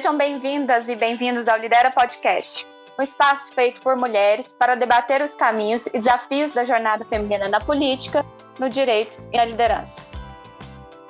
Sejam 0.00 0.16
bem-vindas 0.16 0.88
e 0.88 0.96
bem-vindos 0.96 1.46
ao 1.46 1.58
Lidera 1.58 1.90
Podcast, 1.90 2.66
um 2.98 3.02
espaço 3.02 3.52
feito 3.52 3.82
por 3.82 3.96
mulheres 3.96 4.54
para 4.54 4.74
debater 4.74 5.20
os 5.20 5.34
caminhos 5.34 5.88
e 5.88 5.98
desafios 5.98 6.54
da 6.54 6.64
jornada 6.64 7.04
feminina 7.04 7.50
na 7.50 7.60
política, 7.60 8.24
no 8.58 8.70
direito 8.70 9.20
e 9.30 9.36
na 9.36 9.44
liderança. 9.44 10.02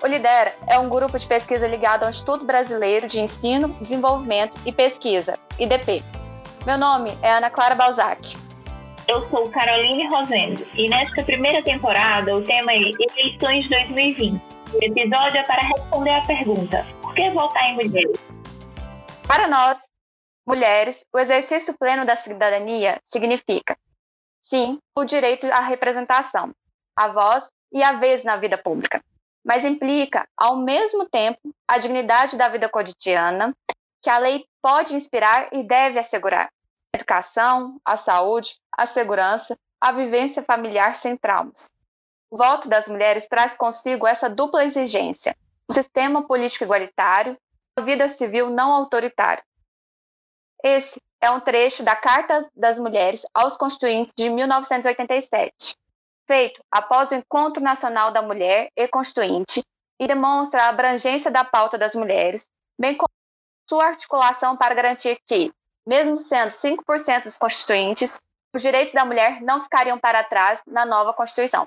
O 0.02 0.08
Lidera 0.08 0.56
é 0.68 0.76
um 0.76 0.88
grupo 0.88 1.16
de 1.16 1.24
pesquisa 1.24 1.68
ligado 1.68 2.02
ao 2.02 2.10
Instituto 2.10 2.44
Brasileiro 2.44 3.06
de 3.06 3.20
Ensino, 3.20 3.68
Desenvolvimento 3.80 4.60
e 4.66 4.72
Pesquisa, 4.72 5.38
IDP. 5.56 6.02
Meu 6.66 6.76
nome 6.76 7.16
é 7.22 7.30
Ana 7.30 7.48
Clara 7.48 7.76
Balzac. 7.76 8.36
Eu 9.06 9.24
sou 9.30 9.48
Caroline 9.50 10.08
Rosendo 10.08 10.66
e 10.74 10.90
nesta 10.90 11.22
primeira 11.22 11.62
temporada 11.62 12.34
o 12.34 12.42
tema 12.42 12.72
é 12.72 12.78
Eleições 13.18 13.68
2020. 13.70 14.42
O 14.74 14.84
episódio 14.84 15.38
é 15.38 15.42
para 15.44 15.64
responder 15.64 16.10
à 16.10 16.22
pergunta: 16.22 16.84
por 17.00 17.14
que 17.14 17.30
votar 17.30 17.70
em 17.70 17.74
mulheres? 17.76 18.29
Para 19.30 19.46
nós, 19.46 19.78
mulheres, 20.44 21.06
o 21.14 21.18
exercício 21.18 21.78
pleno 21.78 22.04
da 22.04 22.16
cidadania 22.16 23.00
significa, 23.04 23.76
sim, 24.42 24.80
o 24.96 25.04
direito 25.04 25.46
à 25.46 25.60
representação, 25.60 26.52
a 26.96 27.06
voz 27.06 27.48
e 27.72 27.80
a 27.80 27.92
vez 27.92 28.24
na 28.24 28.36
vida 28.36 28.58
pública 28.58 29.00
mas 29.44 29.64
implica, 29.64 30.28
ao 30.36 30.56
mesmo 30.56 31.08
tempo, 31.08 31.40
a 31.66 31.78
dignidade 31.78 32.36
da 32.36 32.48
vida 32.48 32.68
cotidiana, 32.68 33.54
que 34.02 34.10
a 34.10 34.18
lei 34.18 34.44
pode 34.62 34.94
inspirar 34.94 35.48
e 35.52 35.62
deve 35.62 35.98
assegurar. 35.98 36.50
A 36.94 36.98
educação, 36.98 37.80
a 37.84 37.96
saúde, 37.96 38.56
a 38.76 38.86
segurança, 38.86 39.56
a 39.80 39.92
vivência 39.92 40.42
familiar 40.42 40.94
sem 40.94 41.16
traumas. 41.16 41.70
O 42.30 42.36
voto 42.36 42.68
das 42.68 42.86
mulheres 42.86 43.26
traz 43.26 43.56
consigo 43.56 44.06
essa 44.06 44.28
dupla 44.28 44.64
exigência: 44.64 45.34
um 45.68 45.72
sistema 45.72 46.26
político 46.26 46.64
igualitário, 46.64 47.36
vida 47.80 48.08
civil 48.08 48.50
não 48.50 48.72
autoritária. 48.72 49.42
Esse 50.62 51.00
é 51.20 51.30
um 51.30 51.40
trecho 51.40 51.82
da 51.82 51.96
Carta 51.96 52.48
das 52.54 52.78
Mulheres 52.78 53.26
aos 53.34 53.56
Constituintes 53.56 54.12
de 54.16 54.30
1987 54.30 55.74
feito 56.30 56.62
após 56.70 57.10
o 57.10 57.16
Encontro 57.16 57.60
Nacional 57.60 58.12
da 58.12 58.22
Mulher 58.22 58.70
e 58.76 58.86
Constituinte 58.86 59.64
e 59.98 60.06
demonstra 60.06 60.62
a 60.62 60.68
abrangência 60.68 61.28
da 61.28 61.42
pauta 61.42 61.76
das 61.76 61.92
mulheres, 61.92 62.46
bem 62.78 62.96
como 62.96 63.10
sua 63.68 63.86
articulação 63.86 64.56
para 64.56 64.72
garantir 64.72 65.18
que, 65.26 65.50
mesmo 65.84 66.20
sendo 66.20 66.50
5% 66.50 67.24
dos 67.24 67.36
constituintes, 67.36 68.20
os 68.54 68.62
direitos 68.62 68.92
da 68.92 69.04
mulher 69.04 69.42
não 69.42 69.60
ficariam 69.60 69.98
para 69.98 70.22
trás 70.22 70.62
na 70.68 70.86
nova 70.86 71.12
Constituição. 71.12 71.66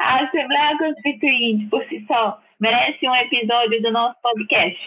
A 0.00 0.24
Assembleia 0.24 0.78
Constituinte, 0.78 1.66
por 1.68 1.84
si 1.88 2.02
só, 2.06 2.40
merece 2.60 3.08
um 3.08 3.14
episódio 3.14 3.82
do 3.82 3.92
nosso 3.92 4.16
podcast 4.22 4.78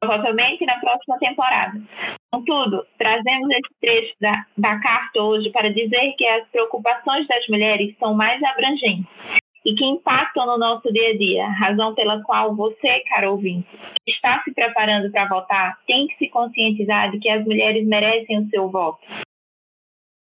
provavelmente 0.00 0.64
na 0.64 0.78
próxima 0.78 1.18
temporada. 1.18 1.80
Contudo, 2.32 2.86
trazemos 2.98 3.48
esse 3.50 3.74
trecho 3.80 4.14
da, 4.20 4.46
da 4.56 4.78
carta 4.80 5.22
hoje 5.22 5.50
para 5.50 5.72
dizer 5.72 6.14
que 6.16 6.26
as 6.26 6.46
preocupações 6.48 7.26
das 7.26 7.46
mulheres 7.48 7.96
são 7.98 8.14
mais 8.14 8.42
abrangentes 8.42 9.06
e 9.64 9.74
que 9.74 9.84
impactam 9.84 10.46
no 10.46 10.58
nosso 10.58 10.92
dia 10.92 11.10
a 11.10 11.18
dia, 11.18 11.48
razão 11.48 11.94
pela 11.94 12.22
qual 12.22 12.54
você, 12.54 13.00
caro 13.08 13.32
ouvinte, 13.32 13.68
que 14.04 14.12
está 14.12 14.40
se 14.44 14.54
preparando 14.54 15.10
para 15.10 15.26
votar, 15.28 15.76
tem 15.86 16.06
que 16.06 16.16
se 16.18 16.28
conscientizar 16.28 17.10
de 17.10 17.18
que 17.18 17.28
as 17.28 17.44
mulheres 17.44 17.84
merecem 17.86 18.38
o 18.38 18.48
seu 18.48 18.70
voto. 18.70 19.00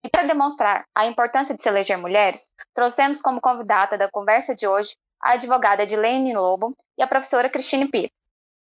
E 0.04 0.08
para 0.10 0.26
demonstrar 0.26 0.84
a 0.96 1.06
importância 1.06 1.54
de 1.54 1.62
se 1.62 1.68
eleger 1.68 1.98
mulheres, 1.98 2.48
trouxemos 2.74 3.20
como 3.20 3.40
convidada 3.40 3.98
da 3.98 4.08
conversa 4.10 4.54
de 4.54 4.66
hoje 4.66 4.94
a 5.20 5.32
advogada 5.32 5.82
Edilene 5.82 6.34
Lobo 6.34 6.74
e 6.98 7.02
a 7.02 7.06
professora 7.06 7.48
Cristine 7.48 7.88
Pita. 7.88 8.12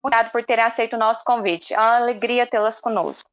Obrigado 0.03 0.31
por 0.31 0.43
terem 0.45 0.63
aceito 0.63 0.95
o 0.95 0.99
nosso 0.99 1.23
convite. 1.23 1.73
É 1.73 1.77
uma 1.77 1.97
alegria 1.97 2.47
tê-las 2.47 2.79
conosco. 2.79 3.29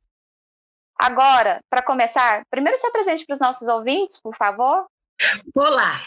Agora, 0.99 1.61
para 1.71 1.83
começar, 1.83 2.43
primeiro 2.51 2.79
se 2.79 2.87
apresente 2.87 3.25
para 3.25 3.35
os 3.35 3.41
nossos 3.41 3.69
ouvintes, 3.69 4.21
por 4.21 4.35
favor. 4.35 4.87
Olá, 5.55 6.03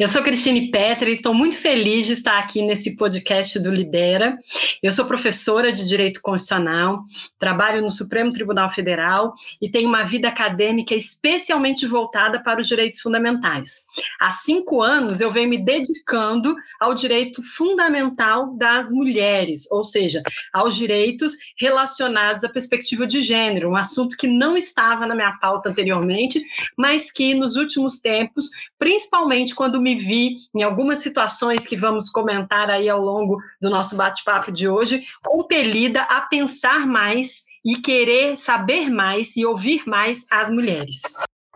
eu 0.00 0.08
sou 0.08 0.20
Cristine 0.20 0.68
Petra 0.68 1.08
e 1.08 1.12
estou 1.12 1.32
muito 1.32 1.56
feliz 1.56 2.06
de 2.06 2.14
estar 2.14 2.40
aqui 2.40 2.60
nesse 2.60 2.96
podcast 2.96 3.56
do 3.60 3.70
Lidera. 3.70 4.36
Eu 4.82 4.90
sou 4.90 5.04
professora 5.04 5.72
de 5.72 5.86
Direito 5.86 6.20
Constitucional, 6.20 7.04
trabalho 7.38 7.80
no 7.80 7.90
Supremo 7.90 8.32
Tribunal 8.32 8.68
Federal 8.68 9.32
e 9.60 9.70
tenho 9.70 9.88
uma 9.88 10.02
vida 10.02 10.26
acadêmica 10.26 10.92
especialmente 10.92 11.86
voltada 11.86 12.42
para 12.42 12.60
os 12.60 12.66
direitos 12.66 13.00
fundamentais. 13.00 13.86
Há 14.20 14.32
cinco 14.32 14.82
anos 14.82 15.20
eu 15.20 15.30
venho 15.30 15.48
me 15.48 15.58
dedicando 15.58 16.56
ao 16.80 16.94
direito 16.94 17.40
fundamental 17.56 18.56
das 18.56 18.90
mulheres, 18.90 19.70
ou 19.70 19.84
seja, 19.84 20.20
aos 20.52 20.74
direitos 20.74 21.36
relacionados 21.56 22.42
à 22.42 22.48
perspectiva 22.48 23.06
de 23.06 23.22
gênero, 23.22 23.70
um 23.70 23.76
assunto 23.76 24.16
que 24.16 24.26
não 24.26 24.56
estava 24.56 25.06
na 25.06 25.14
minha 25.14 25.38
pauta 25.40 25.68
anteriormente, 25.68 26.44
mas 26.76 27.12
que 27.12 27.34
nos 27.34 27.54
últimos 27.54 28.00
tempos 28.00 28.31
principalmente 28.78 29.54
quando 29.54 29.80
me 29.80 29.96
vi 29.96 30.36
em 30.54 30.62
algumas 30.62 31.00
situações 31.02 31.66
que 31.66 31.76
vamos 31.76 32.08
comentar 32.08 32.70
aí 32.70 32.88
ao 32.88 33.00
longo 33.00 33.38
do 33.60 33.70
nosso 33.70 33.96
bate-papo 33.96 34.52
de 34.52 34.68
hoje, 34.68 35.04
compelida 35.24 36.02
a 36.02 36.22
pensar 36.22 36.86
mais 36.86 37.42
e 37.64 37.76
querer 37.76 38.36
saber 38.36 38.90
mais 38.90 39.36
e 39.36 39.46
ouvir 39.46 39.82
mais 39.86 40.24
as 40.30 40.50
mulheres. 40.50 41.02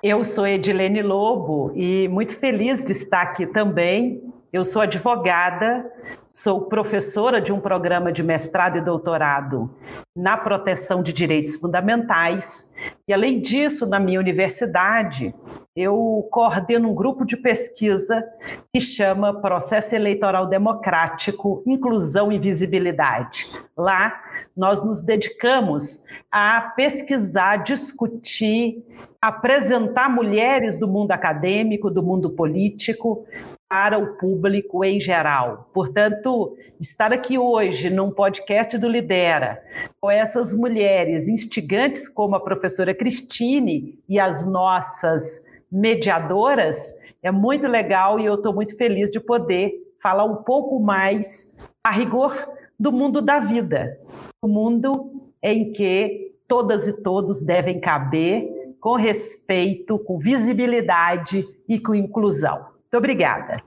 Eu 0.02 0.24
sou 0.24 0.46
Edilene 0.46 1.02
Lobo 1.02 1.72
e 1.74 2.06
muito 2.08 2.36
feliz 2.36 2.84
de 2.84 2.92
estar 2.92 3.22
aqui 3.22 3.46
também 3.46 4.22
eu 4.56 4.64
sou 4.64 4.80
advogada, 4.80 5.84
sou 6.26 6.62
professora 6.62 7.40
de 7.40 7.52
um 7.52 7.60
programa 7.60 8.10
de 8.10 8.22
mestrado 8.22 8.78
e 8.78 8.80
doutorado 8.80 9.70
na 10.16 10.34
proteção 10.34 11.02
de 11.02 11.12
direitos 11.12 11.56
fundamentais. 11.56 12.74
E, 13.06 13.12
além 13.12 13.38
disso, 13.38 13.86
na 13.86 14.00
minha 14.00 14.18
universidade, 14.18 15.34
eu 15.74 16.26
coordeno 16.30 16.90
um 16.90 16.94
grupo 16.94 17.24
de 17.24 17.36
pesquisa 17.36 18.24
que 18.72 18.80
chama 18.80 19.40
Processo 19.42 19.94
Eleitoral 19.94 20.46
Democrático, 20.46 21.62
Inclusão 21.66 22.32
e 22.32 22.38
Visibilidade. 22.38 23.50
Lá, 23.76 24.18
nós 24.56 24.82
nos 24.82 25.02
dedicamos 25.02 26.04
a 26.32 26.72
pesquisar, 26.74 27.58
discutir, 27.58 28.82
apresentar 29.20 30.08
mulheres 30.08 30.78
do 30.78 30.88
mundo 30.88 31.12
acadêmico, 31.12 31.90
do 31.90 32.02
mundo 32.02 32.30
político, 32.30 33.26
para 33.68 33.98
o 33.98 34.16
público 34.16 34.84
em 34.84 35.00
geral. 35.00 35.70
Portanto, 35.72 36.56
estar 36.80 37.12
aqui 37.12 37.36
hoje 37.38 37.90
num 37.90 38.10
podcast 38.10 38.78
do 38.78 38.88
Lidera, 38.88 39.62
com 40.00 40.10
essas 40.10 40.54
mulheres 40.54 41.28
instigantes 41.28 42.08
como 42.08 42.36
a 42.36 42.40
professora 42.40 42.94
Cristine 42.94 43.98
e 44.08 44.20
as 44.20 44.46
nossas 44.50 45.44
mediadoras, 45.70 47.00
é 47.22 47.30
muito 47.30 47.66
legal 47.66 48.20
e 48.20 48.26
eu 48.26 48.34
estou 48.34 48.54
muito 48.54 48.76
feliz 48.76 49.10
de 49.10 49.18
poder 49.18 49.72
falar 50.00 50.24
um 50.24 50.36
pouco 50.36 50.78
mais 50.78 51.56
a 51.82 51.90
rigor 51.90 52.48
do 52.78 52.92
mundo 52.92 53.20
da 53.20 53.40
vida, 53.40 53.98
o 54.40 54.46
mundo 54.46 55.10
em 55.42 55.72
que 55.72 56.34
todas 56.46 56.86
e 56.86 57.02
todos 57.02 57.42
devem 57.42 57.80
caber 57.80 58.48
com 58.80 58.94
respeito, 58.94 59.98
com 59.98 60.18
visibilidade 60.18 61.44
e 61.68 61.80
com 61.80 61.94
inclusão. 61.94 62.75
Muito 62.96 63.04
obrigada. 63.04 63.62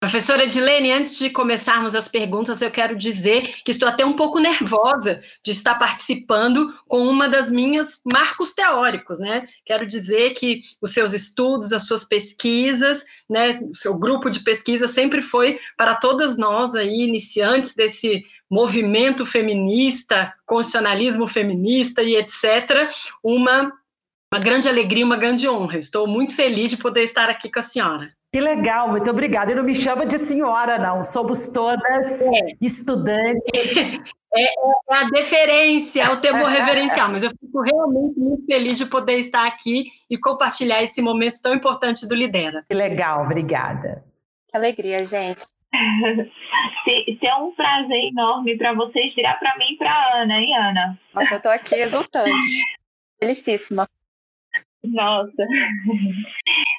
Professora 0.00 0.44
Edilene, 0.44 0.92
antes 0.92 1.18
de 1.18 1.28
começarmos 1.28 1.94
as 1.94 2.08
perguntas, 2.08 2.62
eu 2.62 2.70
quero 2.70 2.96
dizer 2.96 3.42
que 3.62 3.70
estou 3.70 3.86
até 3.86 4.04
um 4.04 4.14
pouco 4.14 4.38
nervosa 4.38 5.20
de 5.44 5.50
estar 5.50 5.74
participando 5.74 6.72
com 6.88 7.02
uma 7.02 7.28
das 7.28 7.50
minhas 7.50 8.00
marcos 8.10 8.54
teóricos, 8.54 9.18
né? 9.18 9.46
Quero 9.64 9.84
dizer 9.84 10.30
que 10.34 10.62
os 10.80 10.92
seus 10.92 11.12
estudos, 11.12 11.72
as 11.72 11.86
suas 11.86 12.04
pesquisas, 12.04 13.04
né, 13.28 13.60
o 13.62 13.74
seu 13.74 13.98
grupo 13.98 14.30
de 14.30 14.40
pesquisa 14.40 14.86
sempre 14.86 15.20
foi 15.20 15.58
para 15.76 15.96
todas 15.96 16.38
nós 16.38 16.74
aí, 16.74 17.02
iniciantes 17.02 17.74
desse 17.74 18.24
movimento 18.48 19.26
feminista, 19.26 20.32
constitucionalismo 20.46 21.28
feminista 21.28 22.02
e 22.02 22.16
etc., 22.16 22.90
uma 23.22 23.70
uma 24.32 24.40
grande 24.40 24.68
alegria, 24.68 25.04
uma 25.04 25.16
grande 25.16 25.48
honra. 25.48 25.78
estou 25.78 26.06
muito 26.06 26.36
feliz 26.36 26.70
de 26.70 26.76
poder 26.76 27.02
estar 27.02 27.28
aqui 27.28 27.50
com 27.50 27.58
a 27.58 27.62
senhora. 27.62 28.12
Que 28.32 28.40
legal, 28.40 28.88
muito 28.88 29.10
obrigada. 29.10 29.50
E 29.50 29.54
não 29.56 29.64
me 29.64 29.74
chama 29.74 30.06
de 30.06 30.16
senhora, 30.18 30.78
não. 30.78 31.02
Somos 31.02 31.48
todas 31.48 32.20
é. 32.22 32.56
estudantes. 32.60 34.00
É, 34.32 34.44
é, 34.44 34.94
a 34.94 35.10
deferência, 35.10 36.02
é 36.04 36.08
o 36.08 36.20
temor 36.20 36.46
reverencial, 36.48 37.08
mas 37.10 37.24
eu 37.24 37.30
fico 37.30 37.62
realmente 37.62 38.16
muito 38.16 38.46
feliz 38.46 38.78
de 38.78 38.86
poder 38.86 39.18
estar 39.18 39.44
aqui 39.44 39.86
e 40.08 40.16
compartilhar 40.16 40.84
esse 40.84 41.02
momento 41.02 41.42
tão 41.42 41.52
importante 41.52 42.06
do 42.06 42.14
Lidera. 42.14 42.62
Que 42.64 42.72
legal, 42.72 43.24
obrigada. 43.24 44.04
Que 44.48 44.56
alegria, 44.56 45.04
gente. 45.04 45.40
se, 46.84 47.18
se 47.18 47.26
é 47.26 47.34
um 47.34 47.50
prazer 47.56 48.04
enorme 48.12 48.56
para 48.56 48.72
vocês, 48.72 49.12
dirá 49.16 49.34
para 49.34 49.58
mim 49.58 49.72
e 49.72 49.76
para 49.76 50.22
Ana, 50.22 50.34
hein, 50.38 50.56
Ana? 50.56 51.00
Nossa, 51.12 51.34
eu 51.34 51.38
estou 51.38 51.50
aqui 51.50 51.74
exultante. 51.74 52.62
Felicíssima. 53.18 53.88
Nossa. 54.84 55.46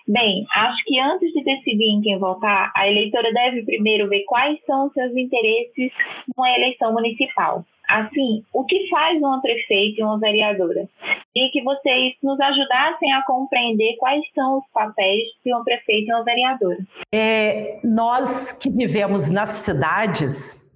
Bem, 0.08 0.46
acho 0.54 0.84
que 0.86 1.00
antes 1.00 1.32
de 1.32 1.44
decidir 1.44 1.90
em 1.90 2.02
quem 2.02 2.18
votar, 2.18 2.72
a 2.76 2.88
eleitora 2.88 3.32
deve 3.32 3.64
primeiro 3.64 4.10
ver 4.10 4.24
quais 4.26 4.60
são 4.66 4.92
seus 4.92 5.16
interesses 5.16 5.92
numa 6.36 6.50
eleição 6.52 6.94
municipal. 6.94 7.66
Assim, 7.88 8.44
o 8.54 8.64
que 8.66 8.90
faz 8.90 9.18
uma 9.18 9.42
prefeita 9.42 10.02
e 10.02 10.04
uma 10.04 10.18
vereadora? 10.20 10.88
E 11.36 11.50
que 11.50 11.62
vocês 11.62 12.14
nos 12.24 12.40
ajudassem 12.40 13.12
a 13.14 13.24
compreender 13.24 13.98
quais 13.98 14.24
são 14.34 14.60
os 14.60 14.66
papéis 14.74 15.28
de 15.46 15.54
uma 15.54 15.64
prefeita 15.64 16.10
e 16.10 16.14
uma 16.14 16.24
vereadora. 16.24 16.78
É, 17.14 17.80
nós 17.84 18.54
que 18.54 18.70
vivemos 18.70 19.30
nas 19.30 19.50
cidades, 19.50 20.72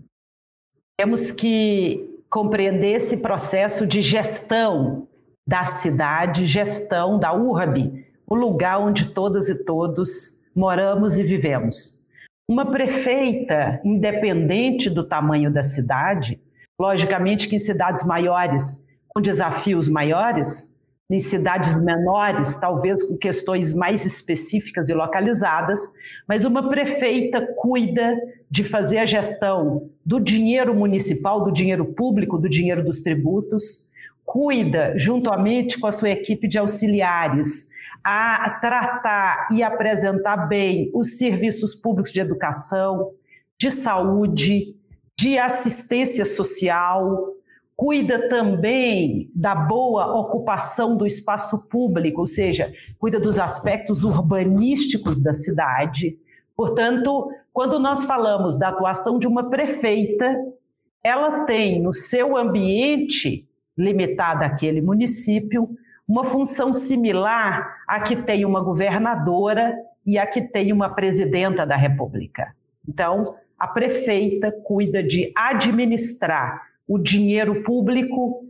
temos 1.00 1.31
que 1.31 2.21
compreender 2.30 2.95
esse 2.95 3.21
processo 3.21 3.88
de 3.88 4.01
gestão 4.01 5.07
da 5.47 5.63
cidade, 5.63 6.47
gestão 6.47 7.19
da 7.19 7.33
URB, 7.33 8.06
o 8.25 8.36
lugar 8.36 8.80
onde 8.80 9.07
todas 9.07 9.50
e 9.50 9.63
todos 9.63 10.42
moramos 10.56 11.19
e 11.19 11.24
vivemos. 11.24 12.01
Uma 12.47 12.71
prefeita, 12.71 13.80
independente 13.83 14.89
do 14.89 15.03
tamanho 15.03 15.51
da 15.51 15.63
cidade, 15.63 16.39
logicamente 16.80 17.47
que 17.47 17.56
em 17.56 17.59
cidades 17.59 18.06
maiores, 18.06 18.88
com 19.07 19.21
desafios 19.21 19.88
maiores, 19.88 20.75
em 21.09 21.19
cidades 21.19 21.80
menores, 21.83 22.56
talvez 22.56 23.03
com 23.03 23.15
questões 23.18 23.75
mais 23.75 24.06
específicas 24.06 24.89
e 24.89 24.94
localizadas, 24.94 25.80
mas 26.27 26.45
uma 26.45 26.68
prefeita 26.68 27.42
cuida 27.56 28.18
de 28.50 28.63
fazer 28.63 28.97
a 28.97 29.06
gestão 29.06 29.89
do 30.03 30.19
dinheiro 30.19 30.74
municipal, 30.74 31.44
do 31.44 31.51
dinheiro 31.51 31.86
público, 31.86 32.39
do 32.39 32.50
dinheiro 32.50 32.83
dos 32.83 33.01
tributos, 33.01 33.92
cuida, 34.25 34.94
juntamente 34.98 35.80
com 35.80 35.88
a 35.88 35.92
sua 35.92 36.10
equipe 36.10 36.48
de 36.48 36.57
auxiliares, 36.57 37.69
a 38.04 38.57
tratar 38.62 39.48
e 39.51 39.63
apresentar 39.63 40.38
bem 40.48 40.92
os 40.94 41.18
serviços 41.18 41.74
públicos 41.74 42.12
de 42.12 42.19
educação, 42.19 43.12
de 43.57 43.72
saúde, 43.72 44.75
de 45.18 45.38
assistência 45.38 46.25
social, 46.25 47.33
cuida 47.75 48.30
também 48.30 49.31
da 49.33 49.56
boa 49.56 50.18
ocupação 50.19 50.95
do 50.95 51.06
espaço 51.06 51.68
público, 51.68 52.21
ou 52.21 52.28
seja, 52.28 52.71
cuida 53.00 53.19
dos 53.19 53.39
aspectos 53.39 54.04
urbanísticos 54.04 55.21
da 55.21 55.33
cidade. 55.33 56.18
Portanto, 56.56 57.30
quando 57.51 57.80
nós 57.80 58.06
falamos 58.06 58.57
da 58.57 58.69
atuação 58.69 59.18
de 59.19 59.28
uma 59.28 59.50
prefeita, 59.50 60.38
ela 61.04 61.45
tem 61.45 61.81
no 61.81 61.94
seu 61.94 62.38
ambiente 62.38 63.44
limitado 63.77 64.44
àquele 64.44 64.81
município 64.81 65.69
uma 66.07 66.24
função 66.24 66.72
similar 66.72 67.77
à 67.88 68.00
que 68.00 68.16
tem 68.16 68.45
uma 68.45 68.62
governadora 68.63 69.75
e 70.06 70.18
à 70.18 70.27
que 70.27 70.42
tem 70.42 70.72
uma 70.72 70.94
presidenta 70.94 71.66
da 71.66 71.75
República. 71.75 72.56
Então, 72.88 73.36
a 73.57 73.68
prefeita 73.68 74.51
cuida 74.51 75.01
de 75.01 75.31
administrar 75.36 76.62
o 76.88 77.00
dinheiro 77.00 77.63
público, 77.63 78.45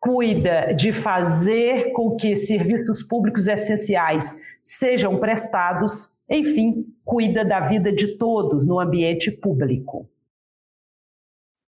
cuida 0.00 0.72
de 0.74 0.92
fazer 0.92 1.92
com 1.92 2.16
que 2.16 2.34
serviços 2.34 3.02
públicos 3.02 3.46
essenciais 3.46 4.42
sejam 4.62 5.18
prestados, 5.18 6.18
enfim, 6.28 6.84
cuida 7.04 7.44
da 7.44 7.60
vida 7.60 7.92
de 7.92 8.18
todos 8.18 8.66
no 8.66 8.80
ambiente 8.80 9.30
público. 9.30 10.08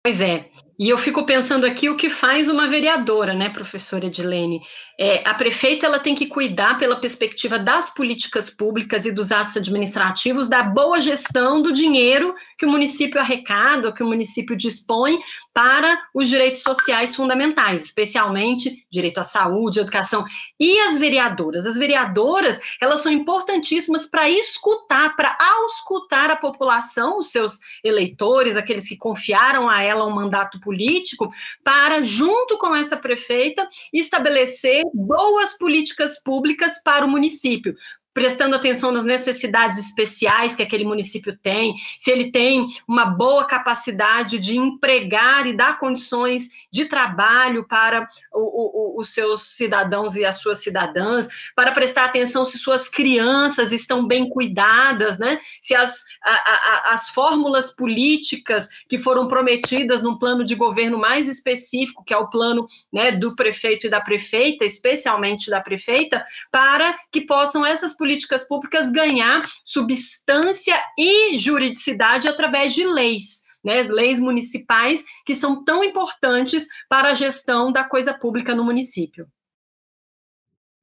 Pois 0.04 0.20
é. 0.20 0.48
E 0.78 0.88
eu 0.88 0.96
fico 0.96 1.26
pensando 1.26 1.66
aqui 1.66 1.90
o 1.90 1.96
que 1.96 2.08
faz 2.08 2.48
uma 2.48 2.68
vereadora, 2.68 3.34
né, 3.34 3.48
professora 3.48 4.06
Edilene? 4.06 4.60
É, 5.00 5.28
a 5.28 5.34
prefeita 5.34 5.86
ela 5.86 5.98
tem 5.98 6.14
que 6.14 6.26
cuidar, 6.26 6.78
pela 6.78 7.00
perspectiva 7.00 7.58
das 7.58 7.88
políticas 7.90 8.48
públicas 8.48 9.04
e 9.04 9.12
dos 9.12 9.32
atos 9.32 9.56
administrativos, 9.56 10.48
da 10.48 10.62
boa 10.62 11.00
gestão 11.00 11.60
do 11.62 11.72
dinheiro 11.72 12.34
que 12.56 12.66
o 12.66 12.70
município 12.70 13.20
arrecada, 13.20 13.92
que 13.92 14.02
o 14.02 14.06
município 14.06 14.56
dispõe 14.56 15.18
para 15.52 15.98
os 16.14 16.28
direitos 16.28 16.62
sociais 16.62 17.14
fundamentais, 17.14 17.84
especialmente 17.84 18.86
direito 18.90 19.18
à 19.18 19.24
saúde, 19.24 19.80
educação. 19.80 20.24
E 20.58 20.78
as 20.80 20.96
vereadoras? 20.98 21.66
As 21.66 21.76
vereadoras, 21.76 22.60
elas 22.80 23.00
são 23.00 23.10
importantíssimas 23.10 24.06
para 24.06 24.28
escutar, 24.30 25.16
para 25.16 25.36
auscultar 25.40 26.30
a 26.30 26.36
população, 26.36 27.18
os 27.18 27.30
seus 27.30 27.58
eleitores, 27.82 28.56
aqueles 28.56 28.88
que 28.88 28.96
confiaram 28.96 29.68
a 29.68 29.82
ela 29.82 30.06
um 30.06 30.14
mandato 30.14 30.60
político, 30.68 31.30
para, 31.64 32.02
junto 32.02 32.58
com 32.58 32.76
essa 32.76 32.94
prefeita, 32.94 33.66
estabelecer 33.90 34.82
boas 34.92 35.56
políticas 35.56 36.22
públicas 36.22 36.82
para 36.82 37.06
o 37.06 37.08
município, 37.08 37.74
prestando 38.18 38.56
atenção 38.56 38.90
nas 38.90 39.04
necessidades 39.04 39.78
especiais 39.78 40.56
que 40.56 40.62
aquele 40.62 40.84
município 40.84 41.36
tem, 41.36 41.74
se 41.96 42.10
ele 42.10 42.32
tem 42.32 42.66
uma 42.86 43.06
boa 43.06 43.44
capacidade 43.44 44.40
de 44.40 44.56
empregar 44.56 45.46
e 45.46 45.52
dar 45.52 45.78
condições 45.78 46.48
de 46.72 46.86
trabalho 46.86 47.64
para 47.68 48.08
o, 48.32 48.96
o, 48.96 49.00
os 49.00 49.14
seus 49.14 49.56
cidadãos 49.56 50.16
e 50.16 50.24
as 50.24 50.40
suas 50.40 50.62
cidadãs, 50.62 51.28
para 51.54 51.70
prestar 51.70 52.06
atenção 52.06 52.44
se 52.44 52.58
suas 52.58 52.88
crianças 52.88 53.70
estão 53.70 54.04
bem 54.04 54.28
cuidadas, 54.28 55.16
né? 55.18 55.38
se 55.60 55.74
as, 55.74 56.02
a, 56.24 56.32
a, 56.32 56.94
as 56.94 57.10
fórmulas 57.10 57.70
políticas 57.70 58.68
que 58.88 58.98
foram 58.98 59.28
prometidas 59.28 60.02
num 60.02 60.18
plano 60.18 60.44
de 60.44 60.56
governo 60.56 60.98
mais 60.98 61.28
específico, 61.28 62.02
que 62.04 62.12
é 62.12 62.16
o 62.16 62.28
plano 62.28 62.66
né, 62.92 63.12
do 63.12 63.34
prefeito 63.36 63.86
e 63.86 63.90
da 63.90 64.00
prefeita, 64.00 64.64
especialmente 64.64 65.50
da 65.50 65.60
prefeita, 65.60 66.24
para 66.50 66.96
que 67.12 67.20
possam 67.20 67.64
essas 67.64 67.96
políticas 67.96 68.07
políticas 68.08 68.48
públicas 68.48 68.90
ganhar 68.90 69.42
substância 69.62 70.74
e 70.96 71.36
juridicidade 71.36 72.26
através 72.26 72.72
de 72.72 72.86
leis. 72.86 73.46
Né, 73.62 73.82
leis 73.82 74.20
municipais 74.20 75.04
que 75.26 75.34
são 75.34 75.64
tão 75.64 75.82
importantes 75.82 76.68
para 76.88 77.10
a 77.10 77.14
gestão 77.14 77.72
da 77.72 77.82
coisa 77.82 78.14
pública 78.14 78.54
no 78.54 78.64
município. 78.64 79.26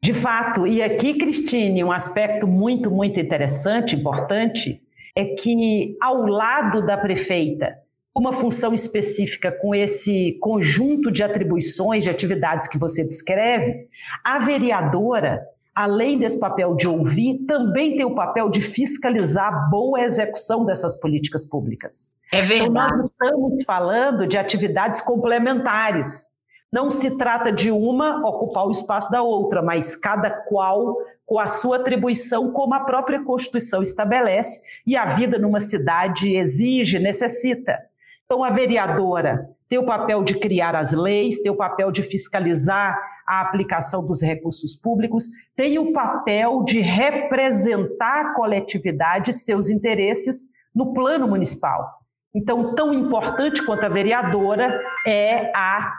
De 0.04 0.14
fato, 0.14 0.68
e 0.68 0.84
aqui, 0.84 1.18
Cristine, 1.18 1.86
um 1.86 1.92
aspecto 1.92 2.46
muito, 2.46 2.92
muito 2.92 3.18
interessante, 3.18 3.96
importante, 3.96 4.84
é 5.16 5.26
que 5.26 5.96
ao 6.02 6.18
lado 6.28 6.86
da 6.86 6.98
prefeita, 6.98 7.78
uma 8.14 8.34
função 8.34 8.74
específica 8.74 9.54
com 9.54 9.74
esse 9.74 10.38
conjunto 10.42 11.10
de 11.10 11.24
atribuições, 11.24 12.04
de 12.04 12.10
atividades 12.10 12.68
que 12.68 12.78
você 12.78 13.06
descreve, 13.06 13.88
a 14.24 14.38
vereadora 14.40 15.42
além 15.76 16.18
desse 16.18 16.40
papel 16.40 16.74
de 16.74 16.88
ouvir, 16.88 17.46
também 17.46 17.98
tem 17.98 18.06
o 18.06 18.16
papel 18.16 18.50
de 18.50 18.62
fiscalizar 18.62 19.54
a 19.54 19.70
boa 19.70 20.02
execução 20.02 20.66
dessas 20.66 20.98
políticas 20.98 21.46
públicas. 21.46 22.12
É 22.32 22.42
verdade. 22.42 22.66
Então, 22.66 22.98
nós 22.98 23.10
estamos 23.12 23.64
falando 23.66 24.26
de 24.26 24.38
atividades 24.38 25.02
complementares. 25.02 26.34
Não 26.72 26.90
se 26.90 27.18
trata 27.18 27.52
de 27.52 27.72
uma 27.72 28.26
ocupar 28.28 28.66
o 28.66 28.72
espaço 28.72 29.12
da 29.12 29.22
outra, 29.22 29.62
mas 29.62 29.96
cada 29.96 30.30
qual 30.30 30.96
com 31.26 31.40
a 31.40 31.48
sua 31.48 31.78
atribuição, 31.78 32.52
como 32.52 32.74
a 32.74 32.82
própria 32.82 33.24
Constituição 33.24 33.82
estabelece 33.82 34.62
e 34.86 34.96
a 34.96 35.06
vida 35.06 35.38
numa 35.38 35.60
cidade 35.60 36.36
exige, 36.36 37.00
necessita. 37.00 37.80
Então, 38.26 38.44
a 38.44 38.50
vereadora 38.50 39.50
tem 39.76 39.80
o 39.80 39.86
papel 39.86 40.24
de 40.24 40.40
criar 40.40 40.74
as 40.74 40.94
leis, 40.94 41.42
tem 41.42 41.52
o 41.52 41.58
papel 41.58 41.92
de 41.92 42.02
fiscalizar 42.02 42.98
a 43.28 43.42
aplicação 43.42 44.08
dos 44.08 44.22
recursos 44.22 44.74
públicos, 44.74 45.26
tem 45.54 45.78
o 45.78 45.92
papel 45.92 46.64
de 46.64 46.80
representar 46.80 48.22
a 48.22 48.34
coletividade 48.34 49.34
seus 49.34 49.70
interesses 49.70 50.46
no 50.74 50.94
plano 50.94 51.28
municipal. 51.28 52.00
Então, 52.34 52.74
tão 52.74 52.94
importante 52.94 53.66
quanto 53.66 53.84
a 53.84 53.90
vereadora 53.90 54.80
é 55.06 55.52
a, 55.54 55.92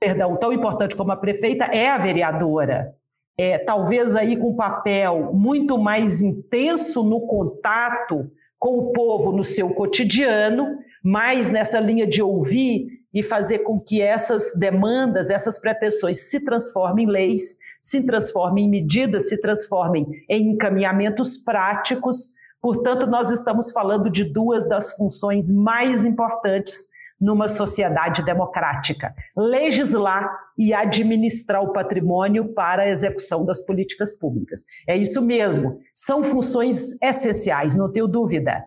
perdão, 0.00 0.38
tão 0.38 0.50
importante 0.50 0.96
como 0.96 1.12
a 1.12 1.16
prefeita 1.16 1.64
é 1.64 1.90
a 1.90 1.98
vereadora. 1.98 2.94
É, 3.38 3.58
talvez 3.58 4.16
aí 4.16 4.34
com 4.34 4.52
um 4.52 4.56
papel 4.56 5.30
muito 5.34 5.76
mais 5.76 6.22
intenso 6.22 7.02
no 7.04 7.26
contato 7.26 8.30
com 8.58 8.78
o 8.78 8.92
povo 8.92 9.30
no 9.30 9.44
seu 9.44 9.74
cotidiano, 9.74 10.78
mais 11.04 11.50
nessa 11.50 11.78
linha 11.78 12.06
de 12.06 12.22
ouvir 12.22 12.99
e 13.12 13.22
fazer 13.22 13.60
com 13.60 13.80
que 13.80 14.00
essas 14.00 14.54
demandas, 14.58 15.30
essas 15.30 15.58
pretensões 15.58 16.28
se 16.28 16.44
transformem 16.44 17.06
em 17.06 17.10
leis, 17.10 17.56
se 17.80 18.06
transformem 18.06 18.66
em 18.66 18.70
medidas, 18.70 19.28
se 19.28 19.40
transformem 19.40 20.06
em 20.28 20.50
encaminhamentos 20.50 21.36
práticos. 21.36 22.34
Portanto, 22.60 23.06
nós 23.06 23.30
estamos 23.30 23.72
falando 23.72 24.10
de 24.10 24.24
duas 24.24 24.68
das 24.68 24.94
funções 24.96 25.50
mais 25.50 26.04
importantes 26.04 26.88
numa 27.20 27.48
sociedade 27.48 28.24
democrática: 28.24 29.14
legislar 29.36 30.30
e 30.56 30.72
administrar 30.72 31.62
o 31.62 31.72
patrimônio 31.72 32.52
para 32.54 32.82
a 32.82 32.88
execução 32.88 33.44
das 33.44 33.64
políticas 33.64 34.18
públicas. 34.18 34.60
É 34.86 34.96
isso 34.96 35.20
mesmo, 35.20 35.80
são 35.94 36.22
funções 36.24 37.00
essenciais, 37.02 37.76
não 37.76 37.92
tenho 37.92 38.06
dúvida. 38.06 38.64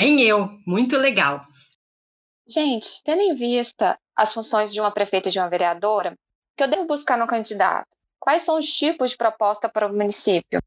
Nem 0.00 0.20
eu, 0.20 0.50
muito 0.66 0.96
legal. 0.98 1.40
Gente, 2.48 3.02
tendo 3.04 3.20
em 3.22 3.34
vista 3.34 3.98
as 4.14 4.32
funções 4.32 4.72
de 4.72 4.80
uma 4.80 4.90
prefeita 4.92 5.28
e 5.28 5.32
de 5.32 5.38
uma 5.38 5.48
vereadora, 5.48 6.12
o 6.12 6.16
que 6.56 6.62
eu 6.62 6.68
devo 6.68 6.86
buscar 6.86 7.18
no 7.18 7.26
candidato? 7.26 7.88
Quais 8.18 8.42
são 8.42 8.58
os 8.58 8.66
tipos 8.66 9.10
de 9.10 9.16
proposta 9.16 9.68
para 9.68 9.86
o 9.86 9.92
município? 9.92 10.60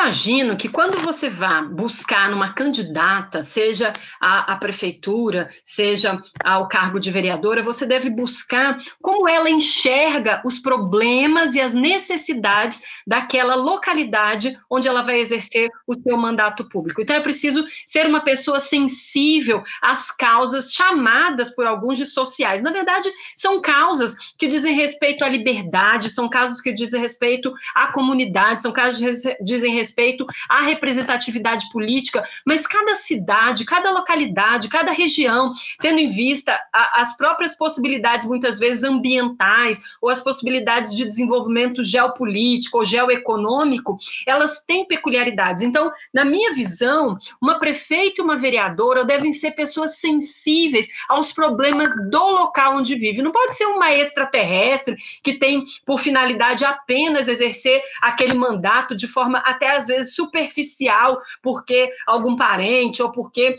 Imagino 0.00 0.56
que 0.56 0.66
quando 0.66 0.96
você 0.96 1.28
vá 1.28 1.60
buscar 1.60 2.30
numa 2.30 2.54
candidata, 2.54 3.42
seja 3.42 3.92
a, 4.18 4.54
a, 4.54 4.56
prefeitura, 4.56 5.50
seja 5.62 6.18
ao 6.42 6.66
cargo 6.68 6.98
de 6.98 7.10
vereadora, 7.10 7.62
você 7.62 7.84
deve 7.84 8.08
buscar 8.08 8.78
como 9.02 9.28
ela 9.28 9.50
enxerga 9.50 10.40
os 10.42 10.58
problemas 10.58 11.54
e 11.54 11.60
as 11.60 11.74
necessidades 11.74 12.80
daquela 13.06 13.54
localidade 13.54 14.58
onde 14.70 14.88
ela 14.88 15.02
vai 15.02 15.20
exercer 15.20 15.68
o 15.86 15.92
seu 15.92 16.16
mandato 16.16 16.66
público. 16.66 17.02
Então 17.02 17.14
é 17.14 17.20
preciso 17.20 17.62
ser 17.84 18.06
uma 18.06 18.24
pessoa 18.24 18.58
sensível 18.58 19.62
às 19.82 20.10
causas 20.10 20.72
chamadas 20.72 21.50
por 21.50 21.66
alguns 21.66 21.98
de 21.98 22.06
sociais. 22.06 22.62
Na 22.62 22.72
verdade, 22.72 23.10
são 23.36 23.60
causas 23.60 24.16
que 24.38 24.48
dizem 24.48 24.74
respeito 24.74 25.22
à 25.22 25.28
liberdade, 25.28 26.08
são 26.08 26.26
casos 26.26 26.58
que 26.62 26.72
dizem 26.72 27.02
respeito 27.02 27.52
à 27.74 27.92
comunidade, 27.92 28.62
são 28.62 28.72
casos 28.72 28.98
que 28.98 29.36
dizem 29.44 29.74
respeito 29.74 29.89
à 30.48 30.62
representatividade 30.62 31.70
política, 31.70 32.26
mas 32.46 32.66
cada 32.66 32.94
cidade, 32.94 33.64
cada 33.64 33.90
localidade, 33.90 34.68
cada 34.68 34.92
região, 34.92 35.52
tendo 35.78 35.98
em 35.98 36.08
vista 36.08 36.58
a, 36.72 37.02
as 37.02 37.16
próprias 37.16 37.56
possibilidades, 37.56 38.26
muitas 38.26 38.58
vezes 38.58 38.84
ambientais, 38.84 39.80
ou 40.00 40.08
as 40.08 40.20
possibilidades 40.20 40.94
de 40.94 41.04
desenvolvimento 41.04 41.82
geopolítico 41.84 42.78
ou 42.78 42.84
geoeconômico, 42.84 43.98
elas 44.26 44.60
têm 44.60 44.86
peculiaridades. 44.86 45.62
Então, 45.62 45.90
na 46.12 46.24
minha 46.24 46.52
visão, 46.52 47.16
uma 47.40 47.58
prefeita 47.58 48.20
e 48.20 48.24
uma 48.24 48.36
vereadora 48.36 49.04
devem 49.04 49.32
ser 49.32 49.52
pessoas 49.52 49.98
sensíveis 49.98 50.88
aos 51.08 51.32
problemas 51.32 51.92
do 52.10 52.30
local 52.30 52.76
onde 52.76 52.94
vive. 52.94 53.22
Não 53.22 53.32
pode 53.32 53.54
ser 53.56 53.66
uma 53.66 53.92
extraterrestre 53.92 54.96
que 55.22 55.34
tem 55.34 55.64
por 55.84 56.00
finalidade 56.00 56.64
apenas 56.64 57.28
exercer 57.28 57.82
aquele 58.02 58.34
mandato 58.34 58.96
de 58.96 59.06
forma 59.06 59.38
até 59.38 59.70
às 59.80 59.86
vezes 59.86 60.14
superficial, 60.14 61.18
porque 61.42 61.90
algum 62.06 62.36
parente 62.36 63.02
ou 63.02 63.10
porque 63.10 63.56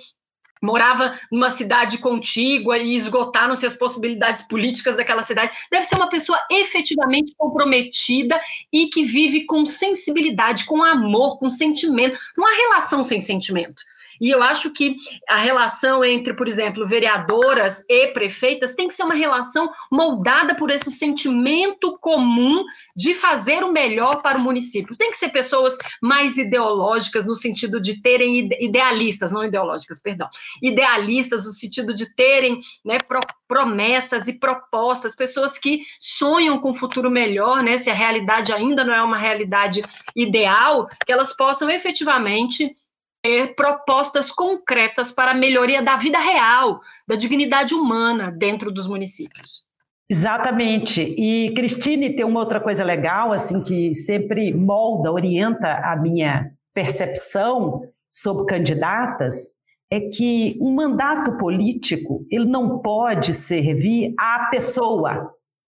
morava 0.61 1.19
numa 1.31 1.49
cidade 1.49 1.97
contígua 1.97 2.77
e 2.77 2.95
esgotaram-se 2.95 3.65
as 3.65 3.75
possibilidades 3.75 4.43
políticas 4.43 4.95
daquela 4.95 5.23
cidade. 5.23 5.57
Deve 5.71 5.85
ser 5.85 5.95
uma 5.95 6.07
pessoa 6.07 6.39
efetivamente 6.51 7.33
comprometida 7.35 8.39
e 8.71 8.87
que 8.87 9.03
vive 9.03 9.45
com 9.45 9.65
sensibilidade, 9.65 10.65
com 10.65 10.83
amor, 10.83 11.39
com 11.39 11.49
sentimento. 11.49 12.17
Não 12.37 12.47
há 12.47 12.55
relação 12.55 13.03
sem 13.03 13.19
sentimento. 13.19 13.81
E 14.21 14.29
eu 14.29 14.43
acho 14.43 14.69
que 14.69 14.95
a 15.27 15.37
relação 15.37 16.05
entre, 16.05 16.35
por 16.35 16.47
exemplo, 16.47 16.85
vereadoras 16.85 17.83
e 17.89 18.07
prefeitas 18.09 18.75
tem 18.75 18.87
que 18.87 18.93
ser 18.93 19.01
uma 19.01 19.15
relação 19.15 19.67
moldada 19.91 20.53
por 20.53 20.69
esse 20.69 20.91
sentimento 20.91 21.97
comum 21.99 22.63
de 22.95 23.15
fazer 23.15 23.63
o 23.63 23.71
melhor 23.71 24.21
para 24.21 24.37
o 24.37 24.41
município. 24.41 24.95
Tem 24.95 25.09
que 25.09 25.17
ser 25.17 25.29
pessoas 25.29 25.75
mais 25.99 26.37
ideológicas, 26.37 27.25
no 27.25 27.35
sentido 27.35 27.81
de 27.81 27.99
terem 27.99 28.47
idealistas, 28.59 29.31
não 29.31 29.43
ideológicas, 29.43 29.99
perdão, 29.99 30.29
idealistas, 30.61 31.45
no 31.45 31.51
sentido 31.51 31.91
de 31.91 32.13
terem 32.13 32.61
né, 32.85 32.99
promessas 33.47 34.27
e 34.27 34.33
propostas, 34.33 35.15
pessoas 35.15 35.57
que 35.57 35.81
sonham 35.99 36.59
com 36.59 36.69
um 36.69 36.75
futuro 36.75 37.09
melhor, 37.09 37.63
né, 37.63 37.77
se 37.77 37.89
a 37.89 37.93
realidade 37.93 38.53
ainda 38.53 38.83
não 38.83 38.93
é 38.93 39.01
uma 39.01 39.17
realidade 39.17 39.81
ideal, 40.15 40.87
que 41.03 41.11
elas 41.11 41.35
possam 41.35 41.69
efetivamente 41.71 42.75
ter 43.21 43.55
propostas 43.55 44.31
concretas 44.31 45.11
para 45.11 45.31
a 45.31 45.35
melhoria 45.35 45.81
da 45.81 45.95
vida 45.95 46.17
real, 46.17 46.81
da 47.07 47.15
dignidade 47.15 47.73
humana 47.73 48.31
dentro 48.31 48.71
dos 48.71 48.87
municípios. 48.87 49.63
Exatamente. 50.09 51.01
E 51.01 51.53
Cristine 51.53 52.15
tem 52.15 52.25
uma 52.25 52.41
outra 52.41 52.59
coisa 52.59 52.83
legal, 52.83 53.31
assim, 53.31 53.63
que 53.63 53.93
sempre 53.93 54.53
molda, 54.53 55.11
orienta 55.11 55.67
a 55.85 55.95
minha 55.95 56.51
percepção 56.73 57.83
sobre 58.11 58.45
candidatas, 58.45 59.61
é 59.89 60.01
que 60.01 60.57
um 60.59 60.73
mandato 60.73 61.37
político 61.37 62.25
ele 62.29 62.45
não 62.45 62.79
pode 62.79 63.33
servir 63.33 64.13
à 64.17 64.47
pessoa 64.51 65.33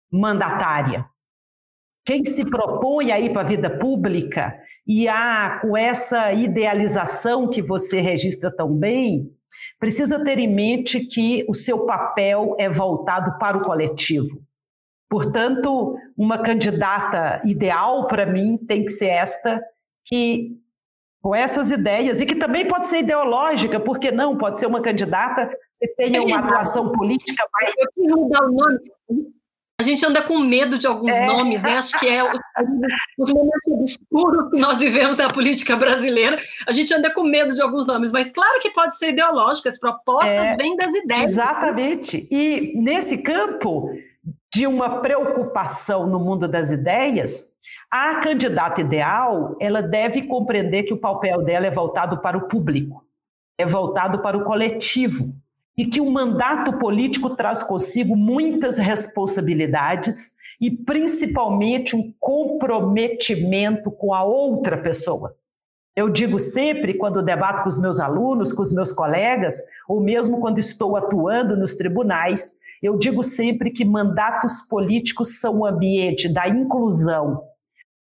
mandatária. 0.10 1.06
Quem 2.04 2.24
se 2.24 2.50
propõe 2.50 3.12
a 3.12 3.20
ir 3.20 3.32
para 3.32 3.42
a 3.42 3.46
vida 3.46 3.70
pública 3.70 4.56
e 4.88 5.08
há 5.08 5.60
com 5.62 5.78
essa 5.78 6.34
idealização 6.34 7.48
que 7.48 7.62
você 7.62 8.02
registra 8.02 8.52
tão 8.56 8.74
bem, 8.76 9.30
precisa 9.80 10.24
ter 10.24 10.40
em 10.40 10.54
mente 10.54 11.02
que 11.02 11.46
o 11.48 11.54
seu 11.54 11.86
papel 11.86 12.56
é 12.58 12.68
voltado 12.70 13.38
para 13.38 13.58
o 13.58 13.62
coletivo. 13.62 14.42
Portanto, 15.10 15.96
uma 16.18 16.40
candidata 16.40 17.42
ideal 17.46 18.08
para 18.08 18.26
mim 18.26 18.58
tem 18.58 18.86
que 18.86 18.92
ser 18.92 19.08
esta 19.08 19.62
que 20.06 20.58
com 21.22 21.36
essas 21.36 21.70
ideias 21.70 22.20
e 22.20 22.26
que 22.26 22.36
também 22.36 22.68
pode 22.68 22.88
ser 22.88 23.00
ideológica, 23.00 23.80
porque 23.80 24.10
não? 24.12 24.38
Pode 24.38 24.60
ser 24.60 24.66
uma 24.66 24.82
candidata 24.82 25.48
que 25.80 25.88
tenha 25.90 26.24
uma 26.24 26.40
atuação 26.40 26.92
política 26.92 27.46
mais. 27.54 27.74
Eu 27.98 28.18
mudar 28.18 28.46
o 28.46 28.52
nome 28.52 28.80
a 29.82 29.84
gente 29.84 30.06
anda 30.06 30.22
com 30.22 30.38
medo 30.38 30.78
de 30.78 30.86
alguns 30.86 31.16
é. 31.16 31.26
nomes, 31.26 31.64
né? 31.64 31.78
Acho 31.78 32.00
que 32.00 32.08
é 32.08 32.24
os, 32.24 32.32
os 33.18 33.34
momentos 33.34 33.68
obscuros 33.68 34.52
que 34.52 34.60
nós 34.60 34.78
vivemos 34.78 35.18
na 35.18 35.28
política 35.28 35.76
brasileira. 35.76 36.38
A 36.68 36.72
gente 36.72 36.94
anda 36.94 37.12
com 37.12 37.24
medo 37.24 37.54
de 37.54 37.62
alguns 37.62 37.88
nomes, 37.88 38.12
mas 38.12 38.32
claro 38.32 38.60
que 38.62 38.70
pode 38.70 38.96
ser 38.98 39.10
ideológico, 39.10 39.68
as 39.68 39.80
propostas 39.80 40.32
é, 40.32 40.56
vêm 40.56 40.76
das 40.76 40.94
ideias. 40.94 41.32
Exatamente. 41.32 42.28
E 42.30 42.74
nesse 42.76 43.24
campo 43.24 43.90
de 44.54 44.68
uma 44.68 45.02
preocupação 45.02 46.06
no 46.08 46.20
mundo 46.20 46.48
das 46.48 46.72
ideias, 46.72 47.56
a 47.90 48.18
candidata 48.18 48.82
ideal, 48.82 49.56
ela 49.60 49.82
deve 49.82 50.24
compreender 50.24 50.84
que 50.84 50.94
o 50.94 50.98
papel 50.98 51.42
dela 51.42 51.66
é 51.66 51.72
voltado 51.72 52.20
para 52.20 52.38
o 52.38 52.48
público, 52.48 53.04
é 53.58 53.66
voltado 53.66 54.20
para 54.20 54.38
o 54.38 54.44
coletivo 54.44 55.34
e 55.78 55.86
que 55.86 56.02
o 56.02 56.12
mandato 56.12 56.78
político 56.78 57.36
traz 57.36 57.64
consigo 57.64 58.16
muitas 58.16 58.78
responsabilidades 58.78 60.32
e 60.60 60.70
principalmente 60.70 61.96
um 61.96 62.14
comprometimento 62.20 63.90
com 63.90 64.14
a 64.14 64.24
outra 64.24 64.78
pessoa. 64.78 65.36
Eu 65.96 66.10
digo 66.10 66.40
sempre, 66.40 66.94
quando 66.94 67.22
debato 67.22 67.64
com 67.64 67.70
os 67.70 67.82
meus 67.82 68.00
alunos, 68.00 68.54
com 68.54 68.62
os 68.62 68.74
meus 68.74 68.92
colegas, 68.92 69.56
ou 69.88 70.00
mesmo 70.00 70.40
quando 70.40 70.60
estou 70.60 70.96
atuando 70.96 71.58
nos 71.58 71.76
tribunais, 71.76 72.58
eu 72.82 72.98
digo 72.98 73.22
sempre 73.24 73.72
que 73.72 73.84
mandatos 73.84 74.62
políticos 74.62 75.40
são 75.40 75.60
o 75.60 75.66
ambiente 75.66 76.32
da 76.32 76.48
inclusão, 76.48 77.44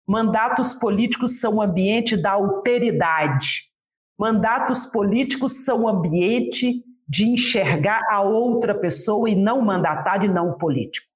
mandatos 0.07 0.73
políticos 0.73 1.39
são 1.39 1.55
o 1.55 1.61
ambiente 1.61 2.15
da 2.15 2.31
alteridade, 2.31 3.69
mandatos 4.17 4.85
políticos 4.85 5.63
são 5.65 5.83
o 5.83 5.89
ambiente 5.89 6.83
de 7.11 7.25
enxergar 7.25 8.01
a 8.09 8.21
outra 8.21 8.73
pessoa 8.73 9.29
e 9.29 9.35
não 9.35 9.61
mandatário 9.61 10.29
e 10.29 10.33
não 10.33 10.53
político. 10.53 11.07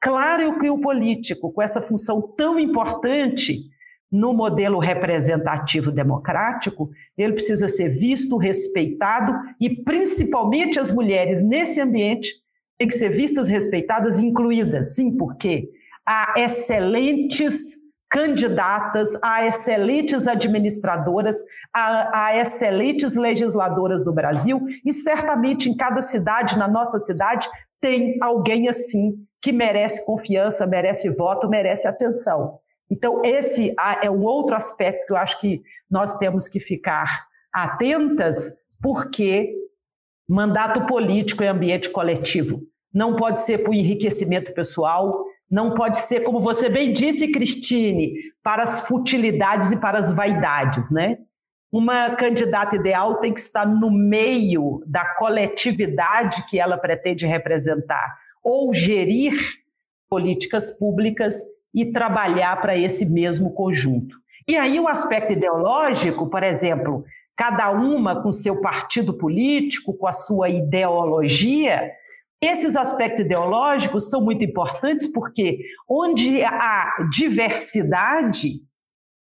Claro 0.00 0.60
que 0.60 0.70
o 0.70 0.78
político, 0.80 1.52
com 1.52 1.60
essa 1.60 1.82
função 1.82 2.22
tão 2.22 2.56
importante 2.56 3.64
no 4.12 4.32
modelo 4.32 4.78
representativo 4.78 5.90
democrático, 5.90 6.88
ele 7.18 7.32
precisa 7.32 7.66
ser 7.66 7.88
visto, 7.88 8.36
respeitado 8.36 9.32
e, 9.60 9.68
principalmente, 9.82 10.78
as 10.78 10.94
mulheres 10.94 11.42
nesse 11.42 11.80
ambiente 11.80 12.30
têm 12.78 12.86
que 12.86 12.94
ser 12.94 13.08
vistas, 13.08 13.48
respeitadas 13.48 14.20
e 14.20 14.26
incluídas. 14.26 14.94
Sim, 14.94 15.16
porque 15.16 15.68
há 16.06 16.32
excelentes 16.36 17.89
candidatas 18.10 19.16
a 19.22 19.46
excelentes 19.46 20.26
administradoras, 20.26 21.36
a, 21.72 22.26
a, 22.26 22.36
excelentes 22.36 23.14
legisladoras 23.14 24.04
do 24.04 24.12
Brasil, 24.12 24.60
e 24.84 24.92
certamente 24.92 25.70
em 25.70 25.76
cada 25.76 26.02
cidade, 26.02 26.58
na 26.58 26.66
nossa 26.66 26.98
cidade, 26.98 27.48
tem 27.80 28.18
alguém 28.20 28.68
assim 28.68 29.24
que 29.40 29.52
merece 29.52 30.04
confiança, 30.04 30.66
merece 30.66 31.08
voto, 31.10 31.48
merece 31.48 31.86
atenção. 31.86 32.58
Então, 32.90 33.22
esse 33.24 33.74
é 34.02 34.10
um 34.10 34.24
outro 34.24 34.56
aspecto 34.56 35.06
que 35.06 35.12
eu 35.12 35.16
acho 35.16 35.40
que 35.40 35.62
nós 35.88 36.18
temos 36.18 36.48
que 36.48 36.58
ficar 36.58 37.26
atentas, 37.52 38.56
porque 38.82 39.54
mandato 40.28 40.84
político 40.86 41.44
é 41.44 41.48
ambiente 41.48 41.88
coletivo. 41.90 42.60
Não 42.92 43.14
pode 43.14 43.38
ser 43.38 43.58
por 43.58 43.72
enriquecimento 43.72 44.52
pessoal, 44.52 45.24
não 45.50 45.74
pode 45.74 45.98
ser, 45.98 46.20
como 46.20 46.40
você 46.40 46.68
bem 46.68 46.92
disse, 46.92 47.32
Cristine, 47.32 48.14
para 48.42 48.62
as 48.62 48.86
futilidades 48.86 49.72
e 49.72 49.80
para 49.80 49.98
as 49.98 50.14
vaidades, 50.14 50.90
né? 50.90 51.18
Uma 51.72 52.10
candidata 52.10 52.76
ideal 52.76 53.16
tem 53.16 53.32
que 53.32 53.40
estar 53.40 53.66
no 53.66 53.90
meio 53.90 54.82
da 54.86 55.04
coletividade 55.16 56.44
que 56.46 56.58
ela 56.58 56.78
pretende 56.78 57.26
representar, 57.26 58.16
ou 58.42 58.72
gerir 58.72 59.32
políticas 60.08 60.78
públicas 60.78 61.42
e 61.74 61.92
trabalhar 61.92 62.60
para 62.60 62.76
esse 62.76 63.12
mesmo 63.12 63.54
conjunto. 63.54 64.16
E 64.48 64.56
aí 64.56 64.80
o 64.80 64.88
aspecto 64.88 65.32
ideológico, 65.32 66.28
por 66.28 66.42
exemplo, 66.42 67.04
cada 67.36 67.70
uma 67.70 68.20
com 68.20 68.32
seu 68.32 68.60
partido 68.60 69.14
político, 69.14 69.94
com 69.94 70.06
a 70.06 70.12
sua 70.12 70.48
ideologia, 70.48 71.92
esses 72.40 72.74
aspectos 72.74 73.20
ideológicos 73.20 74.08
são 74.08 74.22
muito 74.22 74.42
importantes 74.42 75.06
porque 75.12 75.58
onde 75.88 76.42
há 76.42 77.06
diversidade, 77.10 78.62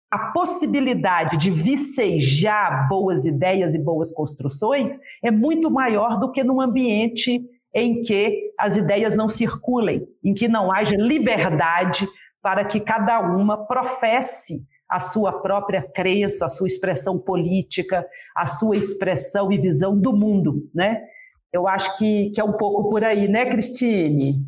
a 0.10 0.32
possibilidade 0.32 1.38
de 1.38 1.52
vicejar 1.52 2.88
boas 2.88 3.26
ideias 3.26 3.76
e 3.76 3.84
boas 3.84 4.12
construções 4.12 4.98
é 5.22 5.30
muito 5.30 5.70
maior 5.70 6.20
do 6.20 6.32
que 6.32 6.44
num 6.44 6.62
ambiente 6.62 7.42
em 7.76 8.02
que 8.02 8.52
as 8.58 8.78
ideias 8.78 9.16
não 9.16 9.30
circulem, 9.30 10.08
em 10.24 10.34
que 10.34 10.48
não 10.48 10.72
haja 10.72 10.96
liberdade 10.96 12.08
para 12.42 12.66
que 12.66 12.80
cada 12.80 13.20
uma 13.20 13.68
professe 13.68 14.68
a 14.90 15.00
sua 15.00 15.32
própria 15.32 15.84
crença, 15.84 16.46
a 16.46 16.50
sua 16.50 16.66
expressão 16.66 17.20
política, 17.20 18.04
a 18.36 18.48
sua 18.48 18.76
expressão 18.76 19.52
e 19.52 19.58
visão 19.60 19.96
do 20.00 20.12
mundo, 20.12 20.68
né? 20.74 21.04
Eu 21.54 21.68
acho 21.68 21.98
que, 21.98 22.30
que 22.32 22.42
é 22.42 22.44
um 22.44 22.54
pouco 22.58 22.90
por 22.90 23.04
aí, 23.04 23.28
né, 23.28 23.46
Cristine? 23.46 24.46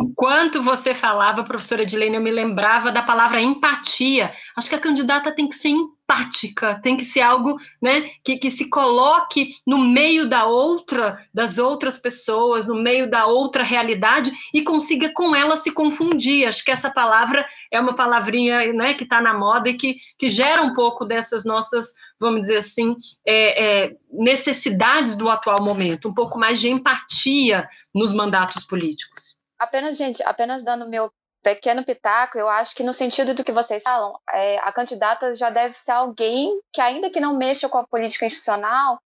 Enquanto 0.00 0.62
você 0.62 0.94
falava, 0.94 1.44
professora 1.44 1.82
Edilene, 1.82 2.16
eu 2.16 2.22
me 2.22 2.30
lembrava 2.30 2.90
da 2.90 3.02
palavra 3.02 3.38
empatia. 3.38 4.32
Acho 4.56 4.70
que 4.70 4.74
a 4.74 4.80
candidata 4.80 5.30
tem 5.30 5.46
que 5.46 5.54
ser 5.54 5.68
empática, 5.68 6.80
tem 6.82 6.96
que 6.96 7.04
ser 7.04 7.20
algo 7.20 7.56
né, 7.82 8.08
que, 8.24 8.38
que 8.38 8.50
se 8.50 8.70
coloque 8.70 9.50
no 9.66 9.76
meio 9.76 10.26
da 10.26 10.46
outra, 10.46 11.22
das 11.34 11.58
outras 11.58 11.98
pessoas, 11.98 12.66
no 12.66 12.76
meio 12.76 13.10
da 13.10 13.26
outra 13.26 13.62
realidade 13.62 14.32
e 14.54 14.62
consiga 14.62 15.10
com 15.12 15.36
ela 15.36 15.58
se 15.58 15.70
confundir. 15.70 16.48
Acho 16.48 16.64
que 16.64 16.70
essa 16.70 16.90
palavra 16.90 17.46
é 17.70 17.78
uma 17.78 17.94
palavrinha 17.94 18.72
né, 18.72 18.94
que 18.94 19.04
está 19.04 19.20
na 19.20 19.34
moda 19.34 19.68
e 19.68 19.74
que, 19.74 19.96
que 20.18 20.30
gera 20.30 20.62
um 20.62 20.72
pouco 20.72 21.04
dessas 21.04 21.44
nossas, 21.44 21.92
vamos 22.18 22.40
dizer 22.40 22.56
assim, 22.56 22.96
é, 23.26 23.64
é, 23.64 23.96
necessidades 24.10 25.14
do 25.14 25.28
atual 25.28 25.62
momento, 25.62 26.08
um 26.08 26.14
pouco 26.14 26.38
mais 26.38 26.58
de 26.58 26.70
empatia 26.70 27.68
nos 27.94 28.14
mandatos 28.14 28.64
políticos. 28.64 29.39
Apenas, 29.60 29.98
gente, 29.98 30.22
apenas 30.22 30.62
dando 30.62 30.88
meu 30.88 31.12
pequeno 31.42 31.84
pitaco, 31.84 32.38
eu 32.38 32.48
acho 32.48 32.74
que 32.74 32.82
no 32.82 32.94
sentido 32.94 33.34
do 33.34 33.44
que 33.44 33.52
vocês 33.52 33.82
falam, 33.82 34.18
é, 34.32 34.58
a 34.60 34.72
candidata 34.72 35.36
já 35.36 35.50
deve 35.50 35.78
ser 35.78 35.90
alguém 35.90 36.58
que, 36.72 36.80
ainda 36.80 37.10
que 37.10 37.20
não 37.20 37.36
mexa 37.36 37.68
com 37.68 37.76
a 37.76 37.86
política 37.86 38.24
institucional, 38.24 38.98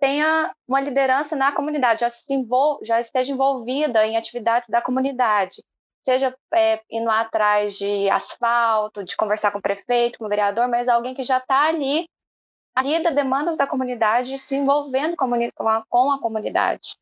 tenha 0.00 0.52
uma 0.66 0.80
liderança 0.80 1.36
na 1.36 1.52
comunidade, 1.52 2.00
já, 2.00 2.10
se 2.10 2.34
envol 2.34 2.80
já 2.82 3.00
esteja 3.00 3.32
envolvida 3.32 4.04
em 4.04 4.16
atividades 4.16 4.68
da 4.68 4.82
comunidade, 4.82 5.62
seja 6.04 6.36
é, 6.52 6.82
indo 6.90 7.08
atrás 7.08 7.78
de 7.78 8.10
asfalto, 8.10 9.04
de 9.04 9.16
conversar 9.16 9.52
com 9.52 9.58
o 9.58 9.62
prefeito, 9.62 10.18
com 10.18 10.26
o 10.26 10.28
vereador, 10.28 10.66
mas 10.66 10.88
alguém 10.88 11.14
que 11.14 11.22
já 11.22 11.38
está 11.38 11.68
ali, 11.68 12.08
ali 12.74 13.00
das 13.04 13.14
demandas 13.14 13.56
da 13.56 13.68
comunidade, 13.68 14.36
se 14.36 14.56
envolvendo 14.56 15.14
com 15.16 15.68
a, 15.68 15.84
com 15.88 16.10
a 16.10 16.20
comunidade 16.20 16.96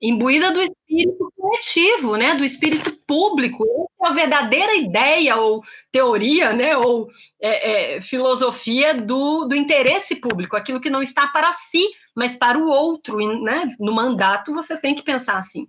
imbuída 0.00 0.52
do 0.52 0.60
espírito 0.60 1.32
coletivo, 1.36 2.16
né, 2.16 2.34
do 2.34 2.44
espírito 2.44 2.92
público. 3.06 3.64
É 4.02 4.08
a 4.08 4.12
verdadeira 4.12 4.76
ideia 4.76 5.36
ou 5.36 5.62
teoria, 5.90 6.52
né, 6.52 6.76
ou 6.76 7.08
é, 7.40 7.96
é, 7.96 8.00
filosofia 8.00 8.94
do, 8.94 9.44
do 9.44 9.54
interesse 9.54 10.16
público, 10.16 10.56
aquilo 10.56 10.80
que 10.80 10.90
não 10.90 11.02
está 11.02 11.26
para 11.28 11.52
si, 11.52 11.84
mas 12.14 12.36
para 12.36 12.58
o 12.58 12.68
outro. 12.68 13.16
Né, 13.42 13.64
no 13.80 13.92
mandato 13.92 14.52
você 14.52 14.80
tem 14.80 14.94
que 14.94 15.02
pensar 15.02 15.36
assim. 15.36 15.66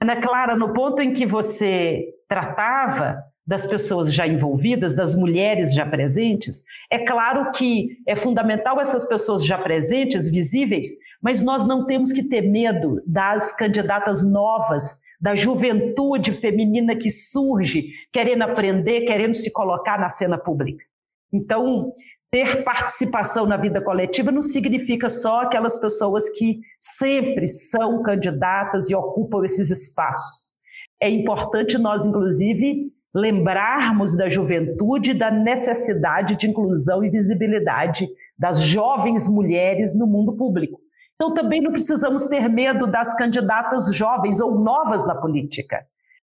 Ana 0.00 0.20
Clara, 0.20 0.56
no 0.56 0.72
ponto 0.72 1.00
em 1.00 1.14
que 1.14 1.24
você 1.24 2.04
tratava 2.28 3.16
das 3.46 3.66
pessoas 3.66 4.12
já 4.12 4.26
envolvidas, 4.26 4.94
das 4.94 5.14
mulheres 5.14 5.74
já 5.74 5.84
presentes, 5.84 6.62
é 6.90 6.98
claro 6.98 7.50
que 7.52 7.98
é 8.06 8.16
fundamental 8.16 8.80
essas 8.80 9.06
pessoas 9.06 9.44
já 9.44 9.58
presentes, 9.58 10.30
visíveis, 10.30 10.88
mas 11.24 11.42
nós 11.42 11.66
não 11.66 11.86
temos 11.86 12.12
que 12.12 12.22
ter 12.22 12.42
medo 12.42 13.00
das 13.06 13.56
candidatas 13.56 14.22
novas, 14.22 15.00
da 15.18 15.34
juventude 15.34 16.30
feminina 16.32 16.94
que 16.94 17.10
surge, 17.10 17.86
querendo 18.12 18.42
aprender, 18.42 19.06
querendo 19.06 19.32
se 19.32 19.50
colocar 19.50 19.98
na 19.98 20.10
cena 20.10 20.36
pública. 20.36 20.84
Então, 21.32 21.90
ter 22.30 22.62
participação 22.62 23.46
na 23.46 23.56
vida 23.56 23.80
coletiva 23.80 24.30
não 24.30 24.42
significa 24.42 25.08
só 25.08 25.40
aquelas 25.40 25.80
pessoas 25.80 26.28
que 26.28 26.60
sempre 26.78 27.46
são 27.48 28.02
candidatas 28.02 28.90
e 28.90 28.94
ocupam 28.94 29.42
esses 29.44 29.70
espaços. 29.70 30.52
É 31.00 31.08
importante 31.08 31.78
nós, 31.78 32.04
inclusive, 32.04 32.92
lembrarmos 33.14 34.14
da 34.14 34.28
juventude 34.28 35.14
da 35.14 35.30
necessidade 35.30 36.36
de 36.36 36.50
inclusão 36.50 37.02
e 37.02 37.08
visibilidade 37.08 38.08
das 38.38 38.60
jovens 38.60 39.26
mulheres 39.26 39.98
no 39.98 40.06
mundo 40.06 40.36
público. 40.36 40.83
Então, 41.14 41.32
também 41.32 41.60
não 41.60 41.70
precisamos 41.70 42.24
ter 42.24 42.48
medo 42.48 42.86
das 42.86 43.16
candidatas 43.16 43.94
jovens 43.94 44.40
ou 44.40 44.58
novas 44.58 45.06
na 45.06 45.14
política. 45.14 45.86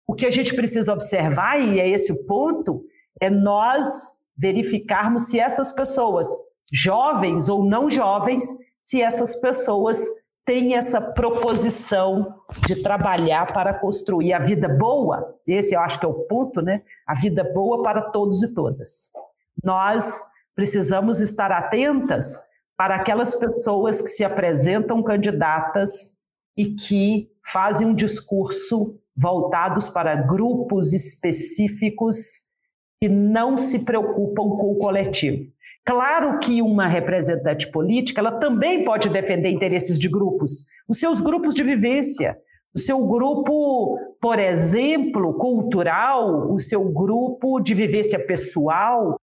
O 0.07 0.15
que 0.15 0.27
a 0.27 0.31
gente 0.31 0.55
precisa 0.55 0.93
observar, 0.93 1.61
e 1.61 1.79
é 1.79 1.89
esse 1.89 2.13
o 2.13 2.27
ponto, 2.27 2.85
é 3.21 3.31
nós 3.31 3.87
verificarmos 4.37 5.27
se 5.27 5.39
essas 5.39 5.73
pessoas, 5.73 6.29
jovens 6.73 7.49
ou 7.49 7.65
não 7.65 7.89
jovens, 7.89 8.45
se 8.81 9.01
essas 9.01 9.37
pessoas 9.37 10.05
tem 10.45 10.75
essa 10.75 11.01
proposição 11.01 12.35
de 12.67 12.83
trabalhar 12.83 13.53
para 13.53 13.73
construir 13.73 14.33
a 14.33 14.41
vida 14.41 14.69
boa, 14.69 15.37
esse 15.47 15.75
eu 15.75 15.81
acho 15.81 16.01
que 16.01 16.07
é 16.07 16.09
o 16.09 16.27
ponto, 16.27 16.61
né? 16.61 16.83
A 17.07 17.15
vida 17.15 17.45
boa 17.55 17.83
para 17.83 18.11
todos 18.11 18.43
e 18.43 18.53
todas. 18.53 19.11
Nós 19.63 20.21
precisamos 20.55 21.21
estar 21.21 21.53
atentas 21.53 22.37
para 22.83 22.97
aquelas 22.97 23.37
pessoas 23.37 24.03
que 24.03 24.09
se 24.09 24.25
apresentam 24.25 25.05
candidatas 25.05 26.15
e 26.59 26.75
que 26.75 27.29
fazem 27.47 27.87
um 27.87 27.95
discurso 27.95 28.99
voltados 29.17 29.89
para 29.89 30.17
grupos 30.17 30.93
específicos 30.93 32.17
que 33.01 33.09
não 33.09 33.57
se 33.57 33.85
preocupam 33.85 34.57
com 34.57 34.73
o 34.73 34.79
coletivo. 34.79 35.49
Claro 35.85 36.41
que 36.41 36.61
uma 36.61 36.89
representante 36.89 37.71
política, 37.71 38.21
ela 38.21 38.41
também 38.41 38.85
pode 38.85 39.09
defender 39.11 39.51
interesses 39.51 39.97
de 39.97 40.09
grupos, 40.09 40.67
os 40.89 40.99
seus 40.99 41.21
grupos 41.21 41.55
de 41.55 41.63
vivência, 41.63 42.37
o 42.75 42.81
seu 42.81 43.07
grupo, 43.07 43.97
por 44.21 44.41
exemplo, 44.41 45.35
cultural, 45.35 46.53
o 46.53 46.59
seu 46.59 46.83
grupo 46.91 47.61
de 47.61 47.75
vivência 47.75 48.27
pessoal, 48.27 49.21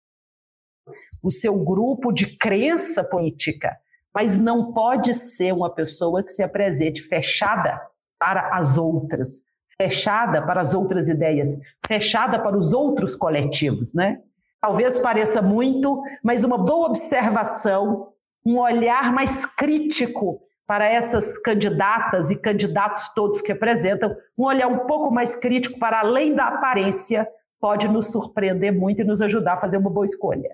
o 1.22 1.31
seu 1.31 1.64
grupo 1.64 2.12
de 2.12 2.37
crença 2.37 3.05
política, 3.05 3.76
mas 4.14 4.40
não 4.40 4.72
pode 4.72 5.14
ser 5.14 5.52
uma 5.52 5.70
pessoa 5.70 6.22
que 6.22 6.31
se 6.31 6.42
apresente 6.42 7.02
fechada 7.02 7.81
para 8.18 8.57
as 8.57 8.76
outras, 8.76 9.42
fechada 9.76 10.42
para 10.42 10.61
as 10.61 10.74
outras 10.74 11.09
ideias, 11.09 11.50
fechada 11.87 12.38
para 12.38 12.57
os 12.57 12.72
outros 12.72 13.16
coletivos, 13.16 13.94
né? 13.94 14.20
Talvez 14.61 14.98
pareça 14.98 15.42
muito, 15.42 16.00
mas 16.22 16.44
uma 16.44 16.57
boa 16.57 16.87
observação, 16.87 18.12
um 18.46 18.59
olhar 18.59 19.12
mais 19.12 19.44
crítico 19.44 20.40
para 20.66 20.87
essas 20.87 21.37
candidatas 21.37 22.31
e 22.31 22.40
candidatos 22.40 23.12
todos 23.14 23.40
que 23.40 23.52
apresentam, 23.52 24.14
um 24.38 24.44
olhar 24.44 24.68
um 24.68 24.87
pouco 24.87 25.11
mais 25.11 25.35
crítico 25.35 25.78
para 25.78 26.00
além 26.00 26.35
da 26.35 26.46
aparência, 26.46 27.26
pode 27.62 27.88
nos 27.88 28.12
surpreender 28.12 28.77
muito 28.77 29.01
e 29.01 29.05
nos 29.05 29.22
ajudar 29.22 29.55
a 29.55 29.61
fazer 29.61 29.79
uma 29.79 29.88
boa 29.88 30.05
escolha. 30.05 30.51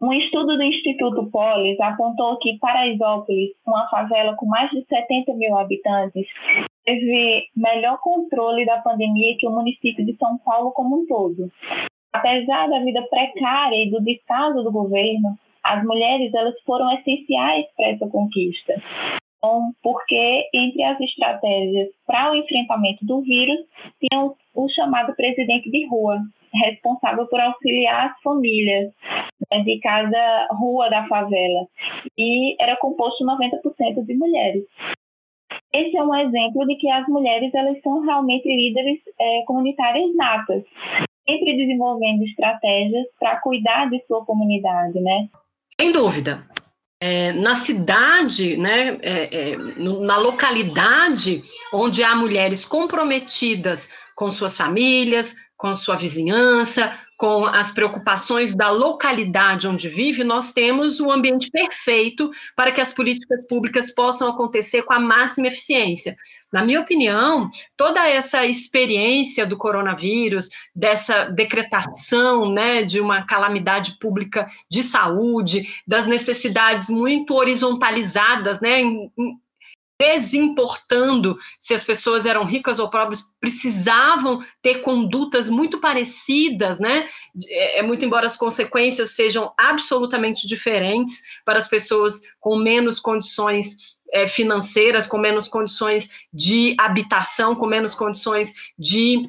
Um 0.00 0.12
estudo 0.12 0.56
do 0.56 0.62
Instituto 0.62 1.28
Polis 1.30 1.80
apontou 1.80 2.38
que 2.38 2.58
Paraisópolis, 2.58 3.50
uma 3.66 3.88
favela 3.88 4.36
com 4.36 4.46
mais 4.46 4.70
de 4.70 4.84
70 4.86 5.34
mil 5.34 5.56
habitantes, 5.58 6.26
teve 6.84 7.46
melhor 7.56 7.98
controle 8.00 8.64
da 8.64 8.78
pandemia 8.78 9.36
que 9.38 9.48
o 9.48 9.50
município 9.50 10.06
de 10.06 10.16
São 10.18 10.38
Paulo 10.38 10.70
como 10.72 11.00
um 11.00 11.06
todo 11.06 11.50
apesar 12.12 12.68
da 12.68 12.80
vida 12.80 13.02
precária 13.08 13.84
e 13.84 13.90
do 13.90 14.02
descaso 14.02 14.62
do 14.62 14.72
governo, 14.72 15.36
as 15.62 15.84
mulheres 15.84 16.32
elas 16.34 16.54
foram 16.64 16.90
essenciais 16.92 17.66
para 17.76 17.88
essa 17.88 18.08
conquista. 18.08 18.74
Então, 19.38 19.72
porque 19.82 20.48
entre 20.52 20.82
as 20.82 21.00
estratégias 21.00 21.88
para 22.06 22.32
o 22.32 22.34
enfrentamento 22.34 23.04
do 23.06 23.22
vírus, 23.22 23.58
tinha 24.00 24.24
o, 24.24 24.36
o 24.54 24.68
chamado 24.70 25.14
presidente 25.14 25.70
de 25.70 25.86
rua, 25.86 26.20
responsável 26.52 27.26
por 27.26 27.40
auxiliar 27.40 28.10
as 28.10 28.22
famílias 28.22 28.92
né, 29.50 29.62
de 29.62 29.78
cada 29.80 30.48
rua 30.50 30.90
da 30.90 31.06
favela, 31.06 31.68
e 32.16 32.56
era 32.60 32.76
composto 32.76 33.24
90% 33.24 34.04
de 34.04 34.14
mulheres. 34.14 34.64
Esse 35.72 35.96
é 35.96 36.02
um 36.02 36.14
exemplo 36.14 36.66
de 36.66 36.76
que 36.76 36.90
as 36.90 37.06
mulheres 37.06 37.54
elas 37.54 37.80
são 37.82 38.00
realmente 38.00 38.48
líderes 38.48 39.00
é, 39.20 39.42
comunitárias 39.46 40.14
natas 40.16 40.64
sempre 41.28 41.56
desenvolvendo 41.56 42.24
estratégias 42.24 43.06
para 43.20 43.38
cuidar 43.40 43.90
de 43.90 44.02
sua 44.06 44.24
comunidade, 44.24 44.98
né? 44.98 45.28
Sem 45.78 45.92
dúvida. 45.92 46.42
É, 47.00 47.32
na 47.32 47.54
cidade, 47.54 48.56
né, 48.56 48.98
é, 49.02 49.52
é, 49.52 49.56
na 49.56 50.16
localidade 50.16 51.44
onde 51.72 52.02
há 52.02 52.14
mulheres 52.14 52.64
comprometidas 52.64 53.88
com 54.16 54.30
suas 54.30 54.56
famílias, 54.56 55.36
com 55.56 55.72
sua 55.74 55.94
vizinhança, 55.94 56.98
com 57.18 57.46
as 57.46 57.72
preocupações 57.72 58.54
da 58.54 58.70
localidade 58.70 59.66
onde 59.66 59.88
vive, 59.88 60.22
nós 60.22 60.52
temos 60.52 61.00
o 61.00 61.10
ambiente 61.10 61.50
perfeito 61.50 62.30
para 62.54 62.70
que 62.70 62.80
as 62.80 62.94
políticas 62.94 63.44
públicas 63.48 63.92
possam 63.92 64.28
acontecer 64.28 64.82
com 64.82 64.92
a 64.92 65.00
máxima 65.00 65.48
eficiência. 65.48 66.16
Na 66.52 66.64
minha 66.64 66.80
opinião, 66.80 67.50
toda 67.76 68.08
essa 68.08 68.46
experiência 68.46 69.44
do 69.44 69.56
coronavírus, 69.56 70.48
dessa 70.72 71.24
decretação 71.24 72.52
né, 72.52 72.84
de 72.84 73.00
uma 73.00 73.26
calamidade 73.26 73.98
pública 73.98 74.48
de 74.70 74.84
saúde, 74.84 75.68
das 75.84 76.06
necessidades 76.06 76.88
muito 76.88 77.34
horizontalizadas, 77.34 78.60
né, 78.60 78.80
desimportando 79.98 81.36
se 81.58 81.74
as 81.74 81.82
pessoas 81.82 82.24
eram 82.24 82.44
ricas 82.44 82.78
ou 82.78 82.88
pobres, 82.88 83.24
precisavam 83.40 84.40
ter 84.62 84.80
condutas 84.80 85.50
muito 85.50 85.80
parecidas, 85.80 86.78
né? 86.78 87.08
É, 87.48 87.80
é, 87.80 87.82
muito 87.82 88.04
embora 88.04 88.26
as 88.26 88.36
consequências 88.36 89.10
sejam 89.10 89.52
absolutamente 89.58 90.46
diferentes 90.46 91.22
para 91.44 91.58
as 91.58 91.68
pessoas 91.68 92.22
com 92.38 92.56
menos 92.56 93.00
condições 93.00 93.98
é, 94.12 94.26
financeiras, 94.26 95.06
com 95.06 95.18
menos 95.18 95.48
condições 95.48 96.10
de 96.32 96.76
habitação, 96.78 97.54
com 97.54 97.66
menos 97.66 97.94
condições 97.94 98.54
de 98.78 99.28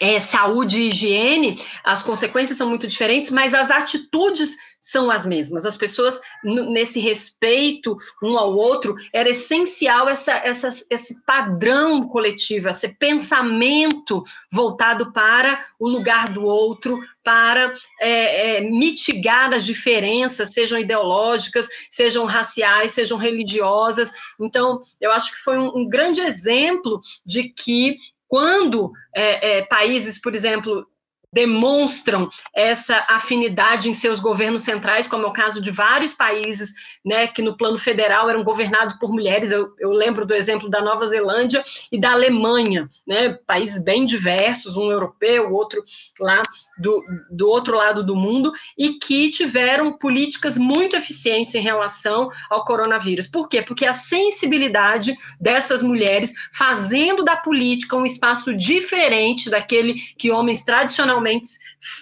é, 0.00 0.20
saúde 0.20 0.80
e 0.80 0.88
higiene, 0.88 1.62
as 1.84 2.02
consequências 2.02 2.56
são 2.56 2.68
muito 2.68 2.86
diferentes, 2.86 3.30
mas 3.30 3.54
as 3.54 3.70
atitudes 3.70 4.56
são 4.80 5.10
as 5.10 5.26
mesmas. 5.26 5.66
As 5.66 5.76
pessoas, 5.76 6.20
nesse 6.44 7.00
respeito 7.00 7.96
um 8.22 8.38
ao 8.38 8.54
outro, 8.54 8.94
era 9.12 9.28
essencial 9.28 10.08
essa, 10.08 10.32
essa, 10.32 10.70
esse 10.88 11.24
padrão 11.24 12.06
coletivo, 12.06 12.68
esse 12.68 12.88
pensamento 12.96 14.22
voltado 14.52 15.12
para 15.12 15.66
o 15.78 15.88
lugar 15.88 16.32
do 16.32 16.44
outro, 16.44 16.98
para 17.24 17.74
é, 18.00 18.56
é, 18.56 18.60
mitigar 18.60 19.52
as 19.52 19.66
diferenças, 19.66 20.54
sejam 20.54 20.78
ideológicas, 20.78 21.68
sejam 21.90 22.24
raciais, 22.24 22.92
sejam 22.92 23.18
religiosas. 23.18 24.12
Então, 24.40 24.78
eu 25.00 25.10
acho 25.10 25.32
que 25.32 25.42
foi 25.42 25.58
um, 25.58 25.78
um 25.78 25.88
grande 25.88 26.20
exemplo 26.20 27.00
de 27.26 27.48
que 27.48 27.96
quando 28.28 28.92
é, 29.14 29.58
é, 29.58 29.62
países, 29.62 30.20
por 30.20 30.34
exemplo, 30.34 30.86
demonstram 31.32 32.30
essa 32.54 33.04
afinidade 33.08 33.88
em 33.88 33.94
seus 33.94 34.18
governos 34.18 34.62
centrais, 34.62 35.06
como 35.06 35.24
é 35.24 35.28
o 35.28 35.32
caso 35.32 35.60
de 35.60 35.70
vários 35.70 36.14
países, 36.14 36.72
né, 37.04 37.26
que 37.26 37.42
no 37.42 37.56
plano 37.56 37.78
federal 37.78 38.28
eram 38.30 38.42
governados 38.42 38.96
por 38.96 39.10
mulheres. 39.10 39.50
Eu, 39.50 39.74
eu 39.78 39.90
lembro 39.90 40.24
do 40.24 40.34
exemplo 40.34 40.68
da 40.68 40.80
Nova 40.80 41.06
Zelândia 41.06 41.62
e 41.92 42.00
da 42.00 42.12
Alemanha, 42.12 42.88
né, 43.06 43.38
países 43.46 43.84
bem 43.84 44.04
diversos, 44.04 44.76
um 44.76 44.90
europeu, 44.90 45.52
outro 45.52 45.82
lá 46.18 46.42
do, 46.78 47.02
do 47.30 47.48
outro 47.48 47.76
lado 47.76 48.04
do 48.04 48.16
mundo, 48.16 48.52
e 48.76 48.94
que 48.94 49.28
tiveram 49.28 49.92
políticas 49.92 50.56
muito 50.56 50.96
eficientes 50.96 51.54
em 51.54 51.60
relação 51.60 52.30
ao 52.48 52.64
coronavírus. 52.64 53.26
Por 53.26 53.48
quê? 53.48 53.60
Porque 53.60 53.84
a 53.84 53.92
sensibilidade 53.92 55.14
dessas 55.38 55.82
mulheres 55.82 56.32
fazendo 56.52 57.22
da 57.22 57.36
política 57.36 57.96
um 57.96 58.06
espaço 58.06 58.54
diferente 58.54 59.50
daquele 59.50 59.94
que 60.16 60.30
homens 60.30 60.64
tradicionalmente 60.64 61.17
realmente 61.18 61.48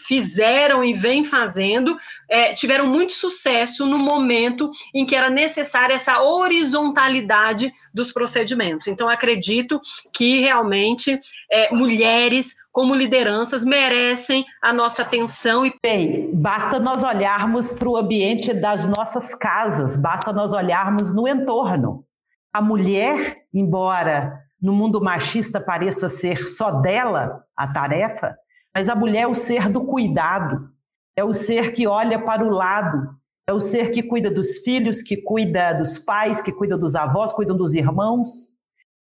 fizeram 0.06 0.84
e 0.84 0.92
vêm 0.92 1.24
fazendo, 1.24 1.96
é, 2.28 2.52
tiveram 2.52 2.86
muito 2.86 3.12
sucesso 3.12 3.86
no 3.86 3.98
momento 3.98 4.70
em 4.94 5.04
que 5.06 5.16
era 5.16 5.30
necessária 5.30 5.94
essa 5.94 6.22
horizontalidade 6.22 7.72
dos 7.92 8.12
procedimentos. 8.12 8.86
Então, 8.86 9.08
acredito 9.08 9.80
que 10.14 10.40
realmente 10.40 11.18
é, 11.50 11.74
mulheres 11.74 12.54
como 12.70 12.94
lideranças 12.94 13.64
merecem 13.64 14.44
a 14.62 14.72
nossa 14.72 15.02
atenção. 15.02 15.64
E... 15.64 15.74
Bem, 15.82 16.30
basta 16.34 16.78
nós 16.78 17.02
olharmos 17.02 17.72
para 17.72 17.88
o 17.88 17.96
ambiente 17.96 18.52
das 18.52 18.86
nossas 18.86 19.34
casas, 19.34 19.96
basta 19.96 20.32
nós 20.32 20.52
olharmos 20.52 21.14
no 21.14 21.26
entorno. 21.26 22.04
A 22.52 22.60
mulher, 22.60 23.36
embora 23.52 24.46
no 24.60 24.72
mundo 24.72 25.00
machista 25.00 25.60
pareça 25.60 26.08
ser 26.08 26.48
só 26.48 26.80
dela 26.80 27.42
a 27.56 27.72
tarefa, 27.72 28.36
mas 28.76 28.90
a 28.90 28.94
mulher 28.94 29.22
é 29.22 29.26
o 29.26 29.32
ser 29.32 29.70
do 29.70 29.86
cuidado, 29.86 30.68
é 31.16 31.24
o 31.24 31.32
ser 31.32 31.72
que 31.72 31.86
olha 31.86 32.22
para 32.22 32.44
o 32.44 32.50
lado, 32.50 33.08
é 33.48 33.52
o 33.54 33.58
ser 33.58 33.90
que 33.90 34.02
cuida 34.02 34.30
dos 34.30 34.58
filhos, 34.58 35.00
que 35.00 35.16
cuida 35.16 35.72
dos 35.72 35.96
pais, 35.96 36.42
que 36.42 36.52
cuida 36.52 36.76
dos 36.76 36.94
avós, 36.94 37.32
cuida 37.32 37.54
dos 37.54 37.74
irmãos. 37.74 38.28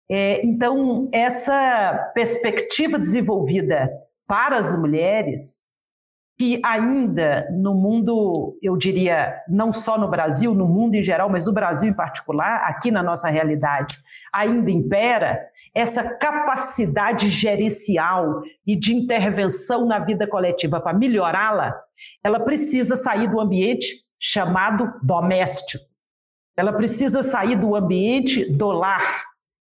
É, 0.09 0.45
então, 0.45 1.07
essa 1.13 2.11
perspectiva 2.13 2.99
desenvolvida 2.99 3.89
para 4.27 4.57
as 4.57 4.77
mulheres, 4.77 5.61
que 6.37 6.59
ainda 6.65 7.47
no 7.51 7.73
mundo, 7.73 8.59
eu 8.61 8.75
diria, 8.75 9.41
não 9.47 9.71
só 9.71 9.97
no 9.97 10.09
Brasil, 10.09 10.53
no 10.53 10.67
mundo 10.67 10.95
em 10.95 11.03
geral, 11.03 11.29
mas 11.29 11.45
no 11.45 11.53
Brasil 11.53 11.89
em 11.89 11.95
particular, 11.95 12.57
aqui 12.65 12.91
na 12.91 13.01
nossa 13.01 13.29
realidade, 13.29 13.97
ainda 14.33 14.69
impera, 14.69 15.39
essa 15.73 16.17
capacidade 16.17 17.29
gerencial 17.29 18.41
e 18.65 18.75
de 18.75 18.93
intervenção 18.93 19.85
na 19.85 19.99
vida 19.99 20.27
coletiva 20.27 20.81
para 20.81 20.97
melhorá-la, 20.97 21.79
ela 22.23 22.39
precisa 22.39 22.95
sair 22.95 23.29
do 23.29 23.39
ambiente 23.39 23.87
chamado 24.19 24.93
doméstico. 25.01 25.83
Ela 26.57 26.73
precisa 26.73 27.23
sair 27.23 27.55
do 27.55 27.75
ambiente 27.75 28.45
do 28.51 28.71
lar. 28.71 29.23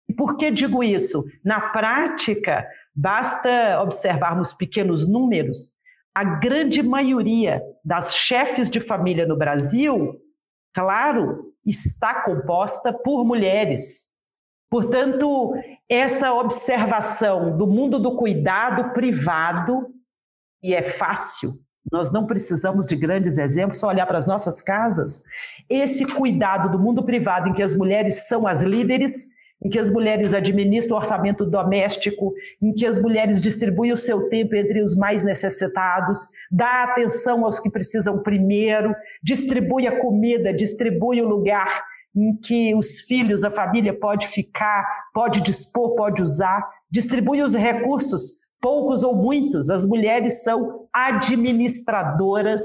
E 0.09 0.13
por 0.13 0.35
que 0.35 0.49
digo 0.49 0.83
isso? 0.83 1.23
Na 1.45 1.69
prática, 1.69 2.67
basta 2.95 3.79
observarmos 3.81 4.53
pequenos 4.53 5.07
números, 5.07 5.79
a 6.13 6.23
grande 6.23 6.83
maioria 6.83 7.61
das 7.85 8.13
chefes 8.13 8.69
de 8.69 8.81
família 8.81 9.25
no 9.25 9.37
Brasil, 9.37 10.19
claro, 10.73 11.53
está 11.65 12.21
composta 12.23 12.91
por 12.91 13.23
mulheres. 13.23 14.10
Portanto, 14.71 15.53
essa 15.89 16.33
observação 16.33 17.57
do 17.57 17.67
mundo 17.67 17.99
do 17.99 18.15
cuidado 18.15 18.93
privado, 18.93 19.87
e 20.63 20.73
é 20.73 20.81
fácil, 20.81 21.59
nós 21.91 22.13
não 22.13 22.25
precisamos 22.25 22.87
de 22.87 22.95
grandes 22.95 23.37
exemplos, 23.37 23.79
só 23.79 23.89
olhar 23.89 24.05
para 24.05 24.17
as 24.17 24.25
nossas 24.25 24.61
casas. 24.61 25.21
Esse 25.69 26.05
cuidado 26.05 26.71
do 26.71 26.79
mundo 26.79 27.03
privado, 27.03 27.49
em 27.49 27.53
que 27.53 27.61
as 27.61 27.77
mulheres 27.77 28.29
são 28.29 28.47
as 28.47 28.63
líderes, 28.63 29.27
em 29.61 29.69
que 29.69 29.77
as 29.77 29.89
mulheres 29.89 30.33
administram 30.33 30.95
o 30.95 30.99
orçamento 30.99 31.45
doméstico, 31.45 32.33
em 32.61 32.73
que 32.73 32.85
as 32.85 33.01
mulheres 33.01 33.41
distribuem 33.41 33.91
o 33.91 33.97
seu 33.97 34.29
tempo 34.29 34.55
entre 34.55 34.81
os 34.81 34.95
mais 34.95 35.21
necessitados, 35.21 36.27
dá 36.49 36.85
atenção 36.85 37.43
aos 37.43 37.59
que 37.59 37.69
precisam 37.69 38.23
primeiro, 38.23 38.95
distribui 39.21 39.85
a 39.85 39.99
comida, 39.99 40.53
distribui 40.53 41.21
o 41.21 41.27
lugar 41.27 41.90
em 42.15 42.35
que 42.35 42.75
os 42.75 43.01
filhos, 43.01 43.43
a 43.43 43.49
família 43.49 43.97
pode 43.97 44.27
ficar, 44.27 44.85
pode 45.13 45.41
dispor, 45.41 45.95
pode 45.95 46.21
usar, 46.21 46.69
distribui 46.89 47.41
os 47.41 47.55
recursos, 47.55 48.41
poucos 48.61 49.03
ou 49.03 49.15
muitos. 49.15 49.69
As 49.69 49.85
mulheres 49.85 50.43
são 50.43 50.87
administradoras 50.93 52.61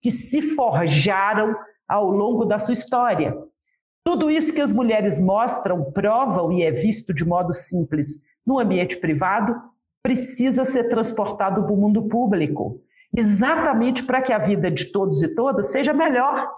que 0.00 0.10
se 0.10 0.42
forjaram 0.42 1.54
ao 1.88 2.10
longo 2.10 2.44
da 2.44 2.58
sua 2.58 2.74
história. 2.74 3.36
Tudo 4.04 4.30
isso 4.30 4.54
que 4.54 4.60
as 4.60 4.72
mulheres 4.72 5.20
mostram, 5.20 5.90
provam 5.92 6.52
e 6.52 6.62
é 6.62 6.70
visto 6.70 7.14
de 7.14 7.24
modo 7.24 7.52
simples 7.52 8.22
no 8.46 8.58
ambiente 8.58 8.96
privado, 8.96 9.54
precisa 10.02 10.64
ser 10.64 10.88
transportado 10.88 11.62
para 11.62 11.72
o 11.72 11.76
mundo 11.76 12.08
público, 12.08 12.80
exatamente 13.14 14.02
para 14.02 14.22
que 14.22 14.32
a 14.32 14.38
vida 14.38 14.70
de 14.70 14.86
todos 14.86 15.22
e 15.22 15.34
todas 15.34 15.70
seja 15.70 15.92
melhor. 15.92 16.48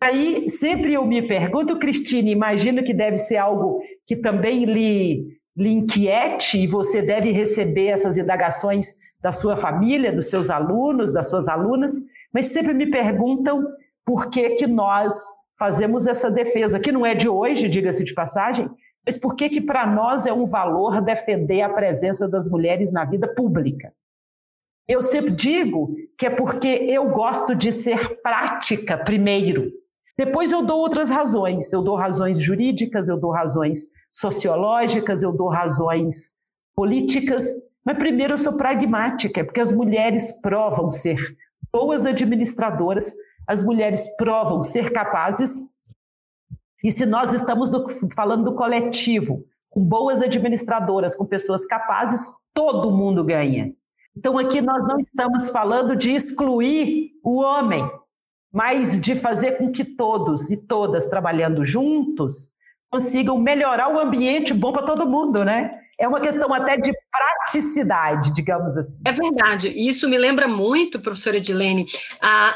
Aí 0.00 0.48
sempre 0.48 0.94
eu 0.94 1.06
me 1.06 1.26
pergunto, 1.26 1.78
Cristine, 1.78 2.30
imagino 2.30 2.84
que 2.84 2.92
deve 2.92 3.16
ser 3.16 3.38
algo 3.38 3.80
que 4.06 4.16
também 4.16 4.64
lhe, 4.64 5.38
lhe 5.56 5.70
inquiete 5.70 6.58
e 6.58 6.66
você 6.66 7.00
deve 7.00 7.30
receber 7.30 7.88
essas 7.88 8.18
indagações 8.18 8.94
da 9.22 9.32
sua 9.32 9.56
família, 9.56 10.12
dos 10.12 10.28
seus 10.28 10.50
alunos, 10.50 11.12
das 11.12 11.30
suas 11.30 11.48
alunas, 11.48 11.92
mas 12.32 12.46
sempre 12.46 12.74
me 12.74 12.90
perguntam 12.90 13.64
por 14.04 14.28
que, 14.28 14.50
que 14.50 14.66
nós 14.66 15.14
fazemos 15.58 16.06
essa 16.06 16.30
defesa, 16.30 16.78
que 16.78 16.92
não 16.92 17.06
é 17.06 17.14
de 17.14 17.28
hoje, 17.28 17.68
diga-se 17.68 18.04
de 18.04 18.12
passagem, 18.12 18.68
mas 19.04 19.16
por 19.16 19.34
que, 19.34 19.48
que 19.48 19.60
para 19.60 19.86
nós 19.86 20.26
é 20.26 20.32
um 20.32 20.46
valor 20.46 21.00
defender 21.00 21.62
a 21.62 21.68
presença 21.68 22.28
das 22.28 22.50
mulheres 22.50 22.92
na 22.92 23.04
vida 23.04 23.26
pública? 23.26 23.92
Eu 24.88 25.00
sempre 25.00 25.30
digo 25.30 25.96
que 26.18 26.26
é 26.26 26.30
porque 26.30 26.68
eu 26.68 27.08
gosto 27.10 27.54
de 27.54 27.72
ser 27.72 28.20
prática 28.20 28.98
primeiro. 28.98 29.72
Depois 30.18 30.50
eu 30.50 30.64
dou 30.64 30.80
outras 30.80 31.10
razões, 31.10 31.72
eu 31.72 31.82
dou 31.82 31.96
razões 31.96 32.40
jurídicas, 32.40 33.06
eu 33.08 33.18
dou 33.18 33.32
razões 33.32 33.88
sociológicas, 34.10 35.22
eu 35.22 35.32
dou 35.32 35.48
razões 35.48 36.30
políticas, 36.74 37.50
mas 37.84 37.98
primeiro 37.98 38.34
eu 38.34 38.38
sou 38.38 38.56
pragmática, 38.56 39.44
porque 39.44 39.60
as 39.60 39.72
mulheres 39.72 40.40
provam 40.40 40.90
ser 40.90 41.18
boas 41.72 42.06
administradoras, 42.06 43.12
as 43.46 43.62
mulheres 43.62 44.16
provam 44.16 44.62
ser 44.62 44.90
capazes, 44.90 45.76
e 46.82 46.90
se 46.90 47.04
nós 47.04 47.32
estamos 47.32 47.68
do, 47.68 47.88
falando 48.14 48.44
do 48.44 48.54
coletivo, 48.54 49.44
com 49.68 49.84
boas 49.84 50.22
administradoras, 50.22 51.14
com 51.14 51.26
pessoas 51.26 51.66
capazes, 51.66 52.30
todo 52.54 52.96
mundo 52.96 53.24
ganha. 53.24 53.74
Então, 54.16 54.38
aqui 54.38 54.62
nós 54.62 54.86
não 54.86 54.98
estamos 54.98 55.50
falando 55.50 55.94
de 55.94 56.12
excluir 56.12 57.10
o 57.22 57.40
homem, 57.40 57.84
mas 58.56 58.98
de 58.98 59.14
fazer 59.14 59.58
com 59.58 59.70
que 59.70 59.84
todos 59.84 60.50
e 60.50 60.66
todas 60.66 61.10
trabalhando 61.10 61.62
juntos 61.62 62.52
consigam 62.90 63.36
melhorar 63.36 63.94
o 63.94 64.00
ambiente 64.00 64.54
bom 64.54 64.72
para 64.72 64.82
todo 64.82 65.06
mundo, 65.06 65.44
né? 65.44 65.78
É 65.98 66.08
uma 66.08 66.22
questão 66.22 66.52
até 66.54 66.78
de 66.78 66.90
praticidade, 67.10 68.32
digamos 68.32 68.74
assim. 68.78 69.02
É 69.06 69.12
verdade. 69.12 69.68
E 69.68 69.86
isso 69.86 70.08
me 70.08 70.16
lembra 70.16 70.48
muito, 70.48 70.98
professora 71.00 71.36
Edilene, 71.36 71.86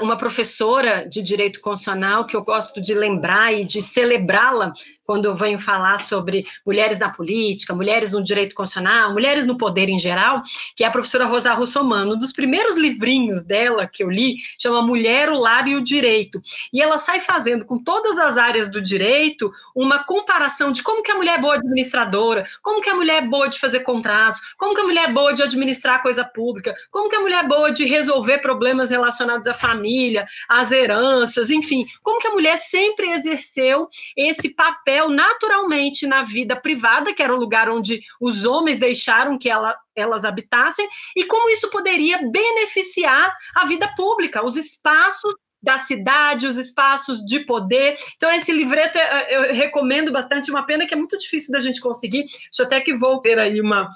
uma 0.00 0.16
professora 0.16 1.06
de 1.06 1.20
direito 1.20 1.60
constitucional 1.60 2.24
que 2.24 2.34
eu 2.34 2.42
gosto 2.42 2.80
de 2.80 2.94
lembrar 2.94 3.52
e 3.52 3.66
de 3.66 3.82
celebrá-la 3.82 4.72
quando 5.10 5.24
eu 5.24 5.34
venho 5.34 5.58
falar 5.58 5.98
sobre 5.98 6.46
mulheres 6.64 7.00
na 7.00 7.08
política, 7.08 7.74
mulheres 7.74 8.12
no 8.12 8.22
direito 8.22 8.54
constitucional, 8.54 9.12
mulheres 9.12 9.44
no 9.44 9.58
poder 9.58 9.88
em 9.88 9.98
geral, 9.98 10.40
que 10.76 10.84
é 10.84 10.86
a 10.86 10.90
professora 10.92 11.26
Rosa 11.26 11.52
Russomano. 11.52 12.14
Um 12.14 12.16
dos 12.16 12.32
primeiros 12.32 12.76
livrinhos 12.76 13.42
dela 13.42 13.88
que 13.88 14.04
eu 14.04 14.08
li 14.08 14.36
chama 14.56 14.80
Mulher, 14.82 15.28
o 15.28 15.36
Lar 15.36 15.66
e 15.66 15.74
o 15.74 15.82
Direito. 15.82 16.40
E 16.72 16.80
ela 16.80 16.96
sai 16.96 17.18
fazendo 17.18 17.64
com 17.64 17.82
todas 17.82 18.20
as 18.20 18.38
áreas 18.38 18.70
do 18.70 18.80
direito 18.80 19.50
uma 19.74 20.04
comparação 20.04 20.70
de 20.70 20.80
como 20.80 21.02
que 21.02 21.10
a 21.10 21.16
mulher 21.16 21.40
é 21.40 21.42
boa 21.42 21.56
administradora, 21.56 22.44
como 22.62 22.80
que 22.80 22.88
a 22.88 22.94
mulher 22.94 23.24
é 23.24 23.26
boa 23.26 23.48
de 23.48 23.58
fazer 23.58 23.80
contratos, 23.80 24.40
como 24.56 24.76
que 24.76 24.80
a 24.80 24.84
mulher 24.84 25.08
é 25.08 25.12
boa 25.12 25.34
de 25.34 25.42
administrar 25.42 26.02
coisa 26.02 26.24
pública, 26.24 26.72
como 26.88 27.08
que 27.08 27.16
a 27.16 27.20
mulher 27.20 27.44
é 27.44 27.48
boa 27.48 27.72
de 27.72 27.84
resolver 27.84 28.38
problemas 28.38 28.90
relacionados 28.90 29.48
à 29.48 29.54
família, 29.54 30.24
às 30.48 30.70
heranças, 30.70 31.50
enfim, 31.50 31.84
como 32.00 32.20
que 32.20 32.28
a 32.28 32.30
mulher 32.30 32.58
sempre 32.58 33.10
exerceu 33.10 33.88
esse 34.16 34.50
papel 34.50 34.99
papel 35.00 35.08
naturalmente 35.08 36.06
na 36.06 36.22
vida 36.22 36.54
privada, 36.54 37.14
que 37.14 37.22
era 37.22 37.34
o 37.34 37.38
lugar 37.38 37.70
onde 37.70 38.02
os 38.20 38.44
homens 38.44 38.78
deixaram 38.78 39.38
que 39.38 39.48
ela, 39.48 39.76
elas 39.94 40.24
habitassem, 40.24 40.86
e 41.16 41.24
como 41.24 41.50
isso 41.50 41.70
poderia 41.70 42.18
beneficiar 42.30 43.34
a 43.54 43.64
vida 43.66 43.88
pública, 43.96 44.44
os 44.44 44.56
espaços 44.56 45.34
da 45.62 45.78
cidade, 45.78 46.46
os 46.46 46.56
espaços 46.56 47.18
de 47.20 47.40
poder. 47.40 47.96
Então, 48.16 48.32
esse 48.32 48.50
livreto 48.50 48.98
eu 49.28 49.52
recomendo 49.52 50.10
bastante, 50.10 50.50
uma 50.50 50.64
pena 50.64 50.86
que 50.86 50.94
é 50.94 50.96
muito 50.96 51.18
difícil 51.18 51.52
da 51.52 51.60
gente 51.60 51.80
conseguir. 51.80 52.26
Acho 52.52 52.62
até 52.62 52.80
que 52.80 52.94
vou 52.94 53.20
ter 53.20 53.38
aí 53.38 53.60
uma, 53.60 53.90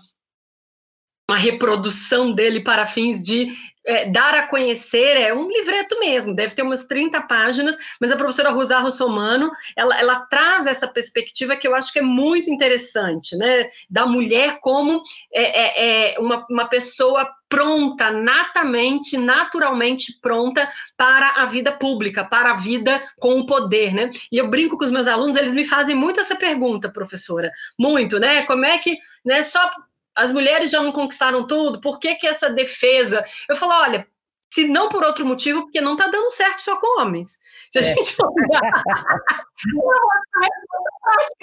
uma 1.28 1.38
reprodução 1.38 2.32
dele 2.32 2.60
para 2.60 2.86
fins 2.86 3.22
de 3.22 3.48
é, 3.84 4.10
dar 4.10 4.34
a 4.34 4.46
conhecer, 4.46 5.16
é 5.16 5.32
um 5.34 5.48
livreto 5.48 5.98
mesmo, 6.00 6.34
deve 6.34 6.54
ter 6.54 6.62
umas 6.62 6.84
30 6.86 7.20
páginas, 7.22 7.76
mas 8.00 8.10
a 8.10 8.16
professora 8.16 8.50
Rosa 8.50 8.78
Russomano, 8.78 9.50
ela, 9.76 9.98
ela 9.98 10.20
traz 10.26 10.66
essa 10.66 10.88
perspectiva 10.88 11.56
que 11.56 11.68
eu 11.68 11.74
acho 11.74 11.92
que 11.92 11.98
é 11.98 12.02
muito 12.02 12.50
interessante, 12.50 13.36
né, 13.36 13.68
da 13.88 14.06
mulher 14.06 14.58
como 14.60 15.02
é, 15.32 15.42
é, 15.42 16.14
é 16.14 16.18
uma, 16.18 16.46
uma 16.48 16.68
pessoa 16.68 17.30
pronta, 17.48 18.10
natamente, 18.10 19.16
naturalmente 19.16 20.18
pronta 20.20 20.68
para 20.96 21.30
a 21.36 21.46
vida 21.46 21.70
pública, 21.70 22.24
para 22.24 22.50
a 22.50 22.56
vida 22.56 23.00
com 23.20 23.38
o 23.38 23.46
poder, 23.46 23.94
né? 23.94 24.10
E 24.32 24.38
eu 24.38 24.48
brinco 24.48 24.76
com 24.76 24.84
os 24.84 24.90
meus 24.90 25.06
alunos, 25.06 25.36
eles 25.36 25.54
me 25.54 25.64
fazem 25.64 25.94
muito 25.94 26.18
essa 26.18 26.34
pergunta, 26.34 26.88
professora, 26.88 27.52
muito, 27.78 28.18
né? 28.18 28.42
Como 28.42 28.64
é 28.64 28.76
que, 28.78 28.98
né, 29.24 29.42
só 29.44 29.70
as 30.14 30.32
mulheres 30.32 30.70
já 30.70 30.82
não 30.82 30.92
conquistaram 30.92 31.46
tudo, 31.46 31.80
por 31.80 31.98
que, 31.98 32.14
que 32.14 32.26
essa 32.26 32.50
defesa? 32.50 33.24
Eu 33.48 33.56
falo, 33.56 33.72
olha, 33.72 34.06
se 34.54 34.66
não 34.68 34.88
por 34.88 35.02
outro 35.02 35.26
motivo, 35.26 35.62
porque 35.62 35.80
não 35.80 35.94
está 35.94 36.06
dando 36.06 36.30
certo 36.30 36.62
só 36.62 36.76
com 36.76 37.00
homens. 37.00 37.40
Se 37.72 37.80
a 37.80 37.82
é. 37.82 37.84
gente 37.84 38.14
for 38.14 38.32
prática 38.32 38.84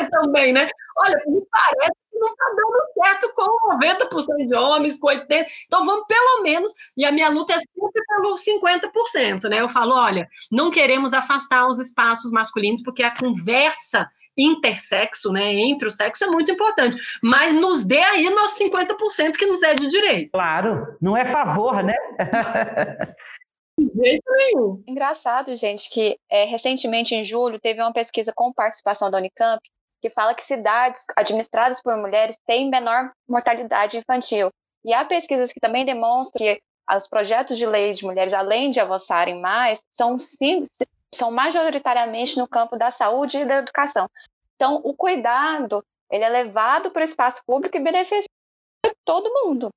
também, 0.12 0.53
né? 0.53 0.69
Olha, 0.97 1.21
me 1.27 1.41
parece 1.51 1.91
que 2.10 2.17
não 2.17 2.29
está 2.29 2.45
dando 2.55 2.79
certo 3.03 3.34
com 3.34 3.77
90% 3.77 4.47
de 4.47 4.55
homens, 4.55 4.97
com 4.97 5.07
80%. 5.07 5.45
Então 5.65 5.86
vamos 5.86 6.05
pelo 6.07 6.41
menos, 6.41 6.73
e 6.95 7.03
a 7.03 7.12
minha 7.12 7.27
luta 7.27 7.51
é 7.53 7.60
sempre 7.60 8.01
pelo 8.07 8.36
50%, 8.36 9.49
né? 9.49 9.60
Eu 9.60 9.67
falo, 9.67 9.93
olha, 9.93 10.29
não 10.49 10.71
queremos 10.71 11.13
afastar 11.13 11.67
os 11.67 11.79
espaços 11.79 12.31
masculinos, 12.31 12.81
porque 12.81 13.03
a 13.03 13.13
conversa 13.13 14.10
intersexo, 14.38 15.32
né, 15.32 15.54
entre 15.54 15.88
o 15.88 15.91
sexo, 15.91 16.24
é 16.24 16.28
muito 16.28 16.52
importante. 16.52 16.98
Mas 17.22 17.54
nos 17.54 17.86
dê 17.86 18.02
aí 18.02 18.30
nossos 18.30 18.60
50% 18.60 19.38
que 19.38 19.46
nos 19.46 19.62
é 19.63 19.74
de 19.74 19.88
direito. 19.88 20.32
Claro, 20.32 20.98
não 21.02 21.15
é 21.15 21.26
favor, 21.26 21.84
né? 21.84 21.96
de 23.78 24.04
jeito 24.04 24.32
nenhum. 24.38 24.84
Engraçado, 24.88 25.56
gente, 25.56 25.89
que 25.89 26.17
é, 26.30 26.46
recentemente, 26.46 27.15
em 27.15 27.24
julho, 27.24 27.60
teve 27.60 27.82
uma 27.82 27.94
pesquisa 27.94 28.32
com 28.36 28.54
participação 28.54 29.10
da 29.10 29.17
Unicamp 29.17 29.62
que 30.02 30.10
fala 30.10 30.34
que 30.34 30.44
cidades 30.44 31.06
administradas 31.15 31.82
por 31.82 31.96
mulheres 31.96 32.36
têm 32.48 32.70
menor 32.70 33.12
mortalidade 33.30 33.98
infantil. 33.98 34.50
E 34.84 34.94
há 34.94 35.06
pesquisas 35.06 35.54
que 35.54 35.60
também 35.60 35.86
demonstram 35.86 36.39
que 36.39 36.60
os 36.91 37.08
projetos 37.08 37.58
de 37.58 37.65
lei 37.65 37.94
de 37.94 38.04
mulheres, 38.04 38.34
além 38.34 38.72
de 38.72 38.80
avançarem 38.80 39.39
mais, 39.39 39.80
são 39.98 40.17
sim, 40.17 40.65
são 41.13 41.32
majoritariamente 41.32 42.38
no 42.38 42.47
campo 42.47 42.78
da 42.78 42.91
saúde 42.91 43.39
e 43.39 43.45
da 43.45 43.58
educação. 43.58 44.10
Então, 44.56 44.82
o 44.84 44.95
cuidado 44.95 45.84
ele 46.12 46.24
é 46.24 46.30
levado 46.30 46.91
para 46.91 47.02
o 47.02 47.06
espaço 47.06 47.41
público 47.45 47.78
e 47.78 47.84
beneficia 47.84 48.28
todo 49.06 49.32
mundo. 49.43 49.69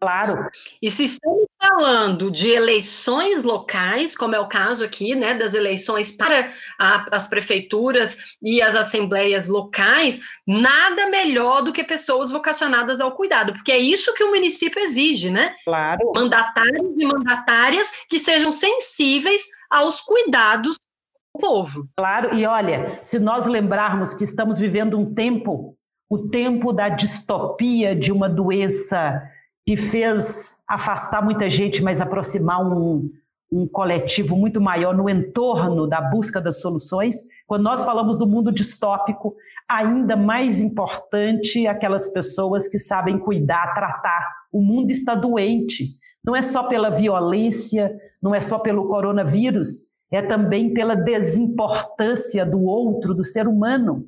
Claro. 0.00 0.48
E 0.80 0.90
se 0.90 1.04
estamos 1.04 1.44
falando 1.60 2.30
de 2.30 2.50
eleições 2.50 3.42
locais, 3.42 4.16
como 4.16 4.34
é 4.34 4.40
o 4.40 4.48
caso 4.48 4.82
aqui, 4.82 5.14
né, 5.14 5.34
das 5.34 5.52
eleições 5.52 6.10
para 6.12 6.50
a, 6.78 7.06
as 7.10 7.28
prefeituras 7.28 8.16
e 8.42 8.62
as 8.62 8.74
assembleias 8.74 9.46
locais, 9.46 10.22
nada 10.46 11.10
melhor 11.10 11.62
do 11.62 11.72
que 11.72 11.84
pessoas 11.84 12.30
vocacionadas 12.30 12.98
ao 12.98 13.12
cuidado, 13.12 13.52
porque 13.52 13.72
é 13.72 13.78
isso 13.78 14.14
que 14.14 14.24
o 14.24 14.30
município 14.30 14.80
exige, 14.80 15.30
né? 15.30 15.54
Claro. 15.66 16.12
Mandatários 16.14 16.94
e 16.96 17.04
mandatárias 17.04 17.90
que 18.08 18.18
sejam 18.18 18.50
sensíveis 18.50 19.42
aos 19.68 20.00
cuidados 20.00 20.78
do 21.34 21.40
povo. 21.40 21.86
Claro, 21.94 22.34
e 22.34 22.46
olha, 22.46 22.98
se 23.04 23.18
nós 23.18 23.46
lembrarmos 23.46 24.14
que 24.14 24.24
estamos 24.24 24.58
vivendo 24.58 24.98
um 24.98 25.14
tempo, 25.14 25.76
o 26.08 26.30
tempo 26.30 26.72
da 26.72 26.88
distopia 26.88 27.94
de 27.94 28.10
uma 28.10 28.30
doença 28.30 29.22
que 29.66 29.76
fez 29.76 30.56
afastar 30.68 31.22
muita 31.22 31.48
gente, 31.48 31.82
mas 31.82 32.00
aproximar 32.00 32.60
um, 32.64 33.10
um 33.52 33.66
coletivo 33.66 34.36
muito 34.36 34.60
maior 34.60 34.96
no 34.96 35.08
entorno 35.08 35.86
da 35.86 36.00
busca 36.00 36.40
das 36.40 36.60
soluções. 36.60 37.16
Quando 37.46 37.62
nós 37.62 37.84
falamos 37.84 38.16
do 38.16 38.26
mundo 38.26 38.52
distópico, 38.52 39.34
ainda 39.68 40.16
mais 40.16 40.60
importante 40.60 41.66
aquelas 41.66 42.08
pessoas 42.08 42.68
que 42.68 42.78
sabem 42.78 43.18
cuidar, 43.18 43.74
tratar. 43.74 44.26
O 44.52 44.60
mundo 44.60 44.90
está 44.90 45.14
doente. 45.14 45.98
Não 46.24 46.36
é 46.36 46.42
só 46.42 46.64
pela 46.64 46.90
violência, 46.90 47.96
não 48.22 48.34
é 48.34 48.40
só 48.40 48.58
pelo 48.58 48.88
coronavírus, 48.88 49.86
é 50.10 50.20
também 50.20 50.74
pela 50.74 50.94
desimportância 50.94 52.44
do 52.44 52.62
outro, 52.62 53.14
do 53.14 53.24
ser 53.24 53.46
humano. 53.46 54.06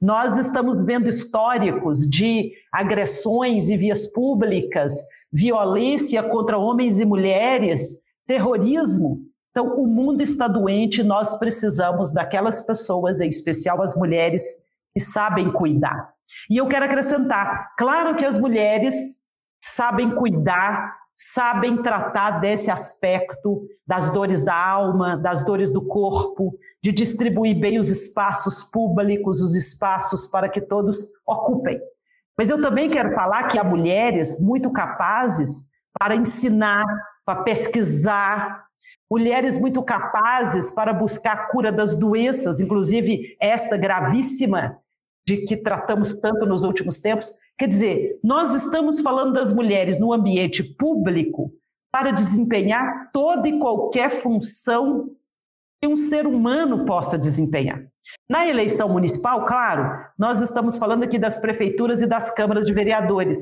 Nós 0.00 0.36
estamos 0.38 0.82
vendo 0.82 1.08
históricos 1.08 2.08
de 2.08 2.52
agressões 2.72 3.68
em 3.68 3.76
vias 3.76 4.06
públicas, 4.06 4.94
violência 5.32 6.22
contra 6.22 6.58
homens 6.58 7.00
e 7.00 7.04
mulheres, 7.04 8.02
terrorismo. 8.26 9.20
Então, 9.50 9.74
o 9.76 9.86
mundo 9.86 10.22
está 10.22 10.46
doente, 10.46 11.02
nós 11.02 11.38
precisamos 11.38 12.12
daquelas 12.12 12.66
pessoas, 12.66 13.20
em 13.20 13.28
especial 13.28 13.80
as 13.82 13.96
mulheres, 13.96 14.42
que 14.92 15.00
sabem 15.00 15.50
cuidar. 15.50 16.10
E 16.50 16.56
eu 16.56 16.68
quero 16.68 16.84
acrescentar: 16.84 17.74
claro 17.78 18.16
que 18.16 18.24
as 18.24 18.38
mulheres 18.38 18.94
sabem 19.60 20.14
cuidar, 20.14 20.94
sabem 21.16 21.82
tratar 21.82 22.40
desse 22.40 22.70
aspecto 22.70 23.66
das 23.86 24.12
dores 24.12 24.44
da 24.44 24.54
alma, 24.54 25.16
das 25.16 25.44
dores 25.44 25.72
do 25.72 25.86
corpo, 25.86 26.54
de 26.82 26.92
distribuir 26.92 27.58
bem 27.58 27.78
os 27.78 27.88
espaços 27.88 28.62
públicos, 28.62 29.40
os 29.40 29.56
espaços 29.56 30.26
para 30.26 30.48
que 30.48 30.60
todos 30.60 31.06
ocupem. 31.26 31.80
Mas 32.36 32.50
eu 32.50 32.60
também 32.60 32.90
quero 32.90 33.14
falar 33.14 33.44
que 33.44 33.58
há 33.58 33.64
mulheres 33.64 34.38
muito 34.40 34.70
capazes 34.70 35.70
para 35.98 36.14
ensinar, 36.14 36.84
para 37.24 37.42
pesquisar, 37.42 38.66
mulheres 39.10 39.58
muito 39.58 39.82
capazes 39.82 40.70
para 40.70 40.92
buscar 40.92 41.32
a 41.32 41.46
cura 41.46 41.72
das 41.72 41.98
doenças, 41.98 42.60
inclusive 42.60 43.36
esta 43.40 43.78
gravíssima 43.78 44.78
de 45.26 45.38
que 45.38 45.56
tratamos 45.56 46.14
tanto 46.14 46.46
nos 46.46 46.62
últimos 46.62 47.00
tempos. 47.00 47.32
Quer 47.58 47.68
dizer, 47.68 48.20
nós 48.22 48.54
estamos 48.54 49.00
falando 49.00 49.32
das 49.32 49.52
mulheres 49.52 49.98
no 49.98 50.12
ambiente 50.12 50.62
público 50.62 51.52
para 51.90 52.12
desempenhar 52.12 53.10
toda 53.12 53.48
e 53.48 53.58
qualquer 53.58 54.10
função 54.10 55.10
que 55.80 55.88
um 55.88 55.96
ser 55.96 56.26
humano 56.26 56.84
possa 56.84 57.18
desempenhar. 57.18 57.82
Na 58.28 58.46
eleição 58.46 58.88
municipal, 58.88 59.44
claro, 59.44 59.98
nós 60.18 60.40
estamos 60.40 60.76
falando 60.76 61.02
aqui 61.02 61.18
das 61.18 61.38
prefeituras 61.38 62.02
e 62.02 62.06
das 62.06 62.32
câmaras 62.34 62.66
de 62.66 62.72
vereadores. 62.72 63.38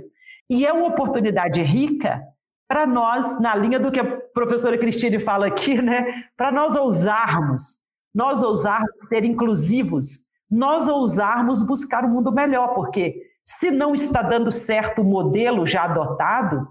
E 0.48 0.66
é 0.66 0.72
uma 0.72 0.88
oportunidade 0.88 1.60
rica 1.62 2.22
para 2.66 2.86
nós, 2.86 3.40
na 3.40 3.54
linha 3.54 3.78
do 3.78 3.92
que 3.92 4.00
a 4.00 4.04
professora 4.32 4.78
Cristine 4.78 5.18
fala 5.18 5.46
aqui, 5.46 5.80
né? 5.82 6.24
Para 6.36 6.50
nós 6.50 6.74
ousarmos, 6.74 7.84
nós 8.14 8.42
ousarmos 8.42 9.02
ser 9.08 9.24
inclusivos, 9.24 10.24
nós 10.50 10.88
ousarmos 10.88 11.66
buscar 11.66 12.04
um 12.04 12.10
mundo 12.10 12.32
melhor, 12.32 12.74
porque 12.74 13.20
se 13.44 13.70
não 13.70 13.94
está 13.94 14.22
dando 14.22 14.50
certo 14.50 15.02
o 15.02 15.04
modelo 15.04 15.66
já 15.66 15.84
adotado, 15.84 16.68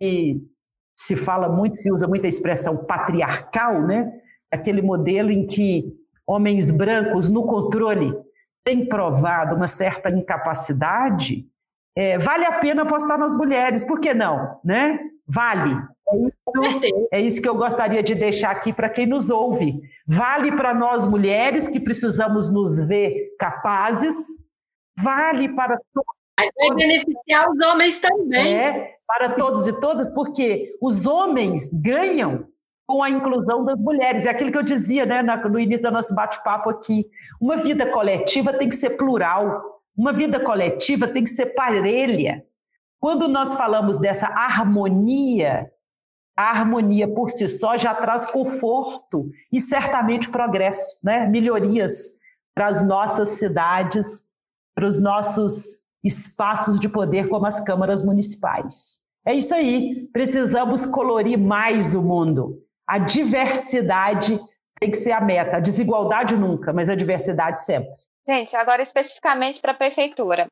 que 0.00 0.40
se 0.96 1.16
fala 1.16 1.48
muito, 1.48 1.76
se 1.76 1.92
usa 1.92 2.06
muito 2.06 2.24
a 2.24 2.28
expressão 2.28 2.84
patriarcal, 2.84 3.82
né? 3.82 4.12
Aquele 4.50 4.80
modelo 4.80 5.30
em 5.30 5.46
que 5.46 5.92
homens 6.26 6.76
brancos 6.76 7.30
no 7.30 7.46
controle 7.46 8.14
têm 8.64 8.88
provado 8.88 9.56
uma 9.56 9.68
certa 9.68 10.08
incapacidade, 10.08 11.46
é, 11.96 12.18
vale 12.18 12.44
a 12.46 12.58
pena 12.58 12.82
apostar 12.82 13.18
nas 13.18 13.36
mulheres, 13.36 13.82
por 13.84 14.00
que 14.00 14.14
não, 14.14 14.58
né? 14.64 14.98
Vale. 15.26 15.76
É 16.06 16.16
isso, 16.16 17.08
é 17.12 17.20
isso 17.20 17.42
que 17.42 17.48
eu 17.48 17.56
gostaria 17.56 18.02
de 18.02 18.14
deixar 18.14 18.50
aqui 18.50 18.72
para 18.72 18.90
quem 18.90 19.06
nos 19.06 19.30
ouve. 19.30 19.80
Vale 20.06 20.52
para 20.52 20.74
nós 20.74 21.06
mulheres 21.06 21.68
que 21.68 21.80
precisamos 21.80 22.52
nos 22.52 22.86
ver 22.86 23.34
capazes, 23.38 24.14
vale 24.98 25.48
para 25.54 25.78
todos. 25.92 26.14
Mas 26.38 26.50
vai 26.56 26.76
beneficiar 26.76 27.48
os 27.50 27.60
homens 27.66 28.00
também. 28.00 28.54
É, 28.54 28.96
para 29.06 29.30
todos 29.30 29.66
e 29.66 29.80
todas, 29.80 30.08
porque 30.10 30.76
os 30.80 31.06
homens 31.06 31.70
ganham 31.72 32.48
com 32.86 33.02
a 33.02 33.08
inclusão 33.08 33.64
das 33.64 33.80
mulheres. 33.80 34.26
É 34.26 34.30
aquilo 34.30 34.52
que 34.52 34.58
eu 34.58 34.62
dizia 34.62 35.06
né, 35.06 35.22
no 35.22 35.58
início 35.58 35.88
do 35.88 35.92
nosso 35.92 36.14
bate-papo 36.14 36.70
aqui. 36.70 37.06
Uma 37.40 37.56
vida 37.56 37.90
coletiva 37.90 38.52
tem 38.52 38.68
que 38.68 38.74
ser 38.74 38.90
plural, 38.96 39.62
uma 39.96 40.12
vida 40.12 40.40
coletiva 40.40 41.06
tem 41.08 41.24
que 41.24 41.30
ser 41.30 41.54
parelha. 41.54 42.44
Quando 43.00 43.28
nós 43.28 43.54
falamos 43.54 43.98
dessa 43.98 44.26
harmonia, 44.28 45.70
a 46.36 46.50
harmonia 46.50 47.06
por 47.06 47.30
si 47.30 47.48
só 47.48 47.76
já 47.76 47.94
traz 47.94 48.26
conforto 48.30 49.30
e 49.52 49.60
certamente 49.60 50.28
progresso, 50.28 50.98
né? 51.02 51.26
melhorias 51.26 52.18
para 52.54 52.66
as 52.66 52.86
nossas 52.86 53.30
cidades, 53.30 54.28
para 54.74 54.86
os 54.86 55.02
nossos 55.02 55.84
espaços 56.02 56.78
de 56.78 56.88
poder, 56.88 57.28
como 57.28 57.46
as 57.46 57.60
câmaras 57.60 58.04
municipais. 58.04 59.04
É 59.26 59.32
isso 59.32 59.54
aí, 59.54 60.06
precisamos 60.12 60.84
colorir 60.84 61.38
mais 61.38 61.94
o 61.94 62.02
mundo. 62.02 62.62
A 62.86 62.98
diversidade 62.98 64.38
tem 64.78 64.90
que 64.90 64.96
ser 64.96 65.12
a 65.12 65.20
meta, 65.20 65.56
a 65.56 65.60
desigualdade 65.60 66.36
nunca, 66.36 66.72
mas 66.72 66.88
a 66.88 66.94
diversidade 66.94 67.60
sempre. 67.60 67.90
Gente, 68.28 68.54
agora 68.56 68.82
especificamente 68.82 69.60
para 69.60 69.72
a 69.72 69.76
prefeitura. 69.76 70.46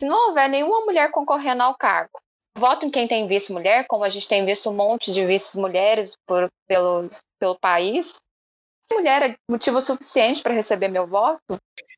Se 0.00 0.08
não 0.08 0.28
houver 0.28 0.48
nenhuma 0.48 0.80
mulher 0.84 1.10
concorrendo 1.10 1.62
ao 1.62 1.76
cargo, 1.76 2.18
voto 2.56 2.86
em 2.86 2.90
quem 2.90 3.06
tem 3.06 3.26
vice-mulher, 3.26 3.86
como 3.88 4.04
a 4.04 4.08
gente 4.08 4.28
tem 4.28 4.44
visto 4.44 4.70
um 4.70 4.74
monte 4.74 5.12
de 5.12 5.24
vice-mulheres 5.24 6.14
pelo, 6.66 7.08
pelo 7.38 7.58
país. 7.58 8.20
Mulher 8.92 9.30
é 9.30 9.36
motivo 9.48 9.80
suficiente 9.80 10.42
para 10.42 10.54
receber 10.54 10.88
meu 10.88 11.06
voto? 11.06 11.56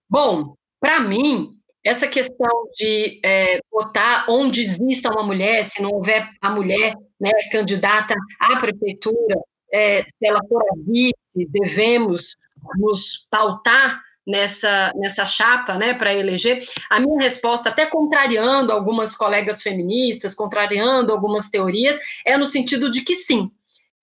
Bom, 0.09 0.55
para 0.79 1.01
mim, 1.01 1.57
essa 1.85 2.07
questão 2.07 2.69
de 2.75 3.21
é, 3.25 3.59
votar 3.71 4.27
onde 4.29 4.61
exista 4.61 5.11
uma 5.11 5.23
mulher, 5.23 5.65
se 5.65 5.81
não 5.81 5.91
houver 5.91 6.29
a 6.41 6.51
mulher 6.51 6.95
né, 7.19 7.31
candidata 7.51 8.15
à 8.39 8.57
prefeitura, 8.57 9.37
é, 9.73 10.03
se 10.03 10.27
ela 10.27 10.41
for 10.49 10.63
a 10.63 10.75
vice, 10.87 11.49
devemos 11.51 12.37
nos 12.77 13.27
pautar 13.31 14.01
nessa, 14.27 14.93
nessa 14.95 15.27
chapa 15.27 15.75
né, 15.75 15.95
para 15.95 16.15
eleger. 16.15 16.65
A 16.91 17.01
minha 17.01 17.21
resposta, 17.21 17.69
até 17.69 17.87
contrariando 17.87 18.73
algumas 18.73 19.17
colegas 19.17 19.63
feministas, 19.63 20.35
contrariando 20.35 21.13
algumas 21.13 21.49
teorias, 21.51 21.99
é 22.25 22.37
no 22.37 22.47
sentido 22.47 22.91
de 22.91 23.03
que 23.03 23.15
sim, 23.15 23.51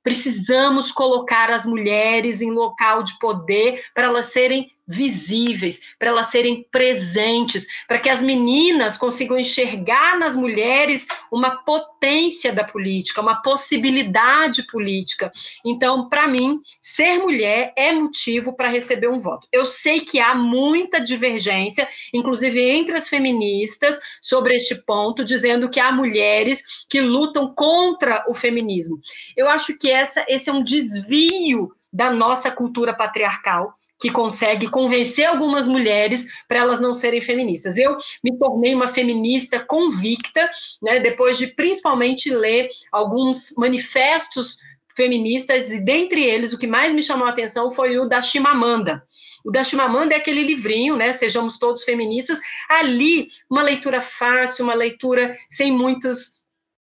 precisamos 0.03 0.91
colocar 0.91 1.51
as 1.51 1.65
mulheres 1.65 2.41
em 2.41 2.51
local 2.51 3.03
de 3.03 3.17
poder 3.19 3.83
para 3.93 4.07
elas 4.07 4.25
serem 4.25 4.71
visíveis, 4.89 5.81
para 5.99 6.09
elas 6.09 6.31
serem 6.31 6.65
presentes, 6.71 7.67
para 7.87 7.99
que 7.99 8.09
as 8.09 8.23
meninas 8.23 8.97
consigam 8.97 9.37
enxergar 9.37 10.17
nas 10.17 10.35
mulheres 10.35 11.05
uma 11.31 11.63
potência 11.63 12.51
da 12.51 12.63
política, 12.63 13.21
uma 13.21 13.39
possibilidade 13.41 14.63
política. 14.63 15.31
Então, 15.63 16.09
para 16.09 16.27
mim, 16.27 16.59
ser 16.81 17.19
mulher 17.19 17.71
é 17.75 17.91
motivo 17.91 18.53
para 18.53 18.67
receber 18.67 19.07
um 19.09 19.19
voto. 19.19 19.47
Eu 19.51 19.63
sei 19.63 19.99
que 19.99 20.19
há 20.19 20.33
muita 20.33 20.99
divergência, 20.99 21.87
inclusive 22.11 22.59
entre 22.59 22.95
as 22.95 23.07
feministas, 23.07 23.99
sobre 24.21 24.55
este 24.55 24.73
ponto, 24.73 25.23
dizendo 25.23 25.69
que 25.69 25.79
há 25.79 25.91
mulheres 25.91 26.63
que 26.89 26.99
lutam 26.99 27.53
contra 27.53 28.25
o 28.27 28.33
feminismo. 28.33 28.99
Eu 29.37 29.47
acho 29.47 29.77
que 29.77 29.89
essa, 29.91 30.25
esse 30.27 30.49
é 30.49 30.53
um 30.53 30.63
desvio 30.63 31.71
da 31.93 32.11
nossa 32.11 32.49
cultura 32.49 32.93
patriarcal 32.93 33.73
que 33.99 34.09
consegue 34.09 34.69
convencer 34.69 35.25
algumas 35.25 35.67
mulheres 35.67 36.25
para 36.47 36.59
elas 36.59 36.79
não 36.79 36.93
serem 36.93 37.21
feministas. 37.21 37.77
Eu 37.77 37.97
me 38.23 38.37
tornei 38.37 38.73
uma 38.73 38.87
feminista 38.87 39.59
convicta, 39.59 40.49
né, 40.81 40.99
depois 40.99 41.37
de 41.37 41.47
principalmente 41.47 42.29
ler 42.29 42.69
alguns 42.91 43.53
manifestos 43.57 44.57
feministas, 44.95 45.71
e 45.71 45.79
dentre 45.79 46.23
eles 46.23 46.53
o 46.53 46.57
que 46.57 46.67
mais 46.67 46.93
me 46.93 47.03
chamou 47.03 47.27
a 47.27 47.29
atenção 47.29 47.71
foi 47.71 47.97
o 47.97 48.07
da 48.07 48.21
Chimamanda. 48.21 49.03
O 49.45 49.51
da 49.51 49.63
Chimamanda 49.63 50.13
é 50.13 50.17
aquele 50.17 50.43
livrinho, 50.43 50.97
né? 50.97 51.13
Sejamos 51.13 51.57
todos 51.57 51.83
feministas. 51.83 52.41
Ali, 52.67 53.29
uma 53.49 53.61
leitura 53.61 54.01
fácil, 54.01 54.65
uma 54.65 54.73
leitura 54.73 55.33
sem 55.49 55.71
muitos 55.71 56.39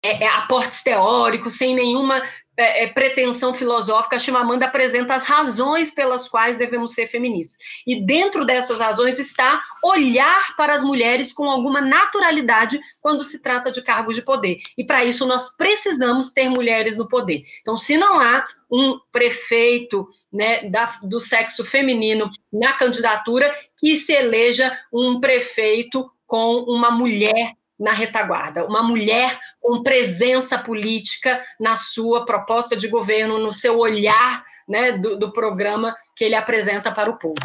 é, 0.04 0.24
é, 0.24 0.28
aportes 0.28 0.84
teóricos, 0.84 1.58
sem 1.58 1.74
nenhuma 1.74 2.22
é, 2.58 2.84
é, 2.84 2.88
pretensão 2.88 3.54
filosófica, 3.54 4.16
a 4.16 4.20
Chimamanda 4.20 4.66
apresenta 4.66 5.16
as 5.16 5.24
razões 5.24 5.92
pelas 5.92 6.28
quais 6.28 6.58
devemos 6.58 6.94
ser 6.94 7.08
feministas. 7.08 7.58
E 7.86 8.02
dentro 8.02 8.46
dessas 8.46 8.80
razões 8.80 9.20
está 9.20 9.62
olhar 9.84 10.56
para 10.56 10.74
as 10.74 10.84
mulheres 10.84 11.34
com 11.34 11.50
alguma 11.50 11.82
naturalidade 11.82 12.80
quando 13.02 13.24
se 13.24 13.42
trata 13.42 13.72
de 13.72 13.82
cargos 13.82 14.16
de 14.16 14.22
poder. 14.22 14.60
E 14.78 14.84
para 14.84 15.04
isso 15.04 15.26
nós 15.26 15.56
precisamos 15.56 16.32
ter 16.32 16.50
mulheres 16.50 16.98
no 16.98 17.08
poder. 17.08 17.44
Então, 17.62 17.78
se 17.78 17.98
não 17.98 18.20
há 18.20 18.46
um 18.72 19.00
prefeito 19.12 20.08
né, 20.32 20.70
da, 20.70 20.86
do 21.04 21.20
sexo 21.20 21.64
feminino 21.64 22.30
na 22.52 22.74
candidatura, 22.74 23.54
que 23.78 23.96
se 23.96 24.14
eleja 24.14 24.78
um 24.92 25.20
prefeito 25.20 26.10
com 26.26 26.64
uma 26.68 26.90
mulher 26.90 27.54
na 27.80 27.92
retaguarda, 27.92 28.66
uma 28.66 28.82
mulher 28.82 29.38
com 29.60 29.84
presença 29.84 30.58
política 30.58 31.42
na 31.60 31.76
sua 31.76 32.26
proposta 32.26 32.76
de 32.76 32.88
governo, 32.88 33.38
no 33.38 33.52
seu 33.52 33.78
olhar 33.78 34.44
né, 34.68 34.94
do, 34.94 35.18
do 35.18 35.32
programa 35.32 35.96
que 36.16 36.24
ele 36.24 36.36
apresenta 36.36 36.92
para 36.92 37.10
o 37.10 37.18
povo. 37.18 37.36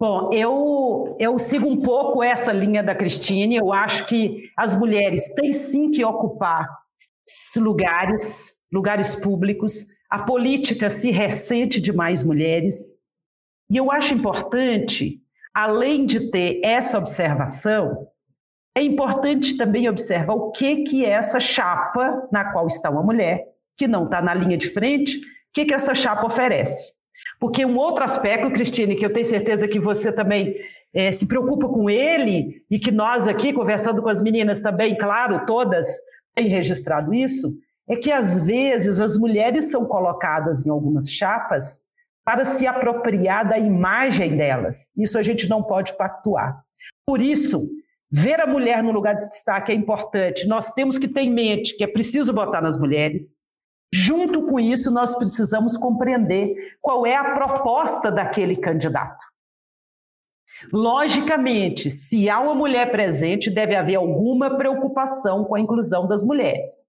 Bom, 0.00 0.32
eu, 0.32 1.16
eu 1.20 1.38
sigo 1.38 1.68
um 1.68 1.80
pouco 1.80 2.24
essa 2.24 2.52
linha 2.52 2.82
da 2.82 2.92
Cristine. 2.92 3.54
Eu 3.54 3.72
acho 3.72 4.04
que 4.06 4.50
as 4.58 4.76
mulheres 4.76 5.32
têm 5.36 5.52
sim 5.52 5.92
que 5.92 6.04
ocupar 6.04 6.66
lugares, 7.56 8.54
lugares 8.72 9.14
públicos. 9.14 9.86
A 10.10 10.24
política 10.24 10.90
se 10.90 11.12
ressente 11.12 11.80
de 11.80 11.92
mais 11.92 12.24
mulheres. 12.24 12.98
E 13.70 13.76
eu 13.76 13.92
acho 13.92 14.12
importante, 14.12 15.20
além 15.54 16.04
de 16.04 16.30
ter 16.32 16.60
essa 16.64 16.98
observação, 16.98 18.08
é 18.74 18.82
importante 18.82 19.56
também 19.56 19.88
observar 19.88 20.34
o 20.34 20.50
que, 20.50 20.84
que 20.84 21.04
é 21.04 21.10
essa 21.10 21.38
chapa 21.38 22.28
na 22.32 22.52
qual 22.52 22.66
está 22.66 22.90
uma 22.90 23.02
mulher, 23.02 23.46
que 23.76 23.86
não 23.86 24.04
está 24.04 24.20
na 24.22 24.34
linha 24.34 24.56
de 24.56 24.70
frente, 24.70 25.18
o 25.18 25.22
que, 25.52 25.66
que 25.66 25.74
essa 25.74 25.94
chapa 25.94 26.26
oferece. 26.26 26.92
Porque 27.38 27.64
um 27.66 27.76
outro 27.76 28.02
aspecto, 28.04 28.50
Cristine, 28.50 28.96
que 28.96 29.04
eu 29.04 29.12
tenho 29.12 29.24
certeza 29.24 29.68
que 29.68 29.78
você 29.78 30.12
também 30.12 30.54
é, 30.94 31.12
se 31.12 31.28
preocupa 31.28 31.68
com 31.68 31.90
ele, 31.90 32.64
e 32.70 32.78
que 32.78 32.90
nós 32.90 33.28
aqui, 33.28 33.52
conversando 33.52 34.02
com 34.02 34.08
as 34.08 34.22
meninas 34.22 34.60
também, 34.60 34.96
claro, 34.96 35.44
todas 35.46 35.86
têm 36.34 36.48
registrado 36.48 37.12
isso, 37.12 37.52
é 37.88 37.96
que 37.96 38.10
às 38.10 38.46
vezes 38.46 39.00
as 39.00 39.18
mulheres 39.18 39.70
são 39.70 39.86
colocadas 39.86 40.64
em 40.64 40.70
algumas 40.70 41.10
chapas 41.10 41.82
para 42.24 42.44
se 42.44 42.66
apropriar 42.66 43.48
da 43.48 43.58
imagem 43.58 44.36
delas. 44.36 44.92
Isso 44.96 45.18
a 45.18 45.22
gente 45.22 45.48
não 45.48 45.62
pode 45.62 45.96
pactuar. 45.96 46.62
Por 47.04 47.20
isso, 47.20 47.68
Ver 48.14 48.40
a 48.42 48.46
mulher 48.46 48.82
no 48.82 48.92
lugar 48.92 49.14
de 49.14 49.26
destaque 49.26 49.72
é 49.72 49.74
importante. 49.74 50.46
Nós 50.46 50.72
temos 50.72 50.98
que 50.98 51.08
ter 51.08 51.22
em 51.22 51.32
mente 51.32 51.74
que 51.74 51.82
é 51.82 51.86
preciso 51.86 52.34
votar 52.34 52.60
nas 52.60 52.78
mulheres. 52.78 53.38
Junto 53.90 54.46
com 54.46 54.60
isso, 54.60 54.90
nós 54.90 55.16
precisamos 55.16 55.78
compreender 55.78 56.54
qual 56.80 57.06
é 57.06 57.16
a 57.16 57.34
proposta 57.34 58.12
daquele 58.12 58.54
candidato. 58.54 59.24
Logicamente, 60.70 61.90
se 61.90 62.28
há 62.28 62.38
uma 62.38 62.54
mulher 62.54 62.90
presente, 62.90 63.50
deve 63.50 63.74
haver 63.74 63.94
alguma 63.94 64.58
preocupação 64.58 65.44
com 65.44 65.54
a 65.54 65.60
inclusão 65.60 66.06
das 66.06 66.22
mulheres. 66.22 66.88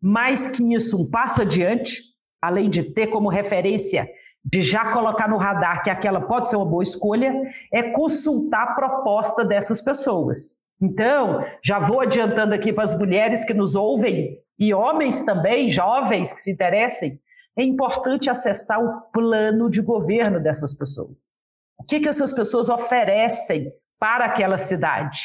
Mais 0.00 0.48
que 0.48 0.62
isso, 0.74 1.02
um 1.02 1.10
passo 1.10 1.42
adiante, 1.42 2.02
além 2.40 2.70
de 2.70 2.82
ter 2.82 3.08
como 3.08 3.28
referência 3.28 4.08
de 4.46 4.62
já 4.62 4.92
colocar 4.92 5.28
no 5.28 5.36
radar 5.36 5.82
que 5.82 5.90
aquela 5.90 6.20
pode 6.20 6.48
ser 6.48 6.56
uma 6.56 6.64
boa 6.64 6.82
escolha, 6.82 7.34
é 7.72 7.82
consultar 7.90 8.62
a 8.62 8.74
proposta 8.74 9.44
dessas 9.44 9.80
pessoas. 9.80 10.58
Então, 10.80 11.44
já 11.64 11.80
vou 11.80 12.00
adiantando 12.00 12.54
aqui 12.54 12.72
para 12.72 12.84
as 12.84 12.96
mulheres 12.96 13.44
que 13.44 13.52
nos 13.52 13.74
ouvem 13.74 14.38
e 14.58 14.72
homens 14.72 15.24
também, 15.24 15.70
jovens 15.70 16.32
que 16.32 16.40
se 16.40 16.52
interessem, 16.52 17.20
é 17.58 17.64
importante 17.64 18.30
acessar 18.30 18.80
o 18.80 19.00
plano 19.10 19.68
de 19.68 19.80
governo 19.80 20.40
dessas 20.40 20.74
pessoas. 20.74 21.32
O 21.78 21.84
que, 21.84 22.00
que 22.00 22.08
essas 22.08 22.32
pessoas 22.32 22.68
oferecem 22.68 23.72
para 23.98 24.26
aquela 24.26 24.58
cidade? 24.58 25.22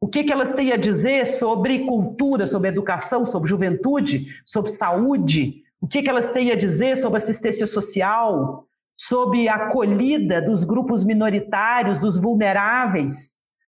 O 0.00 0.08
que, 0.08 0.22
que 0.22 0.32
elas 0.32 0.52
têm 0.52 0.72
a 0.72 0.76
dizer 0.76 1.26
sobre 1.26 1.80
cultura, 1.80 2.46
sobre 2.46 2.68
educação, 2.68 3.26
sobre 3.26 3.48
juventude, 3.48 4.26
sobre 4.46 4.70
saúde? 4.70 5.62
O 5.80 5.86
que, 5.86 6.02
que 6.02 6.10
elas 6.10 6.32
têm 6.32 6.52
a 6.52 6.56
dizer 6.56 6.96
sobre 6.96 7.18
assistência 7.18 7.66
social, 7.66 8.66
sobre 8.98 9.48
a 9.48 9.54
acolhida 9.54 10.42
dos 10.42 10.62
grupos 10.62 11.04
minoritários, 11.04 11.98
dos 11.98 12.20
vulneráveis? 12.20 13.30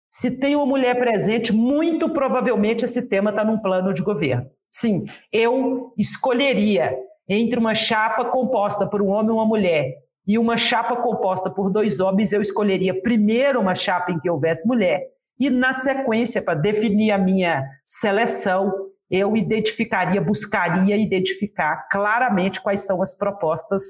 Se 0.10 0.40
tem 0.40 0.56
uma 0.56 0.66
mulher 0.66 0.98
presente, 0.98 1.54
muito 1.54 2.10
provavelmente 2.10 2.84
esse 2.84 3.08
tema 3.08 3.30
está 3.30 3.46
num 3.46 3.60
plano 3.60 3.94
de 3.94 4.02
governo. 4.02 4.46
Sim, 4.70 5.06
eu 5.32 5.94
escolheria 5.98 6.98
entre 7.30 7.60
uma 7.60 7.76
chapa 7.76 8.26
composta 8.26 8.88
por 8.88 9.02
um 9.02 9.10
homem 9.10 9.30
e 9.30 9.34
uma 9.34 9.46
mulher 9.46 9.94
e 10.28 10.38
uma 10.38 10.58
chapa 10.58 10.96
composta 10.96 11.50
por 11.50 11.72
dois 11.72 12.00
homens, 12.00 12.32
eu 12.32 12.42
escolheria 12.42 13.00
primeiro 13.02 13.60
uma 13.60 13.76
chapa 13.76 14.12
em 14.12 14.20
que 14.20 14.30
houvesse 14.30 14.68
mulher 14.68 15.02
e, 15.40 15.50
na 15.50 15.74
sequência, 15.74 16.42
para 16.42 16.54
definir 16.54 17.12
a 17.12 17.18
minha 17.18 17.68
seleção, 17.84 18.72
eu 19.12 19.36
identificaria, 19.36 20.22
buscaria 20.22 20.96
identificar 20.96 21.88
claramente 21.92 22.62
quais 22.62 22.86
são 22.86 23.02
as 23.02 23.14
propostas 23.16 23.84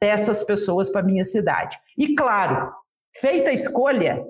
dessas 0.00 0.44
pessoas 0.44 0.90
para 0.90 1.02
minha 1.02 1.24
cidade. 1.24 1.80
E, 1.96 2.14
claro, 2.14 2.72
feita 3.16 3.48
a 3.48 3.52
escolha, 3.52 4.22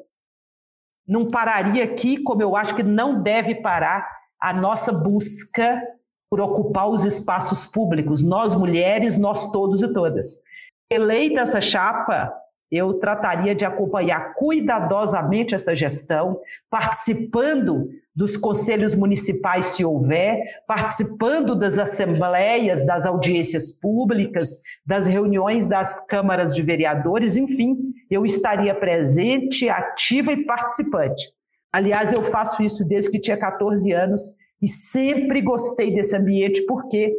não 1.07 1.26
pararia 1.26 1.82
aqui, 1.82 2.22
como 2.22 2.41
eu 2.41 2.55
acho 2.55 2.76
que 2.76 2.82
não 2.82 3.20
deve 3.20 3.57
parar 3.57 4.09
a 4.41 4.53
nossa 4.53 4.93
busca 4.93 5.82
por 6.30 6.41
ocupar 6.41 6.89
os 6.89 7.05
espaços 7.05 7.66
públicos, 7.66 8.22
nós 8.22 8.55
mulheres, 8.55 9.18
nós 9.18 9.51
todos 9.51 9.82
e 9.82 9.93
todas. 9.93 10.43
Eleita 10.91 11.41
essa 11.41 11.61
chapa, 11.61 12.32
eu 12.71 12.95
trataria 12.95 13.55
de 13.55 13.64
acompanhar 13.64 14.35
cuidadosamente 14.35 15.55
essa 15.55 15.75
gestão, 15.75 16.41
participando 16.71 17.89
dos 18.14 18.37
conselhos 18.37 18.95
municipais, 18.95 19.66
se 19.66 19.85
houver, 19.85 20.43
participando 20.66 21.55
das 21.55 21.79
assembleias, 21.79 22.85
das 22.85 23.07
audiências 23.07 23.71
públicas, 23.71 24.61
das 24.85 25.07
reuniões 25.07 25.69
das 25.69 26.07
câmaras 26.07 26.55
de 26.55 26.61
vereadores, 26.61 27.37
enfim, 27.37 27.77
eu 28.11 28.25
estaria 28.25 28.75
presente, 28.75 29.69
ativa 29.69 30.33
e 30.33 30.45
participante. 30.45 31.31
Aliás, 31.73 32.12
eu 32.12 32.23
faço 32.23 32.62
isso 32.62 32.87
desde 32.87 33.11
que 33.11 33.21
tinha 33.21 33.37
14 33.37 33.93
anos 33.93 34.23
e 34.61 34.69
sempre 34.69 35.41
gostei 35.41 35.95
desse 35.95 36.16
ambiente 36.16 36.64
porque 36.66 37.14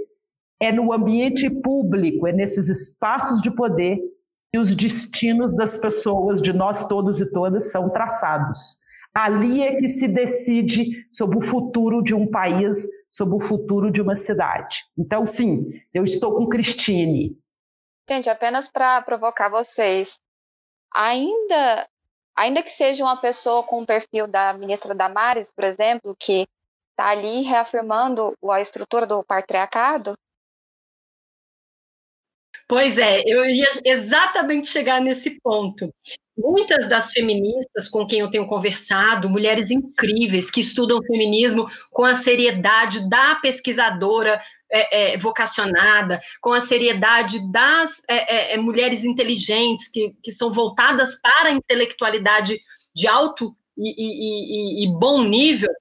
é 0.60 0.72
no 0.72 0.92
ambiente 0.92 1.50
público, 1.50 2.28
é 2.28 2.34
nesses 2.34 2.68
espaços 2.68 3.42
de 3.42 3.50
poder 3.52 4.00
que 4.52 4.60
os 4.60 4.76
destinos 4.76 5.56
das 5.56 5.78
pessoas, 5.78 6.42
de 6.42 6.52
nós 6.54 6.88
todos 6.88 7.22
e 7.22 7.32
todas, 7.32 7.72
são 7.72 7.90
traçados. 7.90 8.80
Ali 9.14 9.64
é 9.64 9.76
que 9.76 9.88
se 9.88 10.08
decide 10.08 11.08
sobre 11.12 11.38
o 11.38 11.42
futuro 11.42 12.02
de 12.02 12.14
um 12.14 12.30
país, 12.30 12.88
sobre 13.12 13.36
o 13.36 13.40
futuro 13.40 13.92
de 13.92 14.02
uma 14.02 14.16
cidade. 14.16 14.84
Então, 14.98 15.26
sim, 15.26 15.70
eu 15.94 16.04
estou 16.04 16.36
com 16.36 16.48
Cristine. 16.48 17.38
Gente, 18.10 18.30
apenas 18.30 18.72
para 18.72 19.02
provocar 19.02 19.50
vocês, 19.50 20.20
ainda, 20.94 21.88
ainda 22.36 22.64
que 22.64 22.72
seja 22.72 23.04
uma 23.04 23.18
pessoa 23.18 23.64
com 23.64 23.82
o 23.82 23.86
perfil 23.86 24.28
da 24.28 24.54
ministra 24.54 24.96
Damares, 24.96 25.54
por 25.54 25.64
exemplo, 25.64 26.16
que 26.18 26.48
está 26.92 27.10
ali 27.10 27.44
reafirmando 27.44 28.36
a 28.50 28.60
estrutura 28.60 29.06
do 29.06 29.24
patriarcado, 29.24 30.16
Pois 32.70 33.00
é, 33.00 33.24
eu 33.26 33.44
ia 33.46 33.68
exatamente 33.84 34.68
chegar 34.68 35.02
nesse 35.02 35.40
ponto. 35.42 35.92
Muitas 36.38 36.88
das 36.88 37.12
feministas 37.12 37.90
com 37.90 38.06
quem 38.06 38.20
eu 38.20 38.30
tenho 38.30 38.46
conversado, 38.46 39.28
mulheres 39.28 39.72
incríveis 39.72 40.52
que 40.52 40.62
estudam 40.62 41.02
feminismo 41.02 41.68
com 41.90 42.06
a 42.06 42.14
seriedade 42.14 43.10
da 43.10 43.36
pesquisadora 43.38 44.40
é, 44.72 45.14
é, 45.14 45.18
vocacionada, 45.18 46.20
com 46.40 46.54
a 46.54 46.62
seriedade 46.62 47.40
das 47.52 48.04
é, 48.08 48.36
é, 48.36 48.54
é 48.54 48.58
mulheres 48.58 49.04
inteligentes 49.04 49.88
que, 49.88 50.14
que 50.22 50.32
são 50.32 50.54
voltadas 50.54 51.20
para 51.20 51.50
a 51.50 51.54
intelectualidade 51.54 52.62
de 52.94 53.08
alto 53.08 53.58
e, 53.76 53.90
e, 53.98 54.84
e, 54.84 54.86
e 54.86 54.88
bom 55.00 55.24
nível, 55.24 55.72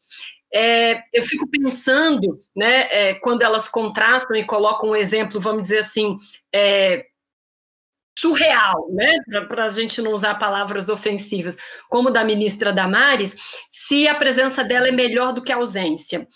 é, 0.52 1.02
eu 1.12 1.22
fico 1.22 1.46
pensando, 1.48 2.38
né, 2.56 2.88
é, 2.90 3.14
quando 3.14 3.42
elas 3.42 3.68
contrastam 3.68 4.36
e 4.36 4.44
colocam 4.44 4.90
um 4.90 4.96
exemplo, 4.96 5.40
vamos 5.40 5.62
dizer 5.62 5.80
assim, 5.80 6.16
é, 6.54 7.04
surreal, 8.18 8.88
né, 8.90 9.20
para 9.48 9.66
a 9.66 9.70
gente 9.70 10.02
não 10.02 10.12
usar 10.12 10.34
palavras 10.34 10.88
ofensivas, 10.88 11.56
como 11.88 12.10
da 12.10 12.24
ministra 12.24 12.72
Damares, 12.72 13.36
se 13.68 14.08
a 14.08 14.14
presença 14.14 14.64
dela 14.64 14.88
é 14.88 14.92
melhor 14.92 15.32
do 15.32 15.42
que 15.42 15.52
a 15.52 15.56
ausência. 15.56 16.26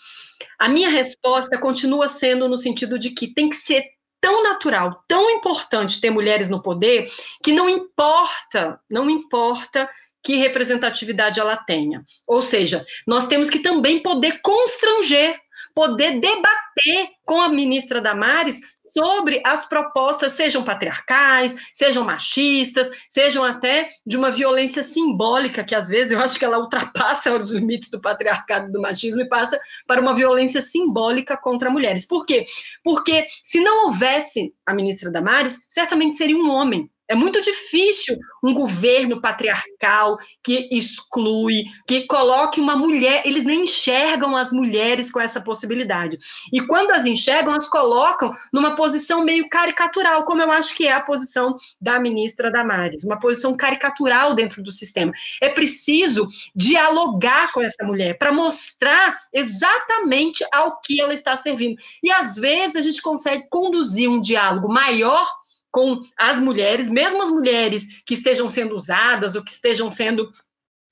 A 0.57 0.69
minha 0.69 0.89
resposta 0.89 1.57
continua 1.57 2.07
sendo 2.07 2.47
no 2.47 2.57
sentido 2.57 2.97
de 2.97 3.11
que 3.11 3.33
tem 3.33 3.49
que 3.49 3.57
ser 3.57 3.83
tão 4.21 4.41
natural, 4.41 5.03
tão 5.05 5.29
importante 5.31 5.99
ter 5.99 6.09
mulheres 6.09 6.47
no 6.47 6.63
poder, 6.63 7.11
que 7.43 7.51
não 7.51 7.67
importa, 7.67 8.79
não 8.89 9.09
importa 9.09 9.89
que 10.23 10.37
representatividade 10.37 11.41
ela 11.41 11.57
tenha. 11.57 12.01
Ou 12.25 12.41
seja, 12.41 12.85
nós 13.05 13.27
temos 13.27 13.49
que 13.49 13.59
também 13.59 14.01
poder 14.01 14.39
constranger, 14.41 15.37
poder 15.75 16.21
debater 16.21 17.09
com 17.25 17.41
a 17.41 17.49
ministra 17.49 17.99
Damares 17.99 18.61
sobre 18.95 19.41
as 19.45 19.65
propostas, 19.65 20.33
sejam 20.33 20.63
patriarcais, 20.63 21.55
sejam 21.73 22.03
machistas, 22.03 22.91
sejam 23.09 23.43
até 23.43 23.89
de 24.05 24.15
uma 24.15 24.31
violência 24.31 24.83
simbólica, 24.83 25.63
que 25.63 25.73
às 25.73 25.89
vezes 25.89 26.11
eu 26.11 26.19
acho 26.19 26.37
que 26.37 26.45
ela 26.45 26.59
ultrapassa 26.59 27.35
os 27.35 27.51
limites 27.51 27.89
do 27.89 27.99
patriarcado 27.99 28.71
do 28.71 28.81
machismo 28.81 29.21
e 29.21 29.27
passa 29.27 29.59
para 29.87 29.99
uma 29.99 30.13
violência 30.13 30.61
simbólica 30.61 31.35
contra 31.35 31.69
mulheres. 31.69 32.05
Por 32.05 32.25
quê? 32.25 32.45
Porque 32.83 33.25
se 33.43 33.59
não 33.59 33.87
houvesse 33.87 34.53
a 34.65 34.73
ministra 34.73 35.11
Damares, 35.11 35.59
certamente 35.69 36.17
seria 36.17 36.37
um 36.37 36.49
homem 36.49 36.89
é 37.07 37.15
muito 37.15 37.41
difícil 37.41 38.17
um 38.43 38.53
governo 38.53 39.21
patriarcal 39.21 40.17
que 40.43 40.69
exclui, 40.71 41.63
que 41.87 42.07
coloque 42.07 42.59
uma 42.59 42.75
mulher, 42.75 43.23
eles 43.25 43.43
nem 43.43 43.63
enxergam 43.63 44.35
as 44.35 44.51
mulheres 44.51 45.11
com 45.11 45.19
essa 45.19 45.41
possibilidade. 45.41 46.17
E 46.51 46.61
quando 46.61 46.91
as 46.91 47.05
enxergam, 47.05 47.53
as 47.53 47.67
colocam 47.67 48.33
numa 48.51 48.75
posição 48.75 49.23
meio 49.23 49.49
caricatural, 49.49 50.25
como 50.25 50.41
eu 50.41 50.51
acho 50.51 50.75
que 50.75 50.87
é 50.87 50.93
a 50.93 51.01
posição 51.01 51.55
da 51.79 51.99
ministra 51.99 52.51
Damares, 52.51 53.03
uma 53.03 53.19
posição 53.19 53.55
caricatural 53.55 54.33
dentro 54.33 54.63
do 54.63 54.71
sistema. 54.71 55.11
É 55.41 55.49
preciso 55.49 56.27
dialogar 56.55 57.51
com 57.51 57.61
essa 57.61 57.83
mulher 57.83 58.17
para 58.17 58.31
mostrar 58.31 59.17
exatamente 59.33 60.45
ao 60.53 60.79
que 60.79 61.01
ela 61.01 61.13
está 61.13 61.35
servindo. 61.35 61.77
E 62.01 62.11
às 62.11 62.35
vezes 62.35 62.75
a 62.75 62.81
gente 62.81 63.01
consegue 63.01 63.47
conduzir 63.49 64.09
um 64.09 64.21
diálogo 64.21 64.67
maior 64.67 65.42
com 65.73 65.99
as 66.15 66.39
mulheres, 66.39 66.87
mesmo 66.87 67.23
as 67.23 67.31
mulheres 67.31 68.03
que 68.05 68.13
estejam 68.13 68.47
sendo 68.47 68.75
usadas 68.75 69.35
ou 69.35 69.43
que 69.43 69.51
estejam 69.51 69.89
sendo 69.89 70.31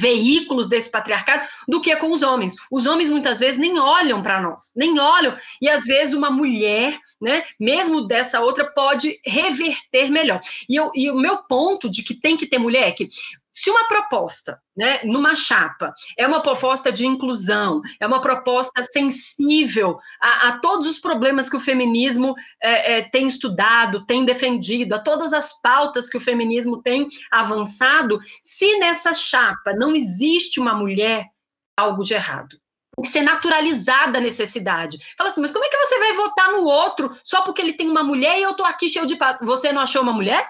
veículos 0.02 0.68
desse 0.68 0.90
patriarcado 0.90 1.48
do 1.68 1.80
que 1.80 1.96
com 1.96 2.12
os 2.12 2.24
homens. 2.24 2.56
Os 2.72 2.88
homens 2.88 3.12
muitas 3.12 3.40
vezes 3.40 3.60
nem 3.60 3.78
olham 3.78 4.24
para 4.24 4.42
nós, 4.42 4.72
nem 4.76 5.00
olham, 5.00 5.38
e 5.62 5.70
às 5.70 5.86
vezes 5.86 6.16
uma 6.16 6.32
mulher, 6.32 7.00
né, 7.22 7.44
mesmo 7.60 8.08
dessa 8.08 8.42
outra, 8.42 8.66
pode 8.66 9.20
reverter 9.24 10.10
melhor. 10.10 10.42
E, 10.68 10.76
eu, 10.76 10.90
e 10.96 11.12
o 11.12 11.16
meu 11.16 11.38
ponto 11.38 11.88
de 11.88 12.02
que 12.02 12.16
tem 12.16 12.36
que 12.36 12.48
ter 12.48 12.58
mulher 12.58 12.88
é 12.88 12.92
que 12.92 13.10
se 13.54 13.70
uma 13.70 13.88
proposta, 13.88 14.62
né, 14.76 15.02
numa 15.04 15.36
chapa, 15.36 15.94
é 16.18 16.26
uma 16.26 16.42
proposta 16.42 16.92
de 16.92 17.06
inclusão, 17.06 17.82
é 18.00 18.08
uma 18.08 18.22
proposta 18.22 18.82
sensível 18.92 20.00
a, 20.22 20.48
a 20.50 20.60
todos 20.60 20.90
os 20.90 21.00
problemas 21.00 21.50
que 21.50 21.58
o 21.58 21.60
feminismo 21.60 22.34
é, 22.62 23.00
é, 23.00 23.02
tem 23.02 23.28
estudado, 23.28 24.06
tem 24.06 24.24
defendido, 24.24 24.94
a 24.94 25.00
todas 25.00 25.34
as 25.34 25.60
pautas 25.62 26.10
que 26.10 26.18
o 26.18 26.22
feminismo 26.22 26.82
tem 26.82 27.08
avançado, 27.30 28.20
se 28.42 28.80
nessa 28.80 29.14
chapa 29.14 29.74
não 29.74 29.96
existe 29.96 30.60
uma 30.60 30.74
mulher, 30.74 31.26
algo 31.78 32.04
de 32.04 32.14
errado. 32.14 32.58
Tem 32.96 33.04
que 33.04 33.10
ser 33.10 33.22
naturalizada 33.22 34.18
a 34.18 34.22
necessidade. 34.22 34.98
Fala 35.18 35.30
assim, 35.30 35.42
mas 35.42 35.52
como 35.52 35.64
é 35.66 35.70
que 35.70 35.78
você 35.78 36.00
vai 36.00 36.14
votar 36.14 36.52
no 36.52 36.64
outro 36.64 37.10
só 37.24 37.42
porque 37.42 37.62
ele 37.62 37.74
tem 37.74 37.90
uma 37.90 38.04
mulher 38.04 38.38
e 38.38 38.44
eu 38.44 38.54
tô 38.54 38.64
aqui 38.64 38.90
cheio 38.90 39.06
de. 39.06 39.18
Você 39.42 39.72
não 39.72 39.82
achou 39.82 40.02
uma 40.02 40.14
mulher? 40.14 40.48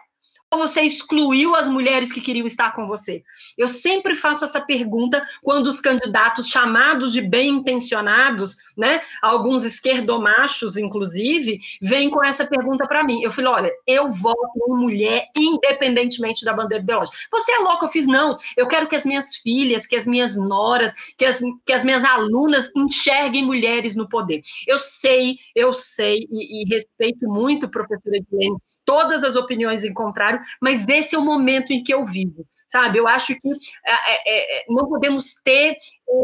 Você 0.58 0.82
excluiu 0.82 1.56
as 1.56 1.70
mulheres 1.70 2.12
que 2.12 2.20
queriam 2.20 2.46
estar 2.46 2.74
com 2.76 2.86
você? 2.86 3.24
Eu 3.58 3.68
sempre 3.68 4.16
faço 4.16 4.44
essa 4.44 4.60
pergunta 4.60 5.24
quando 5.42 5.68
os 5.68 5.80
candidatos 5.80 6.48
chamados 6.48 7.14
de 7.14 7.22
bem 7.22 7.50
intencionados, 7.50 8.58
né, 8.76 9.02
alguns 9.22 9.64
esquerdomachos, 9.64 10.76
inclusive, 10.76 11.60
vêm 11.82 12.10
com 12.10 12.24
essa 12.24 12.46
pergunta 12.46 12.86
para 12.88 13.04
mim. 13.04 13.22
Eu 13.22 13.32
falei, 13.32 13.52
olha, 13.52 13.72
eu 13.88 14.12
voto 14.12 14.52
em 14.68 14.74
mulher 14.74 15.28
independentemente 15.38 16.44
da 16.44 16.54
bandeira 16.54 16.84
ideológica. 16.84 17.18
Você 17.32 17.52
é 17.54 17.60
louco? 17.60 17.86
Eu 17.86 17.90
fiz, 17.90 18.06
não. 18.06 18.36
Eu 18.58 18.68
quero 18.68 18.88
que 18.88 18.96
as 18.96 19.06
minhas 19.06 19.38
filhas, 19.38 19.86
que 19.88 19.96
as 19.96 20.06
minhas 20.06 20.36
noras, 20.36 20.94
que 21.18 21.26
as, 21.26 21.40
que 21.66 21.74
as 21.74 21.84
minhas 21.84 22.04
alunas 22.04 22.70
enxerguem 22.76 23.46
mulheres 23.46 23.96
no 23.96 24.10
poder. 24.10 24.42
Eu 24.68 24.78
sei, 24.78 25.38
eu 25.56 25.72
sei, 25.72 26.28
e, 26.30 26.64
e 26.64 26.70
respeito 26.70 27.28
muito, 27.28 27.70
professora 27.70 28.18
Edilene, 28.18 28.58
todas 28.86 29.24
as 29.24 29.36
opiniões 29.36 29.84
em 29.84 29.94
contrário, 29.94 30.42
mas 30.62 30.88
esse 30.88 31.16
é 31.16 31.18
o 31.18 31.26
momento 31.26 31.72
em 31.72 31.84
que 31.84 31.94
eu 31.94 32.06
vivo, 32.06 32.46
sabe? 32.68 32.98
Eu 32.98 33.08
acho 33.08 33.36
que 33.40 33.50
é, 33.86 34.62
é, 34.62 34.66
não 34.68 34.88
podemos 34.88 35.36
ter 35.44 35.78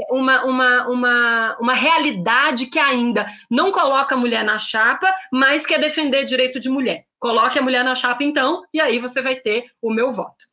uma, 0.10 0.44
uma, 0.46 0.88
uma, 0.88 1.58
uma 1.60 1.74
realidade 1.74 2.66
que 2.68 2.80
ainda 2.80 3.26
não 3.50 3.72
coloca 3.72 4.16
a 4.16 4.18
mulher 4.18 4.44
na 4.44 4.58
chapa, 4.58 5.14
mas 5.32 5.66
quer 5.66 5.80
defender 5.80 6.26
direito 6.26 6.60
de 6.60 6.70
mulher. 6.70 7.06
Coloque 7.20 7.58
a 7.58 7.62
mulher 7.62 7.84
na 7.84 7.96
chapa, 7.96 8.24
então, 8.24 8.64
e 8.74 8.80
aí 8.80 9.00
você 9.00 9.22
vai 9.22 9.36
ter 9.36 9.66
o 9.82 9.92
meu 9.94 10.12
voto. 10.12 10.46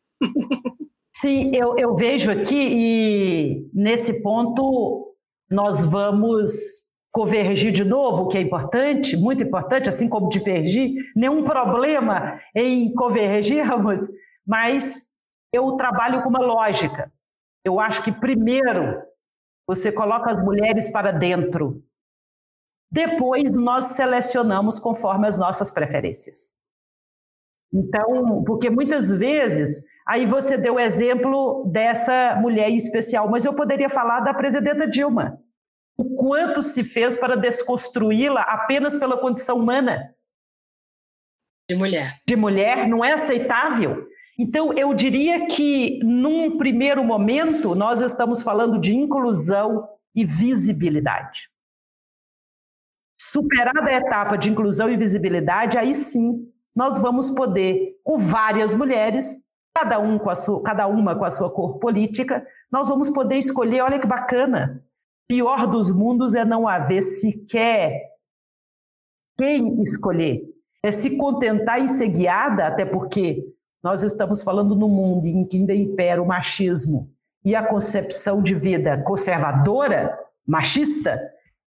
Sim, 1.12 1.54
eu, 1.54 1.76
eu 1.78 1.94
vejo 1.94 2.30
aqui, 2.30 2.56
e 2.56 3.70
nesse 3.72 4.22
ponto 4.22 5.14
nós 5.50 5.84
vamos 5.84 6.83
convergir 7.14 7.70
de 7.70 7.84
novo, 7.84 8.26
que 8.26 8.36
é 8.36 8.40
importante, 8.40 9.16
muito 9.16 9.40
importante, 9.40 9.88
assim 9.88 10.08
como 10.08 10.28
divergir, 10.28 10.96
nenhum 11.14 11.44
problema 11.44 12.40
em 12.52 12.92
convergirmos, 12.92 14.00
mas 14.44 15.12
eu 15.52 15.76
trabalho 15.76 16.24
com 16.24 16.28
uma 16.28 16.44
lógica. 16.44 17.12
Eu 17.64 17.78
acho 17.78 18.02
que 18.02 18.10
primeiro 18.10 19.00
você 19.64 19.92
coloca 19.92 20.28
as 20.28 20.44
mulheres 20.44 20.90
para 20.90 21.12
dentro, 21.12 21.84
depois 22.90 23.56
nós 23.56 23.84
selecionamos 23.92 24.80
conforme 24.80 25.28
as 25.28 25.38
nossas 25.38 25.70
preferências. 25.70 26.56
Então, 27.72 28.42
porque 28.44 28.68
muitas 28.68 29.12
vezes, 29.12 29.84
aí 30.04 30.26
você 30.26 30.58
deu 30.58 30.74
o 30.74 30.80
exemplo 30.80 31.64
dessa 31.70 32.36
mulher 32.42 32.70
em 32.70 32.76
especial, 32.76 33.30
mas 33.30 33.44
eu 33.44 33.54
poderia 33.54 33.88
falar 33.88 34.18
da 34.18 34.34
presidenta 34.34 34.84
Dilma 34.84 35.43
o 35.96 36.14
quanto 36.14 36.62
se 36.62 36.82
fez 36.82 37.16
para 37.16 37.36
desconstruí-la 37.36 38.42
apenas 38.42 38.96
pela 38.96 39.18
condição 39.18 39.58
humana. 39.58 40.14
De 41.68 41.76
mulher. 41.76 42.20
De 42.26 42.36
mulher, 42.36 42.88
não 42.88 43.04
é 43.04 43.12
aceitável. 43.12 44.06
Então, 44.38 44.72
eu 44.74 44.92
diria 44.92 45.46
que, 45.46 46.00
num 46.02 46.58
primeiro 46.58 47.04
momento, 47.04 47.74
nós 47.74 48.00
estamos 48.00 48.42
falando 48.42 48.80
de 48.80 48.94
inclusão 48.94 49.88
e 50.14 50.24
visibilidade. 50.24 51.48
Superada 53.20 53.88
a 53.88 53.94
etapa 53.94 54.36
de 54.36 54.50
inclusão 54.50 54.90
e 54.90 54.96
visibilidade, 54.96 55.78
aí 55.78 55.94
sim 55.94 56.52
nós 56.74 56.98
vamos 56.98 57.30
poder, 57.30 58.00
com 58.02 58.18
várias 58.18 58.74
mulheres, 58.74 59.44
cada, 59.74 59.98
um 59.98 60.18
com 60.18 60.30
a 60.30 60.34
sua, 60.34 60.62
cada 60.62 60.86
uma 60.86 61.16
com 61.16 61.24
a 61.24 61.30
sua 61.30 61.50
cor 61.52 61.78
política, 61.78 62.44
nós 62.70 62.88
vamos 62.88 63.10
poder 63.10 63.38
escolher, 63.38 63.82
olha 63.82 63.98
que 63.98 64.06
bacana, 64.06 64.84
Pior 65.28 65.66
dos 65.66 65.90
mundos 65.90 66.34
é 66.34 66.44
não 66.44 66.68
haver 66.68 67.02
sequer 67.02 68.14
quem 69.38 69.82
escolher. 69.82 70.42
É 70.82 70.92
se 70.92 71.16
contentar 71.16 71.80
em 71.80 71.88
ser 71.88 72.08
guiada, 72.08 72.66
até 72.66 72.84
porque 72.84 73.42
nós 73.82 74.02
estamos 74.02 74.42
falando 74.42 74.76
num 74.76 74.88
mundo 74.88 75.26
em 75.26 75.44
que 75.44 75.56
ainda 75.56 75.74
impera 75.74 76.22
o 76.22 76.26
machismo 76.26 77.10
e 77.44 77.54
a 77.54 77.62
concepção 77.62 78.42
de 78.42 78.54
vida 78.54 79.02
conservadora, 79.02 80.18
machista, 80.46 81.20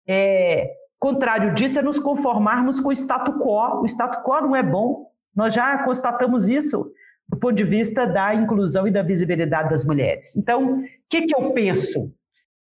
é, 0.08 0.72
contrário 1.00 1.54
disso 1.54 1.80
é 1.80 1.82
nos 1.82 2.00
conformarmos 2.00 2.80
com 2.80 2.90
o 2.90 2.92
status 2.92 3.36
quo. 3.36 3.82
O 3.82 3.86
status 3.86 4.24
quo 4.24 4.42
não 4.42 4.56
é 4.56 4.64
bom. 4.64 5.12
Nós 5.36 5.54
já 5.54 5.84
constatamos 5.84 6.50
isso 6.50 6.92
do 7.28 7.38
ponto 7.38 7.54
de 7.54 7.64
vista 7.64 8.06
da 8.08 8.34
inclusão 8.34 8.88
e 8.88 8.92
da 8.92 9.04
visibilidade 9.04 9.70
das 9.70 9.86
mulheres. 9.86 10.36
Então, 10.36 10.80
o 10.80 10.84
que, 11.10 11.24
que 11.24 11.36
eu 11.36 11.52
penso? 11.52 12.14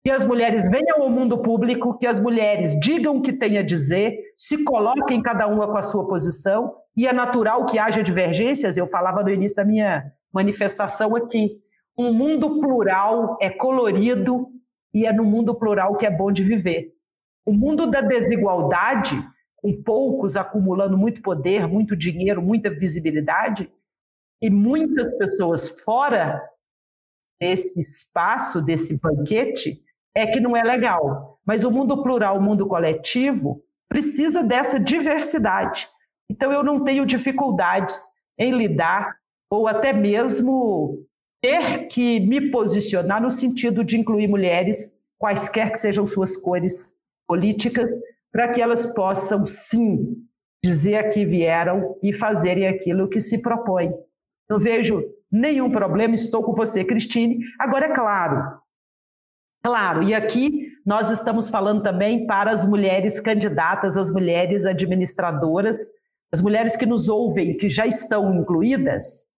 Que 0.04 0.10
as 0.10 0.26
mulheres 0.26 0.68
venham 0.68 1.02
ao 1.02 1.08
mundo 1.08 1.38
público, 1.38 1.96
que 1.96 2.06
as 2.06 2.20
mulheres 2.20 2.78
digam 2.78 3.16
o 3.16 3.22
que 3.22 3.32
têm 3.32 3.56
a 3.56 3.62
dizer, 3.62 4.18
se 4.36 4.62
coloquem 4.62 5.22
cada 5.22 5.46
uma 5.46 5.66
com 5.66 5.78
a 5.78 5.82
sua 5.82 6.06
posição, 6.06 6.76
e 6.94 7.06
é 7.06 7.12
natural 7.12 7.64
que 7.64 7.78
haja 7.78 8.02
divergências. 8.02 8.76
Eu 8.76 8.86
falava 8.86 9.22
no 9.22 9.30
início 9.30 9.56
da 9.56 9.64
minha 9.64 10.12
manifestação 10.30 11.16
aqui. 11.16 11.58
Um 11.96 12.12
mundo 12.12 12.60
plural 12.60 13.38
é 13.40 13.48
colorido 13.48 14.48
e 14.92 15.06
é 15.06 15.12
no 15.12 15.24
mundo 15.24 15.54
plural 15.54 15.96
que 15.96 16.04
é 16.04 16.10
bom 16.10 16.30
de 16.30 16.42
viver. 16.42 16.92
O 17.46 17.52
mundo 17.54 17.90
da 17.90 18.02
desigualdade, 18.02 19.16
com 19.56 19.82
poucos 19.82 20.36
acumulando 20.36 20.98
muito 20.98 21.22
poder, 21.22 21.66
muito 21.66 21.96
dinheiro, 21.96 22.42
muita 22.42 22.68
visibilidade, 22.68 23.72
e 24.42 24.50
muitas 24.50 25.16
pessoas 25.16 25.80
fora 25.80 26.42
desse 27.40 27.80
espaço, 27.80 28.60
desse 28.60 29.00
banquete, 29.00 29.82
é 30.14 30.26
que 30.26 30.40
não 30.40 30.56
é 30.56 30.62
legal. 30.62 31.38
Mas 31.44 31.64
o 31.64 31.70
mundo 31.70 32.02
plural, 32.02 32.38
o 32.38 32.42
mundo 32.42 32.66
coletivo, 32.66 33.62
precisa 33.88 34.42
dessa 34.42 34.78
diversidade. 34.78 35.88
Então, 36.30 36.52
eu 36.52 36.62
não 36.62 36.82
tenho 36.82 37.04
dificuldades 37.04 38.06
em 38.38 38.52
lidar 38.52 39.16
ou 39.50 39.68
até 39.68 39.92
mesmo 39.92 41.04
ter 41.42 41.86
que 41.88 42.20
me 42.20 42.50
posicionar 42.50 43.22
no 43.22 43.30
sentido 43.30 43.84
de 43.84 43.98
incluir 43.98 44.26
mulheres, 44.26 45.00
quaisquer 45.18 45.70
que 45.70 45.78
sejam 45.78 46.06
suas 46.06 46.36
cores 46.36 46.94
políticas, 47.28 47.90
para 48.32 48.48
que 48.48 48.60
elas 48.60 48.94
possam, 48.94 49.46
sim, 49.46 50.16
dizer 50.64 51.10
que 51.10 51.24
vieram 51.24 51.96
e 52.02 52.12
fazerem 52.12 52.66
aquilo 52.66 53.08
que 53.08 53.20
se 53.20 53.42
propõe. 53.42 53.92
Não 54.48 54.58
vejo 54.58 55.04
nenhum 55.30 55.70
problema, 55.70 56.14
estou 56.14 56.42
com 56.42 56.54
você, 56.54 56.84
Cristine. 56.84 57.38
Agora, 57.60 57.86
é 57.86 57.94
claro, 57.94 58.58
Claro, 59.64 60.02
e 60.02 60.12
aqui 60.12 60.74
nós 60.84 61.10
estamos 61.10 61.48
falando 61.48 61.82
também 61.82 62.26
para 62.26 62.50
as 62.50 62.68
mulheres 62.68 63.18
candidatas, 63.18 63.96
as 63.96 64.12
mulheres 64.12 64.66
administradoras, 64.66 65.78
as 66.30 66.42
mulheres 66.42 66.76
que 66.76 66.84
nos 66.84 67.08
ouvem, 67.08 67.56
que 67.56 67.70
já 67.70 67.86
estão 67.86 68.34
incluídas. 68.34 69.28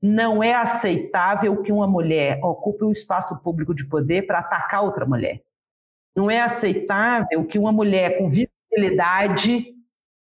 Não 0.00 0.42
é 0.42 0.54
aceitável 0.54 1.62
que 1.62 1.70
uma 1.70 1.86
mulher 1.86 2.40
ocupe 2.42 2.84
um 2.84 2.90
espaço 2.90 3.42
público 3.42 3.74
de 3.74 3.84
poder 3.84 4.26
para 4.26 4.38
atacar 4.38 4.82
outra 4.82 5.04
mulher. 5.04 5.42
Não 6.16 6.30
é 6.30 6.40
aceitável 6.40 7.44
que 7.44 7.58
uma 7.58 7.70
mulher 7.70 8.16
com 8.16 8.30
visibilidade 8.30 9.74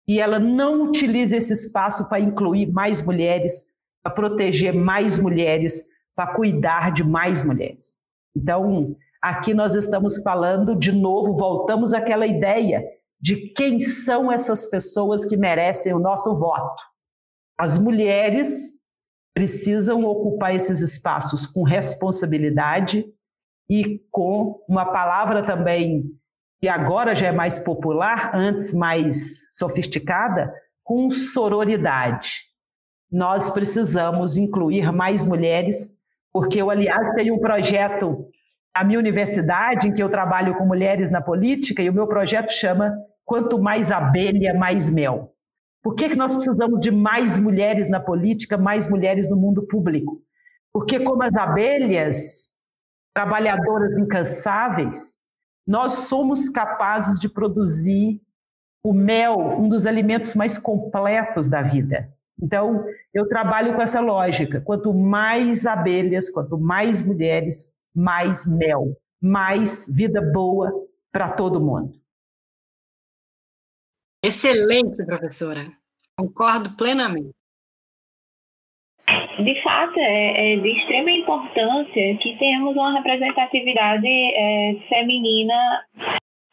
e 0.07 0.20
ela 0.20 0.38
não 0.38 0.82
utilize 0.82 1.34
esse 1.34 1.55
espaço 1.55 2.11
para 2.11 2.20
incluir 2.20 2.70
mais 2.70 3.01
mulheres, 3.01 3.72
para 4.03 4.12
proteger 4.12 4.74
mais 4.74 5.16
mulheres, 5.16 5.86
para 6.14 6.26
cuidar 6.34 6.93
de 6.93 7.03
mais 7.03 7.43
mulheres. 7.43 8.01
Então, 8.36 8.95
Aqui 9.22 9.52
nós 9.52 9.74
estamos 9.74 10.18
falando, 10.22 10.74
de 10.74 10.92
novo, 10.92 11.36
voltamos 11.36 11.92
àquela 11.92 12.26
ideia 12.26 12.82
de 13.20 13.52
quem 13.52 13.78
são 13.78 14.32
essas 14.32 14.66
pessoas 14.70 15.24
que 15.26 15.36
merecem 15.36 15.92
o 15.92 15.98
nosso 15.98 16.38
voto. 16.38 16.82
As 17.58 17.76
mulheres 17.82 18.80
precisam 19.34 20.04
ocupar 20.04 20.54
esses 20.54 20.80
espaços 20.80 21.46
com 21.46 21.62
responsabilidade 21.62 23.04
e 23.68 24.00
com 24.10 24.64
uma 24.66 24.86
palavra 24.86 25.44
também 25.44 26.04
que 26.60 26.68
agora 26.68 27.14
já 27.14 27.28
é 27.28 27.32
mais 27.32 27.58
popular, 27.58 28.34
antes 28.34 28.74
mais 28.74 29.46
sofisticada, 29.50 30.52
com 30.82 31.10
sororidade. 31.10 32.50
Nós 33.10 33.50
precisamos 33.50 34.36
incluir 34.36 34.92
mais 34.92 35.26
mulheres, 35.26 35.96
porque 36.32 36.60
eu, 36.60 36.70
aliás, 36.70 37.12
tenho 37.14 37.34
um 37.34 37.40
projeto 37.40 38.26
a 38.74 38.84
minha 38.84 38.98
universidade, 38.98 39.88
em 39.88 39.94
que 39.94 40.02
eu 40.02 40.08
trabalho 40.08 40.56
com 40.56 40.64
mulheres 40.64 41.10
na 41.10 41.20
política, 41.20 41.82
e 41.82 41.90
o 41.90 41.94
meu 41.94 42.06
projeto 42.06 42.50
chama 42.50 42.96
Quanto 43.24 43.60
Mais 43.60 43.90
Abelha, 43.90 44.54
Mais 44.54 44.92
Mel. 44.92 45.34
Por 45.82 45.94
que, 45.94 46.10
que 46.10 46.16
nós 46.16 46.34
precisamos 46.34 46.80
de 46.80 46.90
mais 46.90 47.40
mulheres 47.40 47.88
na 47.88 47.98
política, 47.98 48.58
mais 48.58 48.88
mulheres 48.88 49.30
no 49.30 49.36
mundo 49.36 49.66
público? 49.66 50.20
Porque, 50.72 51.00
como 51.00 51.22
as 51.22 51.34
abelhas, 51.34 52.50
trabalhadoras 53.14 53.98
incansáveis, 53.98 55.16
nós 55.66 55.92
somos 55.92 56.48
capazes 56.48 57.18
de 57.18 57.28
produzir 57.28 58.20
o 58.84 58.92
mel, 58.92 59.38
um 59.38 59.68
dos 59.68 59.86
alimentos 59.86 60.34
mais 60.34 60.58
completos 60.58 61.48
da 61.48 61.62
vida. 61.62 62.12
Então, 62.42 62.84
eu 63.12 63.28
trabalho 63.28 63.74
com 63.74 63.82
essa 63.82 64.00
lógica: 64.00 64.60
quanto 64.60 64.94
mais 64.94 65.66
abelhas, 65.66 66.30
quanto 66.30 66.58
mais 66.58 67.06
mulheres, 67.06 67.72
mais 67.95 68.47
mel, 68.47 68.97
mais 69.20 69.95
vida 69.95 70.20
boa 70.32 70.70
para 71.12 71.32
todo 71.32 71.61
mundo. 71.61 71.93
Excelente, 74.22 75.05
professora. 75.05 75.66
Concordo 76.16 76.76
plenamente. 76.76 77.30
De 79.43 79.62
fato, 79.62 79.99
é, 79.99 80.53
é 80.53 80.57
de 80.57 80.68
extrema 80.68 81.11
importância 81.11 82.18
que 82.18 82.36
tenhamos 82.38 82.74
uma 82.74 82.93
representatividade 82.99 84.07
é, 84.07 84.76
feminina 84.88 85.84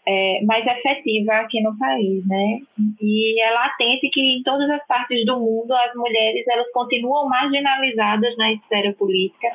é, 0.08 0.42
mais 0.46 0.66
efetiva 0.66 1.34
aqui 1.34 1.62
no 1.62 1.78
país, 1.78 2.26
né? 2.26 2.60
E 3.02 3.42
é 3.42 3.52
latente 3.52 4.10
que 4.10 4.22
em 4.22 4.44
todas 4.44 4.70
as 4.70 4.88
partes 4.88 5.26
do 5.26 5.38
mundo 5.38 5.74
as 5.74 5.94
mulheres 5.96 6.48
elas 6.48 6.72
continuam 6.72 7.28
marginalizadas 7.28 8.38
na 8.38 8.54
esfera 8.54 8.94
política, 8.94 9.50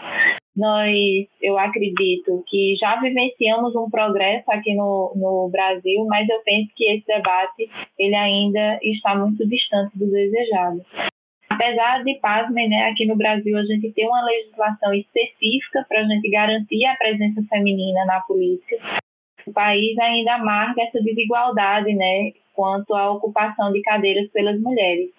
nós, 0.55 1.27
eu 1.41 1.59
acredito 1.59 2.45
que 2.47 2.77
já 2.79 3.01
vivenciamos 3.01 3.75
um 3.75 3.89
progresso 3.89 4.51
aqui 4.51 4.75
no, 4.75 5.13
no 5.17 5.49
Brasil, 5.51 6.05
mas 6.07 6.29
eu 6.29 6.41
penso 6.45 6.71
que 6.77 6.85
esse 6.91 7.07
debate 7.07 7.71
ele 7.99 8.15
ainda 8.15 8.79
está 8.83 9.15
muito 9.15 9.49
distante 9.49 9.99
do 9.99 10.11
desejado. 10.11 10.85
Apesar 11.49 12.03
de, 12.03 12.15
pasmem, 12.17 12.69
né, 12.69 12.89
aqui 12.91 13.07
no 13.07 13.17
Brasil 13.17 13.57
a 13.57 13.65
gente 13.65 13.93
tem 13.93 14.07
uma 14.07 14.25
legislação 14.25 14.93
específica 14.95 15.85
para 15.89 16.01
a 16.01 16.05
gente 16.05 16.29
garantir 16.31 16.85
a 16.87 16.97
presença 16.97 17.43
feminina 17.49 18.05
na 18.05 18.21
polícia, 18.21 18.79
o 19.47 19.53
país 19.53 19.99
ainda 19.99 20.39
marca 20.39 20.83
essa 20.83 21.01
desigualdade, 21.03 21.95
né, 21.95 22.33
quanto 22.55 22.95
à 22.95 23.11
ocupação 23.11 23.73
de 23.73 23.81
cadeiras 23.81 24.31
pelas 24.31 24.61
mulheres. 24.61 25.11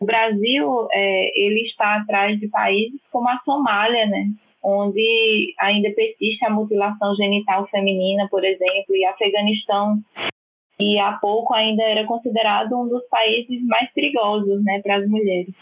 O 0.00 0.06
Brasil, 0.06 0.88
é, 0.92 1.32
ele 1.38 1.60
está 1.66 1.96
atrás 1.96 2.38
de 2.40 2.48
países 2.48 3.00
como 3.10 3.28
a 3.28 3.38
Somália, 3.44 4.06
né, 4.06 4.26
onde 4.64 5.54
ainda 5.60 5.90
persiste 5.94 6.44
a 6.44 6.50
mutilação 6.50 7.14
genital 7.16 7.66
feminina, 7.68 8.26
por 8.30 8.42
exemplo, 8.44 8.96
e 8.96 9.04
Afeganistão, 9.04 9.98
e 10.80 10.98
há 10.98 11.12
pouco 11.12 11.54
ainda 11.54 11.82
era 11.82 12.04
considerado 12.06 12.72
um 12.74 12.88
dos 12.88 13.06
países 13.08 13.62
mais 13.66 13.92
perigosos 13.92 14.64
né, 14.64 14.80
para 14.82 14.96
as 14.96 15.08
mulheres. 15.08 15.54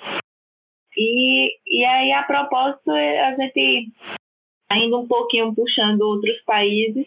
E, 0.96 1.53
e 1.66 1.84
aí, 1.84 2.12
a 2.12 2.22
propósito, 2.22 2.90
a 2.90 3.34
gente 3.34 3.88
ainda 4.70 4.98
um 4.98 5.07
pouquinho 5.07 5.55
puxando 5.55 6.00
outros 6.03 6.40
países, 6.44 7.07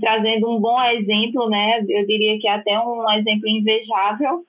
trazendo 0.00 0.50
um 0.50 0.60
bom 0.60 0.80
exemplo, 0.84 1.48
né? 1.48 1.78
Eu 1.88 2.06
diria 2.06 2.38
que 2.38 2.48
até 2.48 2.78
um 2.78 3.10
exemplo 3.12 3.48
invejável. 3.48 4.44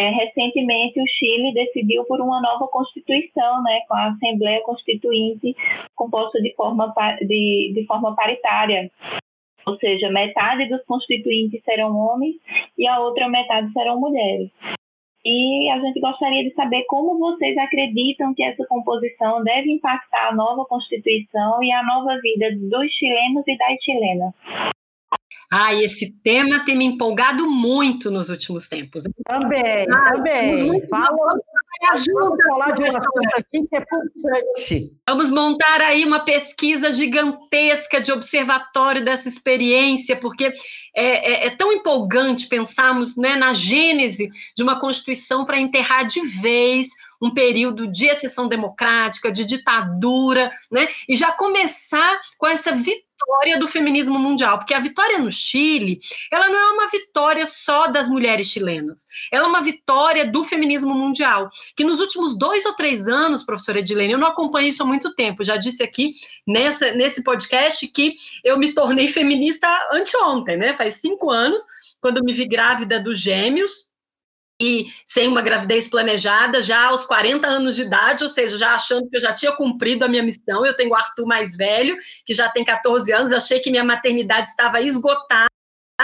É, 0.00 0.08
recentemente, 0.08 0.98
o 0.98 1.06
Chile 1.06 1.52
decidiu 1.52 2.04
por 2.06 2.22
uma 2.22 2.40
nova 2.40 2.66
constituição, 2.68 3.62
né, 3.62 3.80
com 3.86 3.94
a 3.94 4.06
Assembleia 4.06 4.62
Constituinte 4.62 5.54
composta 5.94 6.40
de 6.40 6.54
forma, 6.54 6.90
de, 7.20 7.72
de 7.74 7.84
forma 7.84 8.16
paritária. 8.16 8.90
Ou 9.66 9.76
seja, 9.76 10.10
metade 10.10 10.70
dos 10.70 10.82
constituintes 10.86 11.62
serão 11.64 11.94
homens 11.94 12.34
e 12.78 12.86
a 12.86 12.98
outra 12.98 13.28
metade 13.28 13.70
serão 13.74 14.00
mulheres. 14.00 14.50
E 15.22 15.68
a 15.68 15.78
gente 15.80 16.00
gostaria 16.00 16.44
de 16.44 16.54
saber 16.54 16.84
como 16.84 17.18
vocês 17.18 17.54
acreditam 17.58 18.32
que 18.32 18.42
essa 18.42 18.64
composição 18.66 19.44
deve 19.44 19.70
impactar 19.70 20.28
a 20.28 20.34
nova 20.34 20.64
Constituição 20.64 21.62
e 21.62 21.70
a 21.70 21.82
nova 21.82 22.18
vida 22.22 22.48
dos 22.56 22.90
chilenos 22.94 23.44
e 23.46 23.58
das 23.58 23.84
chilenas. 23.84 24.34
Ah, 25.52 25.74
esse 25.74 26.14
tema 26.22 26.64
tem 26.64 26.76
me 26.76 26.84
empolgado 26.84 27.48
muito 27.50 28.10
nos 28.10 28.30
últimos 28.30 28.68
tempos. 28.68 29.02
Também, 29.28 29.86
ah, 29.90 30.12
também. 30.12 30.86
Fala, 30.88 31.40
Vamos 32.12 32.38
falar 32.44 32.72
de 32.72 32.82
um 32.82 32.86
assunto 32.86 33.38
aqui 33.38 33.66
que 33.66 33.76
é 33.76 33.80
pulsante. 33.80 34.92
Vamos 35.08 35.30
montar 35.30 35.80
aí 35.80 36.04
uma 36.04 36.20
pesquisa 36.20 36.92
gigantesca 36.92 38.00
de 38.00 38.12
observatório 38.12 39.02
dessa 39.02 39.28
experiência, 39.28 40.14
porque 40.14 40.52
é, 40.94 41.32
é, 41.32 41.46
é 41.46 41.50
tão 41.50 41.72
empolgante 41.72 42.48
pensarmos 42.48 43.16
né, 43.16 43.34
na 43.34 43.54
gênese 43.54 44.28
de 44.54 44.62
uma 44.62 44.78
Constituição 44.78 45.44
para 45.44 45.58
enterrar 45.58 46.06
de 46.06 46.20
vez 46.20 46.88
um 47.20 47.30
período 47.30 47.86
de 47.86 48.06
exceção 48.06 48.48
democrática, 48.48 49.30
de 49.30 49.44
ditadura, 49.44 50.50
né? 50.70 50.88
E 51.08 51.16
já 51.16 51.30
começar 51.32 52.20
com 52.38 52.46
essa 52.46 52.72
vitória 52.72 53.58
do 53.58 53.68
feminismo 53.68 54.18
mundial, 54.18 54.58
porque 54.58 54.72
a 54.72 54.80
vitória 54.80 55.18
no 55.18 55.30
Chile, 55.30 56.00
ela 56.32 56.48
não 56.48 56.58
é 56.58 56.72
uma 56.72 56.88
vitória 56.88 57.44
só 57.44 57.86
das 57.86 58.08
mulheres 58.08 58.46
chilenas, 58.46 59.06
ela 59.30 59.44
é 59.44 59.48
uma 59.48 59.60
vitória 59.60 60.24
do 60.24 60.42
feminismo 60.42 60.94
mundial, 60.94 61.50
que 61.76 61.84
nos 61.84 62.00
últimos 62.00 62.38
dois 62.38 62.64
ou 62.64 62.72
três 62.72 63.08
anos, 63.08 63.44
professora 63.44 63.80
Edilene, 63.80 64.14
eu 64.14 64.18
não 64.18 64.28
acompanho 64.28 64.68
isso 64.68 64.82
há 64.82 64.86
muito 64.86 65.14
tempo, 65.14 65.44
já 65.44 65.56
disse 65.58 65.82
aqui 65.82 66.14
nessa, 66.46 66.92
nesse 66.92 67.22
podcast 67.22 67.86
que 67.88 68.16
eu 68.42 68.58
me 68.58 68.72
tornei 68.72 69.06
feminista 69.06 69.68
anteontem, 69.92 70.56
né, 70.56 70.72
faz 70.72 70.94
cinco 70.94 71.30
anos, 71.30 71.62
quando 72.00 72.24
me 72.24 72.32
vi 72.32 72.46
grávida 72.46 72.98
dos 72.98 73.20
gêmeos, 73.20 73.89
e 74.60 74.86
sem 75.06 75.26
uma 75.26 75.40
gravidez 75.40 75.88
planejada, 75.88 76.62
já 76.62 76.88
aos 76.88 77.04
40 77.06 77.46
anos 77.46 77.76
de 77.76 77.82
idade, 77.82 78.22
ou 78.22 78.28
seja, 78.28 78.58
já 78.58 78.74
achando 78.74 79.08
que 79.08 79.16
eu 79.16 79.20
já 79.20 79.32
tinha 79.32 79.52
cumprido 79.52 80.04
a 80.04 80.08
minha 80.08 80.22
missão. 80.22 80.64
Eu 80.66 80.76
tenho 80.76 80.90
o 80.90 80.94
Arthur 80.94 81.26
mais 81.26 81.56
velho, 81.56 81.96
que 82.26 82.34
já 82.34 82.48
tem 82.48 82.64
14 82.64 83.10
anos, 83.12 83.32
achei 83.32 83.60
que 83.60 83.70
minha 83.70 83.84
maternidade 83.84 84.50
estava 84.50 84.80
esgotada 84.80 85.50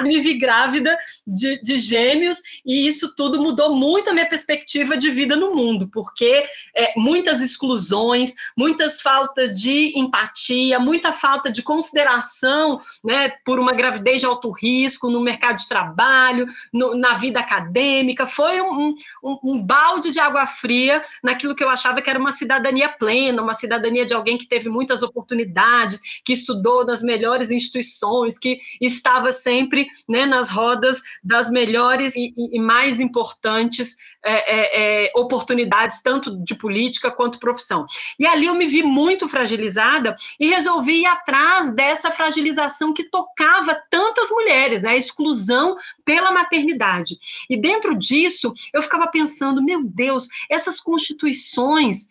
me 0.03 0.21
vi 0.21 0.35
grávida 0.35 0.97
de, 1.27 1.61
de, 1.63 1.79
gêmeos, 1.79 2.39
e 2.65 2.87
isso 2.87 3.15
tudo 3.15 3.41
mudou 3.41 3.75
muito 3.75 4.11
a 4.11 4.13
minha 4.13 4.29
perspectiva 4.29 4.97
de 4.97 5.11
vida 5.11 5.37
no 5.37 5.55
mundo, 5.55 5.89
porque 5.93 6.47
é, 6.75 6.93
muitas 6.97 7.41
exclusões, 7.41 8.35
muitas 8.57 9.01
faltas 9.01 9.59
de 9.59 9.99
empatia, 9.99 10.79
muita 10.79 11.13
falta 11.13 11.51
de 11.51 11.63
consideração 11.63 12.81
né, 13.05 13.31
por 13.45 13.59
uma 13.59 13.73
gravidez 13.73 14.21
de 14.21 14.27
alto 14.27 14.51
risco 14.51 15.11
no 15.11 15.21
mercado 15.21 15.59
de 15.59 15.69
trabalho, 15.69 16.47
no, 16.73 16.97
na 16.97 17.15
vida 17.15 17.41
acadêmica, 17.41 18.27
foi 18.27 18.61
um, 18.61 18.95
um, 19.23 19.39
um 19.43 19.63
balde 19.63 20.11
de 20.11 20.21
água 20.21 20.47
fria 20.47 21.05
naquilo 21.23 21.55
que 21.55 21.63
eu 21.63 21.69
achava 21.69 22.01
que 22.03 22.11
era 22.11 22.19
uma 22.19 22.33
cidadania 22.33 22.89
plena, 22.89 23.43
uma 23.43 23.55
cidadania 23.55 24.05
de 24.05 24.15
alguém 24.15 24.39
que 24.39 24.47
teve 24.47 24.69
muitas 24.69 25.03
oportunidades, 25.03 26.01
que 26.25 26.33
estudou 26.33 26.85
nas 26.85 27.03
melhores 27.03 27.51
instituições, 27.51 28.39
que 28.39 28.59
estava 28.81 29.33
sempre 29.33 29.86
né, 30.09 30.27
nas 30.27 30.51
rodas 30.51 31.03
das 31.23 31.51
melhores 31.51 32.15
e, 32.17 32.33
e 32.37 32.59
mais 32.61 33.01
importantes 33.01 33.97
é, 34.25 34.33
é, 34.33 35.05
é, 35.05 35.13
oportunidades, 35.15 36.03
tanto 36.03 36.43
de 36.43 36.55
política 36.57 37.13
quanto 37.13 37.39
profissão. 37.39 37.87
E 38.19 38.27
ali 38.27 38.47
eu 38.47 38.55
me 38.57 38.67
vi 38.67 38.83
muito 38.83 39.29
fragilizada 39.29 40.17
e 40.41 40.49
resolvi 40.49 41.03
ir 41.03 41.07
atrás 41.07 41.73
dessa 41.75 42.11
fragilização 42.11 42.93
que 42.93 43.05
tocava 43.05 43.81
tantas 43.89 44.29
mulheres, 44.31 44.83
né, 44.83 44.91
a 44.91 44.97
exclusão 44.97 45.77
pela 46.05 46.33
maternidade. 46.33 47.17
E 47.49 47.57
dentro 47.57 47.95
disso, 47.95 48.53
eu 48.73 48.83
ficava 48.83 49.07
pensando, 49.07 49.63
meu 49.63 49.85
Deus, 49.85 50.27
essas 50.51 50.81
constituições 50.81 52.09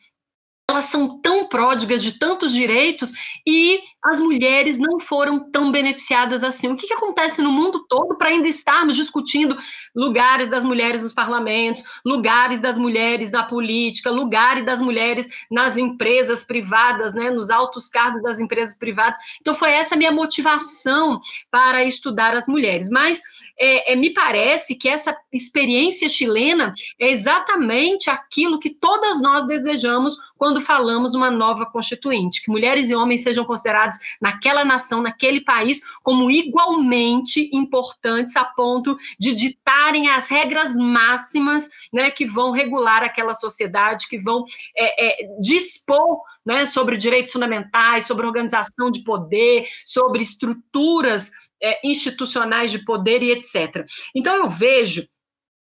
elas 0.69 0.85
são 0.85 1.19
tão 1.21 1.47
pródigas 1.47 2.01
de 2.01 2.17
tantos 2.17 2.51
direitos 2.51 3.13
e 3.45 3.79
as 4.03 4.19
mulheres 4.19 4.77
não 4.77 4.99
foram 4.99 5.51
tão 5.51 5.71
beneficiadas 5.71 6.43
assim. 6.43 6.67
O 6.67 6.75
que, 6.75 6.87
que 6.87 6.93
acontece 6.93 7.41
no 7.41 7.51
mundo 7.51 7.85
todo 7.87 8.17
para 8.17 8.29
ainda 8.29 8.47
estarmos 8.47 8.95
discutindo 8.95 9.57
lugares 9.95 10.49
das 10.49 10.63
mulheres 10.63 11.03
nos 11.03 11.13
parlamentos, 11.13 11.83
lugares 12.03 12.59
das 12.59 12.77
mulheres 12.77 13.29
na 13.29 13.43
política, 13.43 14.09
lugares 14.09 14.65
das 14.65 14.81
mulheres 14.81 15.29
nas 15.51 15.77
empresas 15.77 16.43
privadas, 16.43 17.13
né, 17.13 17.29
nos 17.29 17.49
altos 17.49 17.87
cargos 17.87 18.23
das 18.23 18.39
empresas 18.39 18.77
privadas? 18.77 19.17
Então, 19.39 19.53
foi 19.53 19.71
essa 19.71 19.95
minha 19.95 20.11
motivação 20.11 21.19
para 21.51 21.85
estudar 21.85 22.35
as 22.35 22.47
mulheres. 22.47 22.89
Mas 22.89 23.21
é, 23.57 23.93
é, 23.93 23.95
me 23.95 24.13
parece 24.13 24.75
que 24.75 24.89
essa 24.89 25.15
experiência 25.31 26.09
chilena 26.09 26.73
é 26.99 27.09
exatamente 27.09 28.09
aquilo 28.09 28.59
que 28.59 28.73
todas 28.73 29.21
nós 29.21 29.47
desejamos 29.47 30.15
quando 30.37 30.59
falamos 30.59 31.15
uma 31.15 31.31
nova 31.31 31.65
constituinte, 31.65 32.43
que 32.43 32.51
mulheres 32.51 32.89
e 32.89 32.95
homens 32.95 33.23
sejam 33.23 33.45
considerados 33.45 33.97
naquela 34.21 34.65
nação, 34.65 35.01
naquele 35.01 35.41
país, 35.41 35.81
como 36.03 36.29
igualmente 36.29 37.49
importantes 37.53 38.35
a 38.35 38.43
ponto 38.43 38.97
de 39.17 39.33
ditarem 39.33 40.09
as 40.09 40.27
regras 40.27 40.75
máximas 40.75 41.69
né, 41.93 42.11
que 42.11 42.25
vão 42.25 42.51
regular 42.51 43.03
aquela 43.03 43.33
sociedade, 43.33 44.09
que 44.09 44.17
vão 44.17 44.43
é, 44.75 45.23
é, 45.23 45.39
dispor 45.39 46.19
né, 46.45 46.65
sobre 46.65 46.97
direitos 46.97 47.31
fundamentais, 47.31 48.05
sobre 48.05 48.27
organização 48.27 48.91
de 48.91 49.03
poder, 49.03 49.65
sobre 49.85 50.21
estruturas 50.21 51.31
é, 51.65 51.79
institucionais 51.83 52.69
de 52.69 52.85
poder 52.85 53.23
e 53.23 53.31
etc. 53.31 53.85
Então, 54.15 54.35
eu 54.35 54.47
vejo 54.47 55.03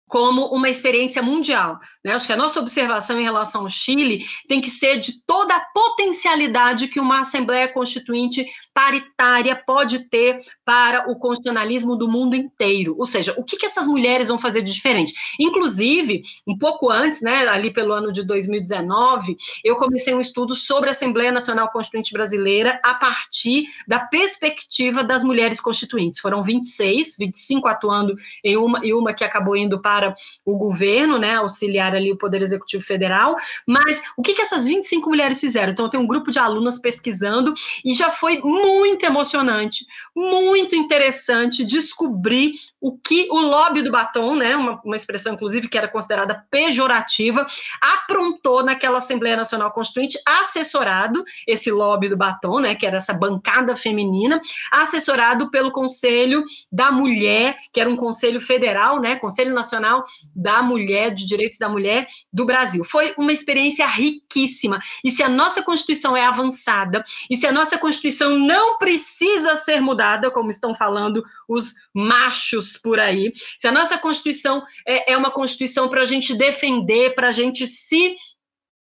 como 0.08 0.46
uma 0.46 0.68
experiência 0.68 1.22
mundial. 1.22 1.78
Né? 2.04 2.14
Acho 2.14 2.26
que 2.26 2.32
a 2.32 2.36
nossa 2.36 2.58
observação 2.58 3.20
em 3.20 3.24
relação 3.24 3.62
ao 3.62 3.70
Chile 3.70 4.26
tem 4.48 4.60
que 4.60 4.70
ser 4.70 4.98
de 4.98 5.24
toda 5.24 5.54
a 5.54 5.64
potencialidade 5.72 6.88
que 6.88 6.98
uma 6.98 7.20
Assembleia 7.20 7.68
Constituinte 7.68 8.46
paritária 8.72 9.60
pode 9.66 10.08
ter 10.08 10.38
para 10.64 11.10
o 11.10 11.16
constitucionalismo 11.16 11.96
do 11.96 12.08
mundo 12.08 12.36
inteiro. 12.36 12.94
Ou 12.96 13.06
seja, 13.06 13.34
o 13.36 13.42
que, 13.42 13.56
que 13.56 13.66
essas 13.66 13.88
mulheres 13.88 14.28
vão 14.28 14.38
fazer 14.38 14.62
de 14.62 14.72
diferente? 14.72 15.12
Inclusive, 15.38 16.22
um 16.46 16.56
pouco 16.56 16.90
antes, 16.90 17.20
né, 17.20 17.48
ali 17.48 17.72
pelo 17.72 17.92
ano 17.92 18.12
de 18.12 18.22
2019, 18.22 19.36
eu 19.64 19.74
comecei 19.74 20.14
um 20.14 20.20
estudo 20.20 20.54
sobre 20.54 20.88
a 20.88 20.92
Assembleia 20.92 21.32
Nacional 21.32 21.70
Constituinte 21.70 22.12
Brasileira 22.12 22.80
a 22.84 22.94
partir 22.94 23.66
da 23.86 23.98
perspectiva 23.98 25.02
das 25.02 25.24
mulheres 25.24 25.60
constituintes. 25.60 26.20
Foram 26.20 26.42
26, 26.42 27.16
25 27.18 27.66
atuando 27.66 28.14
em 28.44 28.56
uma 28.56 28.84
e 28.84 28.94
uma 28.94 29.12
que 29.12 29.24
acabou 29.24 29.56
indo 29.56 29.80
para 29.80 30.14
o 30.44 30.56
governo, 30.56 31.18
né, 31.18 31.34
auxiliar 31.34 31.94
ali 31.96 32.12
o 32.12 32.18
Poder 32.18 32.42
Executivo 32.42 32.84
Federal. 32.84 33.36
Mas 33.66 34.00
o 34.16 34.22
que, 34.22 34.34
que 34.34 34.42
essas 34.42 34.66
25 34.66 35.08
mulheres 35.08 35.40
fizeram? 35.40 35.72
Então, 35.72 35.86
eu 35.86 35.90
tenho 35.90 36.04
um 36.04 36.06
grupo 36.06 36.30
de 36.30 36.38
alunas 36.38 36.78
pesquisando 36.78 37.52
e 37.84 37.92
já 37.92 38.10
foi 38.10 38.38
muito 38.38 38.67
muito 38.68 39.04
emocionante 39.04 39.84
muito 40.18 40.74
interessante 40.74 41.64
descobrir 41.64 42.52
o 42.80 42.98
que 42.98 43.28
o 43.30 43.40
lobby 43.40 43.82
do 43.82 43.90
batom, 43.90 44.34
né, 44.34 44.56
uma, 44.56 44.80
uma 44.84 44.96
expressão 44.96 45.34
inclusive 45.34 45.68
que 45.68 45.78
era 45.78 45.86
considerada 45.86 46.44
pejorativa, 46.50 47.46
aprontou 47.80 48.64
naquela 48.64 48.98
Assembleia 48.98 49.36
Nacional 49.36 49.70
Constituinte, 49.70 50.18
assessorado 50.26 51.24
esse 51.46 51.70
lobby 51.70 52.08
do 52.08 52.16
batom, 52.16 52.58
né, 52.58 52.74
que 52.74 52.86
era 52.86 52.96
essa 52.96 53.14
bancada 53.14 53.76
feminina, 53.76 54.40
assessorado 54.72 55.50
pelo 55.50 55.70
Conselho 55.70 56.44
da 56.70 56.90
Mulher, 56.90 57.56
que 57.72 57.80
era 57.80 57.88
um 57.88 57.96
conselho 57.96 58.40
federal, 58.40 59.00
né, 59.00 59.16
Conselho 59.16 59.54
Nacional 59.54 60.04
da 60.34 60.62
Mulher, 60.62 61.14
de 61.14 61.26
Direitos 61.26 61.58
da 61.58 61.68
Mulher 61.68 62.08
do 62.32 62.44
Brasil. 62.44 62.82
Foi 62.82 63.14
uma 63.16 63.32
experiência 63.32 63.86
riquíssima. 63.86 64.80
E 65.04 65.10
se 65.10 65.22
a 65.22 65.28
nossa 65.28 65.62
Constituição 65.62 66.16
é 66.16 66.24
avançada, 66.24 67.04
e 67.30 67.36
se 67.36 67.46
a 67.46 67.52
nossa 67.52 67.78
Constituição 67.78 68.36
não 68.48 68.78
precisa 68.78 69.56
ser 69.56 69.78
mudada, 69.78 70.30
como 70.30 70.48
estão 70.48 70.74
falando 70.74 71.22
os 71.46 71.74
machos 71.94 72.78
por 72.78 72.98
aí, 72.98 73.30
se 73.58 73.68
a 73.68 73.72
nossa 73.72 73.98
Constituição 73.98 74.64
é, 74.86 75.12
é 75.12 75.16
uma 75.18 75.30
Constituição 75.30 75.86
para 75.86 76.00
a 76.00 76.06
gente 76.06 76.34
defender, 76.34 77.14
para 77.14 77.28
a 77.28 77.32
gente 77.32 77.66
se 77.66 78.14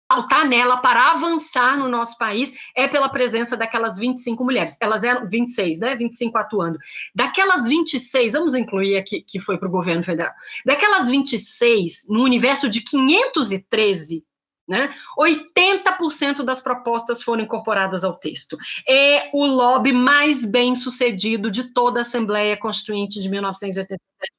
pautar 0.08 0.48
nela 0.48 0.78
para 0.78 1.12
avançar 1.12 1.78
no 1.78 1.90
nosso 1.90 2.18
país 2.18 2.54
é 2.76 2.88
pela 2.88 3.10
presença 3.10 3.58
daquelas 3.58 3.98
25 3.98 4.42
mulheres. 4.44 4.78
Elas 4.80 5.04
eram 5.04 5.28
26, 5.28 5.80
né? 5.80 5.96
25 5.96 6.38
atuando. 6.38 6.80
Daquelas 7.14 7.68
26, 7.68 8.34
vamos 8.34 8.56
incluir 8.56 8.96
aqui 8.96 9.22
que 9.22 9.40
foi 9.40 9.58
para 9.58 9.68
o 9.68 9.72
governo 9.72 10.04
federal. 10.04 10.34
Daquelas 10.66 11.10
26, 11.10 12.06
no 12.08 12.24
universo 12.24 12.70
de 12.70 12.80
513 12.82 14.24
né? 14.68 14.94
80% 15.18 16.44
das 16.44 16.62
propostas 16.62 17.24
foram 17.24 17.44
incorporadas 17.44 18.04
ao 18.04 18.14
texto. 18.14 18.58
É 18.88 19.30
o 19.34 19.46
lobby 19.46 19.92
mais 19.92 20.44
bem 20.44 20.76
sucedido 20.76 21.50
de 21.50 21.74
toda 21.74 22.00
a 22.00 22.02
Assembleia 22.02 22.58
Constituinte 22.58 23.22
de 23.22 23.30
1987. 23.30 24.37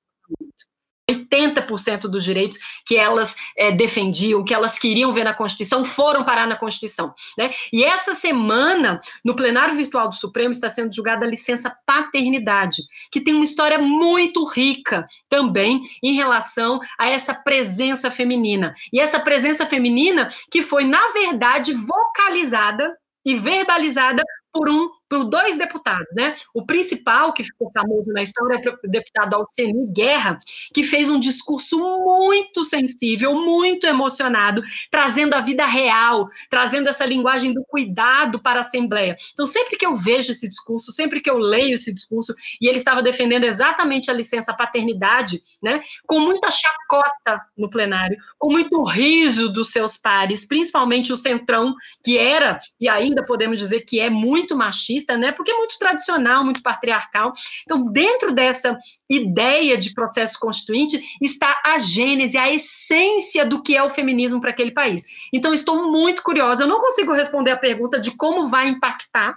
80% 1.30 2.02
dos 2.02 2.24
direitos 2.24 2.58
que 2.84 2.96
elas 2.96 3.36
é, 3.56 3.70
defendiam, 3.70 4.44
que 4.44 4.54
elas 4.54 4.78
queriam 4.78 5.12
ver 5.12 5.24
na 5.24 5.34
Constituição, 5.34 5.84
foram 5.84 6.24
parar 6.24 6.46
na 6.46 6.56
Constituição. 6.56 7.14
Né? 7.36 7.52
E 7.72 7.84
essa 7.84 8.14
semana, 8.14 9.00
no 9.24 9.34
plenário 9.34 9.74
virtual 9.74 10.08
do 10.08 10.14
Supremo, 10.14 10.50
está 10.50 10.68
sendo 10.68 10.94
julgada 10.94 11.24
a 11.24 11.28
licença 11.28 11.76
paternidade, 11.86 12.82
que 13.10 13.20
tem 13.20 13.34
uma 13.34 13.44
história 13.44 13.78
muito 13.78 14.44
rica 14.44 15.06
também 15.28 15.82
em 16.02 16.14
relação 16.14 16.80
a 16.98 17.08
essa 17.08 17.34
presença 17.34 18.10
feminina. 18.10 18.74
E 18.92 19.00
essa 19.00 19.20
presença 19.20 19.66
feminina 19.66 20.30
que 20.50 20.62
foi, 20.62 20.84
na 20.84 21.08
verdade, 21.12 21.72
vocalizada 21.72 22.96
e 23.24 23.34
verbalizada 23.34 24.22
por 24.52 24.68
um 24.68 24.88
por 25.09 25.24
dois 25.24 25.56
deputados, 25.56 26.09
né? 26.14 26.36
O 26.52 26.64
principal, 26.64 27.32
que 27.32 27.42
ficou 27.42 27.70
famoso 27.72 28.12
na 28.12 28.22
história, 28.22 28.61
é 28.62 28.86
o 28.86 28.90
deputado 28.90 29.34
Alceni 29.34 29.86
Guerra, 29.92 30.38
que 30.74 30.82
fez 30.82 31.09
um 31.09 31.18
discurso 31.18 31.78
muito 31.78 32.62
sensível, 32.64 33.34
muito 33.34 33.86
emocionado, 33.86 34.62
trazendo 34.90 35.34
a 35.34 35.40
vida 35.40 35.64
real, 35.64 36.28
trazendo 36.50 36.88
essa 36.88 37.04
linguagem 37.04 37.52
do 37.52 37.64
cuidado 37.64 38.40
para 38.40 38.61
a 38.61 38.62
Assembleia. 38.62 39.16
Então, 39.32 39.46
sempre 39.46 39.76
que 39.76 39.86
eu 39.86 39.96
vejo 39.96 40.32
esse 40.32 40.48
discurso, 40.48 40.92
sempre 40.92 41.20
que 41.20 41.30
eu 41.30 41.38
leio 41.38 41.74
esse 41.74 41.92
discurso, 41.92 42.34
e 42.61 42.68
ele 42.68 42.78
estava 42.78 43.02
defendendo 43.02 43.44
exatamente 43.44 44.11
a 44.11 44.14
licença 44.14 44.52
paternidade, 44.54 45.40
né? 45.62 45.80
Com 46.06 46.20
muita 46.20 46.50
chacota 46.50 47.42
no 47.56 47.70
plenário, 47.70 48.16
com 48.38 48.50
muito 48.50 48.82
riso 48.82 49.48
dos 49.48 49.70
seus 49.70 49.96
pares, 49.96 50.46
principalmente 50.46 51.12
o 51.12 51.16
Centrão, 51.16 51.74
que 52.04 52.18
era, 52.18 52.61
e 52.80 52.88
ainda 52.88 53.24
podemos 53.24 53.59
dizer 53.59 53.80
que 53.82 54.00
é 54.00 54.11
muito 54.11 54.56
machista, 54.56 54.97
machista, 54.99 55.16
né? 55.16 55.32
Porque 55.32 55.51
é 55.51 55.57
muito 55.57 55.78
tradicional, 55.78 56.44
muito 56.44 56.62
patriarcal. 56.62 57.32
Então, 57.62 57.84
dentro 57.86 58.32
dessa 58.32 58.78
ideia 59.09 59.76
de 59.76 59.92
processo 59.92 60.38
constituinte 60.38 61.03
está 61.20 61.61
a 61.64 61.78
gênese, 61.78 62.36
a 62.36 62.53
essência 62.53 63.44
do 63.44 63.62
que 63.62 63.76
é 63.76 63.82
o 63.82 63.90
feminismo 63.90 64.40
para 64.40 64.51
aquele 64.51 64.72
país. 64.72 65.05
Então, 65.32 65.55
estou 65.55 65.90
muito 65.90 66.22
curiosa. 66.22 66.64
Eu 66.64 66.68
não 66.68 66.80
consigo 66.80 67.12
responder 67.12 67.53
a 67.53 67.57
pergunta 67.57 67.99
de 67.99 68.11
como 68.16 68.49
vai 68.49 68.68
impactar, 68.68 69.36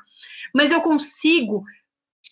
mas 0.54 0.72
eu 0.72 0.82
consigo 0.82 1.64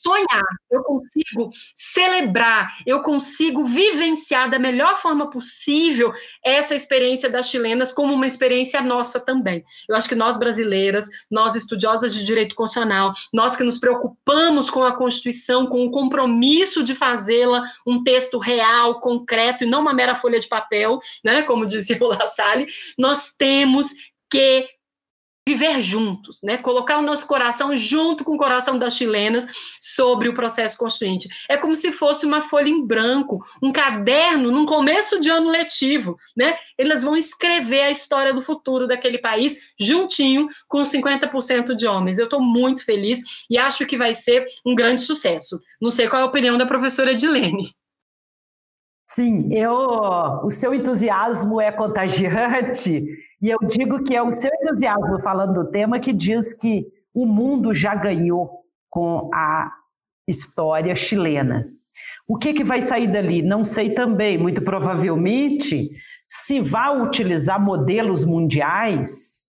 sonhar, 0.01 0.43
eu 0.71 0.83
consigo 0.83 1.49
celebrar, 1.75 2.77
eu 2.85 3.01
consigo 3.01 3.63
vivenciar 3.63 4.49
da 4.49 4.57
melhor 4.57 4.97
forma 4.97 5.29
possível 5.29 6.13
essa 6.43 6.73
experiência 6.73 7.29
das 7.29 7.49
chilenas 7.49 7.91
como 7.91 8.13
uma 8.13 8.27
experiência 8.27 8.81
nossa 8.81 9.19
também. 9.19 9.63
Eu 9.87 9.95
acho 9.95 10.07
que 10.07 10.15
nós 10.15 10.37
brasileiras, 10.37 11.07
nós 11.29 11.55
estudiosas 11.55 12.13
de 12.13 12.23
direito 12.23 12.55
constitucional, 12.55 13.13
nós 13.33 13.55
que 13.55 13.63
nos 13.63 13.77
preocupamos 13.77 14.69
com 14.69 14.83
a 14.83 14.95
Constituição, 14.95 15.67
com 15.67 15.85
o 15.85 15.91
compromisso 15.91 16.83
de 16.83 16.95
fazê-la 16.95 17.63
um 17.85 18.03
texto 18.03 18.37
real, 18.37 18.99
concreto 18.99 19.63
e 19.63 19.67
não 19.67 19.81
uma 19.81 19.93
mera 19.93 20.15
folha 20.15 20.39
de 20.39 20.47
papel, 20.47 20.99
né, 21.23 21.41
como 21.43 21.65
dizia 21.65 21.97
o 21.99 22.07
La 22.07 22.27
Salle, 22.27 22.67
nós 22.97 23.33
temos 23.37 23.93
que 24.29 24.67
viver 25.49 25.81
juntos, 25.81 26.39
né? 26.43 26.57
Colocar 26.57 26.99
o 26.99 27.01
nosso 27.01 27.25
coração 27.25 27.75
junto 27.75 28.23
com 28.23 28.35
o 28.35 28.37
coração 28.37 28.77
das 28.77 28.95
chilenas 28.95 29.47
sobre 29.81 30.29
o 30.29 30.33
processo 30.33 30.77
constituinte. 30.77 31.27
É 31.49 31.57
como 31.57 31.75
se 31.75 31.91
fosse 31.91 32.23
uma 32.23 32.41
folha 32.41 32.69
em 32.69 32.85
branco, 32.85 33.43
um 33.63 33.71
caderno 33.71 34.51
num 34.51 34.65
começo 34.65 35.19
de 35.19 35.29
ano 35.29 35.49
letivo, 35.49 36.17
né? 36.37 36.55
Elas 36.77 37.03
vão 37.03 37.17
escrever 37.17 37.81
a 37.81 37.89
história 37.89 38.31
do 38.31 38.43
futuro 38.43 38.87
daquele 38.87 39.17
país 39.17 39.57
juntinho 39.79 40.47
com 40.67 40.83
50% 40.83 41.75
de 41.75 41.87
homens. 41.87 42.19
Eu 42.19 42.25
estou 42.25 42.41
muito 42.41 42.85
feliz 42.85 43.19
e 43.49 43.57
acho 43.57 43.87
que 43.87 43.97
vai 43.97 44.13
ser 44.13 44.45
um 44.63 44.75
grande 44.75 45.01
sucesso. 45.01 45.59
Não 45.81 45.89
sei 45.89 46.07
qual 46.07 46.21
é 46.21 46.25
a 46.25 46.27
opinião 46.27 46.57
da 46.57 46.65
professora 46.65 47.13
Edilene. 47.13 47.73
Sim, 49.09 49.51
eu, 49.51 49.73
o 50.43 50.51
seu 50.51 50.71
entusiasmo 50.71 51.59
é 51.59 51.71
contagiante 51.71 53.03
e 53.41 53.49
eu 53.49 53.59
digo 53.67 54.03
que 54.03 54.15
é 54.15 54.21
o 54.21 54.31
seu 54.31 54.51
entusiasmo 54.61 55.21
falando 55.21 55.53
do 55.53 55.71
tema 55.71 55.99
que 55.99 56.11
diz 56.11 56.53
que 56.53 56.85
o 57.13 57.25
mundo 57.25 57.73
já 57.73 57.95
ganhou 57.95 58.63
com 58.89 59.29
a 59.33 59.71
história 60.27 60.95
chilena. 60.95 61.67
O 62.27 62.37
que, 62.37 62.53
que 62.53 62.63
vai 62.63 62.81
sair 62.81 63.07
dali? 63.07 63.41
Não 63.41 63.63
sei 63.63 63.93
também. 63.93 64.37
Muito 64.37 64.61
provavelmente 64.61 65.89
se 66.27 66.59
vai 66.59 67.01
utilizar 67.01 67.59
modelos 67.59 68.23
mundiais 68.23 69.39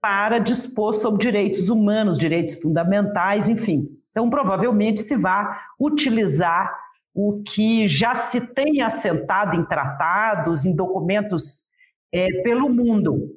para 0.00 0.38
dispor 0.38 0.94
sobre 0.94 1.20
direitos 1.20 1.68
humanos, 1.68 2.18
direitos 2.18 2.54
fundamentais, 2.54 3.48
enfim. 3.48 3.88
Então, 4.10 4.30
provavelmente 4.30 5.00
se 5.00 5.16
vai 5.16 5.44
utilizar 5.78 6.72
o 7.12 7.42
que 7.42 7.88
já 7.88 8.14
se 8.14 8.54
tem 8.54 8.82
assentado 8.82 9.56
em 9.56 9.64
tratados, 9.64 10.64
em 10.64 10.74
documentos 10.74 11.64
é, 12.12 12.42
pelo 12.42 12.68
mundo. 12.68 13.36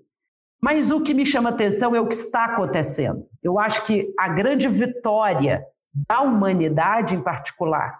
Mas 0.62 0.92
o 0.92 1.02
que 1.02 1.14
me 1.14 1.26
chama 1.26 1.50
atenção 1.50 1.96
é 1.96 2.02
o 2.02 2.08
que 2.08 2.16
está 2.16 2.46
acontecendo. 2.46 3.28
Eu 3.42 3.58
acho 3.58 3.86
que 3.86 4.14
a 4.20 4.28
grande 4.28 4.68
vitória 4.68 5.64
da 5.94 6.22
humanidade 6.22 7.16
em 7.16 7.22
particular, 7.22 7.98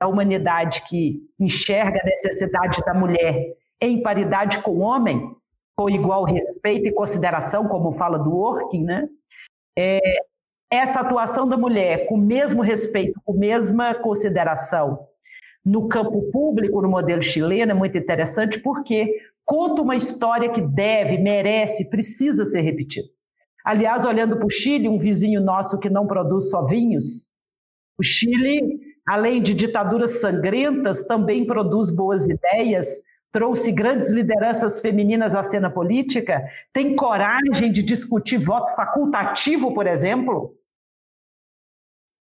da 0.00 0.06
humanidade 0.06 0.82
que 0.82 1.22
enxerga 1.40 2.00
a 2.00 2.04
necessidade 2.04 2.80
da 2.84 2.92
mulher 2.92 3.56
em 3.80 4.02
paridade 4.02 4.62
com 4.62 4.72
o 4.72 4.80
homem, 4.80 5.34
com 5.74 5.90
igual 5.90 6.24
respeito 6.24 6.86
e 6.86 6.92
consideração, 6.92 7.66
como 7.68 7.92
fala 7.92 8.18
do 8.18 8.30
Working, 8.30 8.84
né? 8.84 9.08
É, 9.78 10.00
essa 10.70 11.00
atuação 11.00 11.48
da 11.48 11.56
mulher 11.56 12.06
com 12.06 12.14
o 12.14 12.18
mesmo 12.18 12.62
respeito, 12.62 13.20
com 13.24 13.34
a 13.34 13.36
mesma 13.36 13.94
consideração 13.94 15.06
no 15.64 15.88
campo 15.88 16.30
público, 16.30 16.80
no 16.80 16.88
modelo 16.88 17.22
chileno, 17.22 17.72
é 17.72 17.74
muito 17.74 17.98
interessante, 17.98 18.60
porque 18.60 19.12
conta 19.46 19.80
uma 19.80 19.94
história 19.94 20.50
que 20.50 20.60
deve, 20.60 21.16
merece, 21.18 21.88
precisa 21.88 22.44
ser 22.44 22.62
repetida. 22.62 23.08
Aliás, 23.64 24.04
olhando 24.04 24.36
para 24.36 24.46
o 24.46 24.50
Chile, 24.50 24.88
um 24.88 24.98
vizinho 24.98 25.40
nosso 25.40 25.78
que 25.78 25.88
não 25.88 26.06
produz 26.06 26.50
só 26.50 26.66
vinhos, 26.66 27.26
o 27.98 28.02
Chile, 28.02 28.80
além 29.08 29.40
de 29.40 29.54
ditaduras 29.54 30.20
sangrentas, 30.20 31.06
também 31.06 31.46
produz 31.46 31.94
boas 31.94 32.26
ideias, 32.28 32.86
trouxe 33.32 33.72
grandes 33.72 34.10
lideranças 34.10 34.80
femininas 34.80 35.34
à 35.34 35.42
cena 35.42 35.70
política, 35.70 36.44
tem 36.72 36.94
coragem 36.94 37.72
de 37.72 37.82
discutir 37.82 38.38
voto 38.38 38.74
facultativo, 38.74 39.72
por 39.72 39.86
exemplo. 39.86 40.54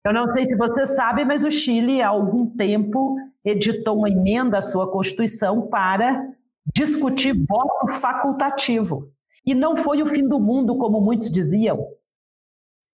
Eu 0.06 0.14
não 0.14 0.28
sei 0.28 0.46
se 0.46 0.56
você 0.56 0.86
sabe, 0.86 1.26
mas 1.26 1.44
o 1.44 1.52
Chile, 1.52 2.02
há 2.02 2.10
algum 2.10 2.46
tempo, 2.46 3.18
editou 3.44 3.98
uma 3.98 4.10
emenda 4.10 4.58
à 4.58 4.62
sua 4.62 4.92
Constituição 4.92 5.68
para 5.68 6.35
discutir 6.74 7.34
voto 7.48 7.94
facultativo. 7.94 9.10
E 9.46 9.54
não 9.54 9.78
foi 9.78 10.02
o 10.02 10.08
fim 10.08 10.28
do 10.28 10.40
mundo, 10.40 10.78
como 10.78 11.00
muitos 11.00 11.32
diziam. 11.32 11.86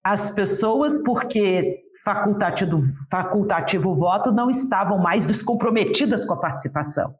As 0.04 0.30
pessoas, 0.30 0.98
porque 1.02 1.80
facultativo, 2.04 2.80
facultativo 3.10 3.94
voto, 3.94 4.32
não 4.32 4.50
estavam 4.50 4.98
mais 4.98 5.24
descomprometidas 5.24 6.24
com 6.24 6.34
a 6.34 6.40
participação. 6.40 7.14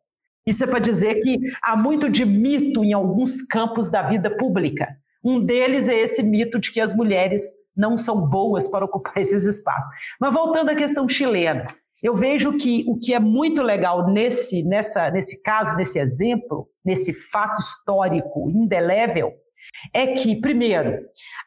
Isso 0.46 0.64
é 0.64 0.66
para 0.66 0.80
dizer 0.80 1.22
que 1.22 1.38
há 1.62 1.76
muito 1.76 2.10
de 2.10 2.24
mito 2.24 2.84
em 2.84 2.92
alguns 2.92 3.42
campos 3.42 3.88
da 3.88 4.02
vida 4.02 4.36
pública. 4.36 4.88
Um 5.24 5.44
deles 5.44 5.88
é 5.88 5.94
esse 5.94 6.22
mito 6.22 6.58
de 6.58 6.72
que 6.72 6.80
as 6.80 6.94
mulheres 6.96 7.42
não 7.76 7.96
são 7.96 8.28
boas 8.28 8.68
para 8.68 8.84
ocupar 8.84 9.16
esses 9.18 9.44
espaços. 9.44 9.88
Mas 10.20 10.34
voltando 10.34 10.70
à 10.70 10.74
questão 10.74 11.08
chilena, 11.08 11.68
eu 12.02 12.16
vejo 12.16 12.56
que 12.56 12.84
o 12.88 12.98
que 12.98 13.14
é 13.14 13.20
muito 13.20 13.62
legal 13.62 14.10
nesse, 14.10 14.64
nessa, 14.64 15.10
nesse 15.10 15.40
caso, 15.42 15.76
nesse 15.76 15.98
exemplo, 16.00 16.68
nesse 16.84 17.12
fato 17.12 17.60
histórico 17.60 18.50
indelével, 18.50 19.32
é 19.94 20.08
que, 20.08 20.40
primeiro, 20.40 20.98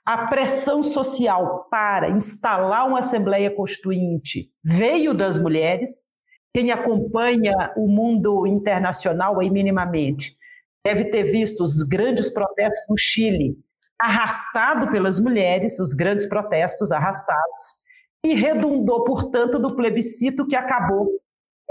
a 0.06 0.28
pressão 0.28 0.82
social 0.82 1.68
para 1.70 2.10
instalar 2.10 2.88
uma 2.88 3.00
Assembleia 3.00 3.52
Constituinte 3.52 4.50
veio 4.64 5.14
das 5.14 5.38
mulheres. 5.38 6.08
Quem 6.54 6.72
acompanha 6.72 7.74
o 7.76 7.88
mundo 7.88 8.48
internacional 8.48 9.40
aí 9.40 9.50
minimamente 9.50 10.38
deve 10.86 11.06
ter 11.06 11.24
visto 11.24 11.62
os 11.64 11.84
grandes 11.84 12.32
protestos 12.34 12.86
no 12.90 12.98
Chile, 12.98 13.58
arrastado 14.00 14.90
pelas 14.90 15.20
mulheres, 15.20 15.80
os 15.80 15.94
grandes 15.94 16.30
protestos 16.30 16.92
arrastados, 16.92 17.85
e 18.26 18.34
redundou, 18.34 19.04
portanto, 19.04 19.60
do 19.60 19.76
plebiscito 19.76 20.48
que 20.48 20.56
acabou 20.56 21.12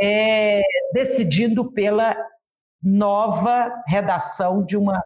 é, 0.01 0.63
decidindo 0.93 1.73
pela 1.73 2.17
nova 2.81 3.83
redação 3.89 4.65
de 4.65 4.77
uma 4.77 5.03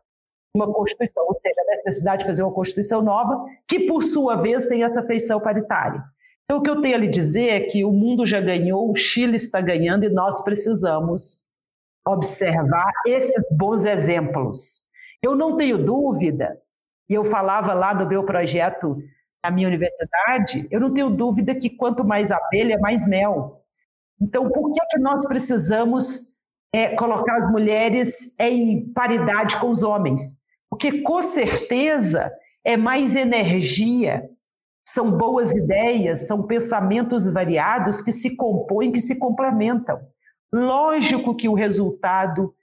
uma 0.54 0.72
Constituição, 0.72 1.24
ou 1.26 1.34
seja, 1.34 1.54
a 1.60 1.70
necessidade 1.70 2.20
de 2.20 2.26
fazer 2.26 2.42
uma 2.42 2.52
Constituição 2.52 3.00
nova, 3.00 3.44
que 3.68 3.80
por 3.80 4.02
sua 4.02 4.34
vez 4.34 4.66
tem 4.66 4.82
essa 4.82 5.02
feição 5.02 5.40
paritária. 5.40 6.02
Então, 6.44 6.58
o 6.58 6.62
que 6.62 6.70
eu 6.70 6.80
tenho 6.80 6.96
a 6.96 6.98
lhe 6.98 7.06
dizer 7.06 7.50
é 7.50 7.60
que 7.60 7.84
o 7.84 7.92
mundo 7.92 8.26
já 8.26 8.40
ganhou, 8.40 8.90
o 8.90 8.96
Chile 8.96 9.36
está 9.36 9.60
ganhando 9.60 10.04
e 10.04 10.08
nós 10.08 10.42
precisamos 10.42 11.46
observar 12.04 12.90
esses 13.06 13.56
bons 13.56 13.84
exemplos. 13.84 14.88
Eu 15.22 15.36
não 15.36 15.56
tenho 15.56 15.84
dúvida, 15.84 16.60
e 17.08 17.14
eu 17.14 17.22
falava 17.22 17.72
lá 17.74 17.92
do 17.92 18.06
meu 18.06 18.24
projeto 18.24 18.96
na 19.44 19.50
minha 19.50 19.68
universidade, 19.68 20.66
eu 20.70 20.80
não 20.80 20.92
tenho 20.92 21.10
dúvida 21.10 21.54
que 21.54 21.70
quanto 21.70 22.04
mais 22.04 22.30
abelha, 22.30 22.78
mais 22.78 23.08
mel. 23.08 23.62
Então, 24.20 24.50
por 24.50 24.72
que, 24.72 24.80
é 24.82 24.86
que 24.90 24.98
nós 24.98 25.26
precisamos 25.26 26.36
é, 26.72 26.94
colocar 26.96 27.36
as 27.38 27.50
mulheres 27.50 28.36
em 28.38 28.92
paridade 28.92 29.56
com 29.58 29.70
os 29.70 29.82
homens? 29.82 30.38
Porque, 30.68 31.00
com 31.02 31.22
certeza, 31.22 32.32
é 32.64 32.76
mais 32.76 33.14
energia, 33.14 34.28
são 34.86 35.16
boas 35.16 35.52
ideias, 35.52 36.26
são 36.26 36.46
pensamentos 36.46 37.32
variados 37.32 38.00
que 38.00 38.10
se 38.10 38.36
compõem, 38.36 38.90
que 38.90 39.00
se 39.00 39.18
complementam. 39.18 40.00
Lógico 40.52 41.36
que 41.36 41.48
o 41.48 41.54
resultado 41.54 42.54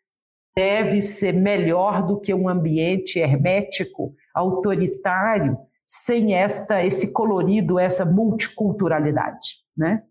deve 0.55 1.01
ser 1.01 1.33
melhor 1.33 2.05
do 2.05 2.19
que 2.19 2.33
um 2.33 2.49
ambiente 2.49 3.19
hermético, 3.19 4.13
autoritário, 4.33 5.57
sem 5.85 6.33
esta 6.33 6.83
esse 6.83 7.13
colorido, 7.13 7.77
essa 7.79 8.05
multiculturalidade, 8.05 9.57
né? 9.77 10.03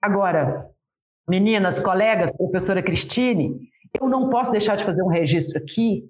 Agora, 0.00 0.68
meninas, 1.28 1.78
colegas, 1.78 2.32
professora 2.32 2.82
Cristine, 2.82 3.60
eu 4.00 4.08
não 4.08 4.28
posso 4.28 4.50
deixar 4.52 4.76
de 4.76 4.84
fazer 4.84 5.02
um 5.02 5.08
registro 5.08 5.58
aqui 5.58 6.04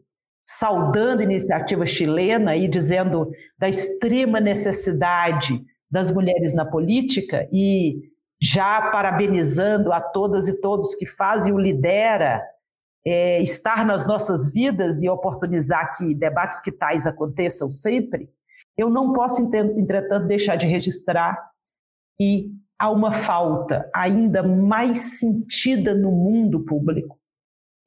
saudando 0.47 1.21
a 1.21 1.25
iniciativa 1.25 1.87
chilena 1.87 2.57
e 2.57 2.67
dizendo 2.67 3.31
da 3.59 3.69
extrema 3.69 4.41
necessidade 4.41 5.63
das 5.91 6.13
mulheres 6.13 6.55
na 6.55 6.65
política 6.65 7.49
e 7.53 8.11
já 8.41 8.91
parabenizando 8.91 9.93
a 9.93 10.01
todas 10.01 10.49
e 10.49 10.61
todos 10.61 10.95
que 10.95 11.07
fazem 11.07 11.53
o 11.53 11.59
Lidera 11.59 12.43
é, 13.07 13.41
estar 13.41 13.85
nas 13.85 14.07
nossas 14.07 14.53
vidas 14.53 15.03
e 15.03 15.09
oportunizar 15.09 15.97
que 15.97 16.15
debates 16.15 16.61
que 16.61 16.73
tais 16.73 17.07
aconteçam 17.07 17.69
sempre, 17.69 18.29
eu 18.77 18.89
não 18.89 19.13
posso, 19.13 19.43
entretanto, 19.55 20.27
deixar 20.27 20.57
de 20.57 20.67
registrar 20.67 21.51
que 22.19 22.51
há 22.79 22.91
uma 22.91 23.13
falta 23.13 23.89
ainda 23.95 24.43
mais 24.43 25.19
sentida 25.19 25.95
no 25.95 26.11
mundo 26.11 26.65
público 26.65 27.19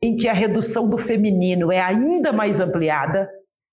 em 0.01 0.15
que 0.15 0.27
a 0.27 0.33
redução 0.33 0.89
do 0.89 0.97
feminino 0.97 1.71
é 1.71 1.81
ainda 1.81 2.31
mais 2.31 2.59
ampliada 2.59 3.29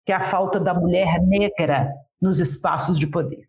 que 0.07 0.13
a 0.13 0.21
falta 0.21 0.59
da 0.59 0.75
mulher 0.75 1.21
negra 1.23 1.93
nos 2.21 2.41
espaços 2.41 2.99
de 2.99 3.07
poder. 3.07 3.49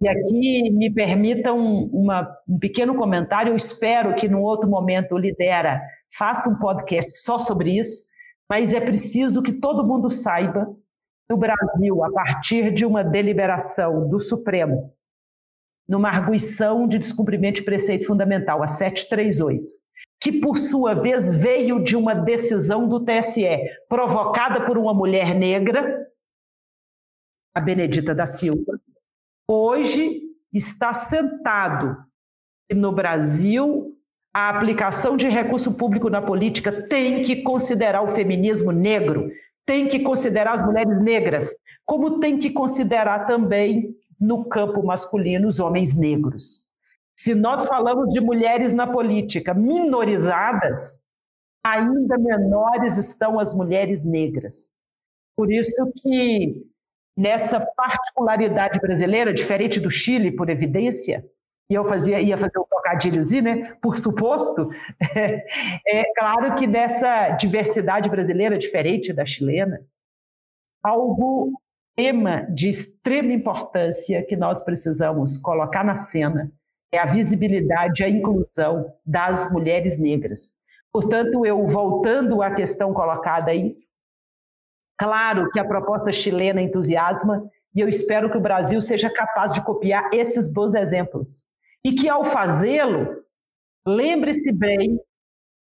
E 0.00 0.08
aqui 0.08 0.70
me 0.70 0.92
permitam 0.92 1.58
uma, 1.92 2.28
um 2.48 2.58
pequeno 2.58 2.96
comentário, 2.96 3.52
eu 3.52 3.56
espero 3.56 4.16
que 4.16 4.28
num 4.28 4.42
outro 4.42 4.68
momento 4.68 5.14
o 5.14 5.18
Lidera 5.18 5.80
faça 6.16 6.50
um 6.50 6.58
podcast 6.58 7.18
só 7.18 7.38
sobre 7.38 7.78
isso, 7.78 8.06
mas 8.50 8.74
é 8.74 8.80
preciso 8.80 9.42
que 9.42 9.52
todo 9.52 9.86
mundo 9.86 10.10
saiba 10.10 10.74
que 11.26 11.34
o 11.34 11.36
Brasil, 11.36 12.04
a 12.04 12.10
partir 12.10 12.72
de 12.72 12.84
uma 12.84 13.02
deliberação 13.02 14.08
do 14.08 14.20
Supremo, 14.20 14.92
numa 15.88 16.08
arguição 16.08 16.86
de 16.86 16.98
descumprimento 16.98 17.60
de 17.60 17.64
preceito 17.64 18.06
fundamental, 18.06 18.62
a 18.62 18.68
738, 18.68 19.66
que 20.20 20.40
por 20.40 20.56
sua 20.56 20.94
vez 20.94 21.42
veio 21.42 21.82
de 21.82 21.96
uma 21.96 22.14
decisão 22.14 22.88
do 22.88 23.04
TSE, 23.04 23.58
provocada 23.88 24.64
por 24.64 24.78
uma 24.78 24.94
mulher 24.94 25.34
negra, 25.34 26.06
a 27.54 27.60
Benedita 27.60 28.14
da 28.14 28.24
Silva, 28.24 28.80
hoje 29.48 30.22
está 30.52 30.94
sentado 30.94 31.96
no 32.72 32.92
Brasil. 32.92 33.98
A 34.34 34.48
aplicação 34.48 35.16
de 35.16 35.28
recurso 35.28 35.76
público 35.76 36.08
na 36.08 36.22
política 36.22 36.72
tem 36.88 37.22
que 37.22 37.42
considerar 37.42 38.00
o 38.02 38.08
feminismo 38.08 38.72
negro, 38.72 39.30
tem 39.64 39.88
que 39.88 40.00
considerar 40.00 40.54
as 40.54 40.64
mulheres 40.64 41.00
negras, 41.00 41.54
como 41.84 42.20
tem 42.20 42.38
que 42.38 42.50
considerar 42.50 43.26
também 43.26 43.94
no 44.20 44.44
campo 44.44 44.84
masculino 44.84 45.48
os 45.48 45.58
homens 45.58 45.98
negros. 45.98 46.68
Se 47.16 47.34
nós 47.34 47.66
falamos 47.66 48.12
de 48.12 48.20
mulheres 48.20 48.72
na 48.72 48.86
política 48.86 49.54
minorizadas, 49.54 51.02
ainda 51.64 52.18
menores 52.18 52.96
estão 52.96 53.38
as 53.38 53.54
mulheres 53.54 54.04
negras. 54.04 54.74
Por 55.36 55.52
isso 55.52 55.92
que 56.02 56.66
nessa 57.16 57.60
particularidade 57.76 58.80
brasileira, 58.80 59.32
diferente 59.32 59.78
do 59.78 59.90
Chile, 59.90 60.32
por 60.32 60.48
evidência, 60.50 61.24
e 61.70 61.74
eu 61.74 61.84
fazia, 61.84 62.20
ia 62.20 62.36
fazer 62.36 62.58
um 62.58 62.64
trocadilhozinho, 62.64 63.42
né? 63.42 63.74
Por 63.80 63.98
suposto, 63.98 64.70
é, 65.16 65.44
é 65.86 66.14
claro 66.14 66.54
que 66.54 66.66
nessa 66.66 67.30
diversidade 67.30 68.10
brasileira, 68.10 68.58
diferente 68.58 69.12
da 69.12 69.24
chilena, 69.24 69.80
algo 70.82 71.52
tema 71.94 72.46
de 72.50 72.68
extrema 72.68 73.32
importância 73.32 74.24
que 74.24 74.36
nós 74.36 74.64
precisamos 74.64 75.36
colocar 75.36 75.84
na 75.84 75.94
cena 75.94 76.52
é 76.92 76.98
a 76.98 77.06
visibilidade, 77.06 78.04
a 78.04 78.08
inclusão 78.08 78.92
das 79.04 79.50
mulheres 79.50 79.98
negras. 79.98 80.54
Portanto, 80.92 81.46
eu 81.46 81.66
voltando 81.66 82.42
à 82.42 82.50
questão 82.50 82.92
colocada 82.92 83.50
aí, 83.50 83.74
claro 84.98 85.50
que 85.50 85.58
a 85.58 85.64
proposta 85.64 86.12
chilena 86.12 86.60
entusiasma 86.60 87.50
e 87.74 87.80
eu 87.80 87.88
espero 87.88 88.30
que 88.30 88.36
o 88.36 88.42
Brasil 88.42 88.80
seja 88.82 89.08
capaz 89.08 89.54
de 89.54 89.64
copiar 89.64 90.10
esses 90.12 90.52
bons 90.52 90.74
exemplos. 90.74 91.46
E 91.84 91.92
que 91.92 92.08
ao 92.08 92.24
fazê-lo, 92.24 93.24
lembre-se 93.86 94.52
bem 94.52 95.00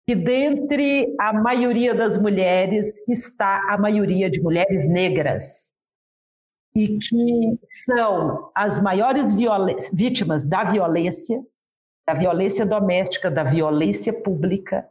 que 0.08 0.16
dentre 0.16 1.16
a 1.20 1.32
maioria 1.32 1.94
das 1.94 2.20
mulheres 2.20 3.08
está 3.08 3.62
a 3.70 3.78
maioria 3.78 4.30
de 4.30 4.42
mulheres 4.42 4.90
negras 4.90 5.80
e 6.76 6.98
que 6.98 7.60
são 7.64 8.50
as 8.56 8.82
maiores 8.82 9.34
vítimas 9.94 10.48
da 10.48 10.64
violência, 10.64 11.40
da 12.08 12.14
violência 12.14 12.66
doméstica, 12.66 13.30
da 13.30 13.44
violência 13.44 14.24
pública, 14.24 14.88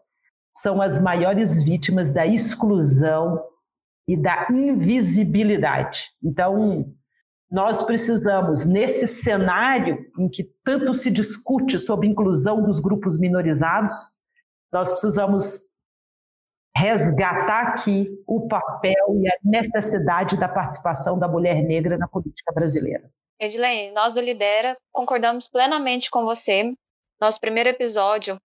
são 0.56 0.82
as 0.82 1.02
maiores 1.02 1.62
vítimas 1.62 2.12
da 2.12 2.26
exclusão 2.26 3.42
e 4.06 4.16
da 4.16 4.46
invisibilidade. 4.50 6.10
Então, 6.22 6.94
nós 7.50 7.82
precisamos, 7.82 8.66
nesse 8.66 9.08
cenário 9.08 9.98
em 10.18 10.28
que 10.28 10.44
tanto 10.62 10.92
se 10.92 11.10
discute 11.10 11.78
sobre 11.78 12.06
inclusão 12.06 12.62
dos 12.62 12.78
grupos 12.78 13.18
minorizados, 13.18 13.94
nós 14.72 14.90
precisamos 14.90 15.68
resgatar 16.76 17.68
aqui 17.68 18.06
o 18.26 18.46
papel 18.46 19.16
e 19.22 19.28
a 19.28 19.36
necessidade 19.42 20.38
da 20.38 20.48
participação 20.48 21.18
da 21.18 21.26
mulher 21.26 21.62
negra 21.62 21.96
na 21.96 22.06
política 22.06 22.52
brasileira. 22.52 23.10
Edilene, 23.40 23.92
nós 23.92 24.14
do 24.14 24.20
Lidera 24.20 24.76
concordamos 24.92 25.48
plenamente 25.48 26.10
com 26.10 26.24
você. 26.24 26.74
Nosso 27.20 27.40
primeiro 27.40 27.70
episódio, 27.70 28.38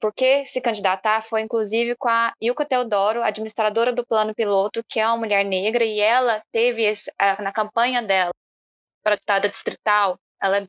por 0.00 0.12
que 0.12 0.46
se 0.46 0.60
candidatar, 0.60 1.22
foi 1.22 1.40
inclusive 1.42 1.96
com 1.96 2.08
a 2.08 2.32
Ilka 2.40 2.64
Teodoro, 2.64 3.22
administradora 3.22 3.92
do 3.92 4.06
Plano 4.06 4.34
Piloto, 4.34 4.84
que 4.88 5.00
é 5.00 5.06
uma 5.06 5.16
mulher 5.16 5.44
negra, 5.44 5.84
e 5.84 6.00
ela 6.00 6.42
teve 6.52 6.82
esse, 6.82 7.12
na 7.40 7.52
campanha 7.52 8.02
dela 8.02 8.30
para 9.02 9.14
deputada 9.14 9.48
distrital, 9.48 10.18
ela 10.40 10.58
é 10.58 10.68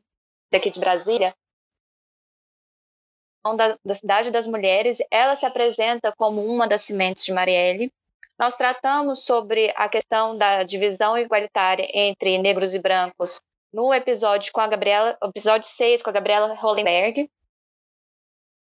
daqui 0.50 0.70
de 0.70 0.80
Brasília, 0.80 1.34
da, 3.56 3.78
da 3.84 3.94
Cidade 3.94 4.30
das 4.30 4.46
Mulheres, 4.46 4.98
ela 5.10 5.36
se 5.36 5.46
apresenta 5.46 6.12
como 6.12 6.44
uma 6.44 6.68
das 6.68 6.82
sementes 6.82 7.24
de 7.24 7.32
Marielle. 7.32 7.92
nós 8.38 8.56
tratamos 8.56 9.24
sobre 9.24 9.72
a 9.76 9.88
questão 9.88 10.36
da 10.36 10.62
divisão 10.62 11.16
igualitária 11.16 11.88
entre 11.92 12.38
negros 12.38 12.74
e 12.74 12.78
brancos 12.78 13.40
no 13.72 13.94
episódio 13.94 14.52
com 14.52 14.60
a 14.60 14.66
Gabriela, 14.66 15.16
episódio 15.22 15.68
6 15.68 16.02
com 16.02 16.10
a 16.10 16.12
Gabriela 16.12 16.54
Hollenberg, 16.54 17.30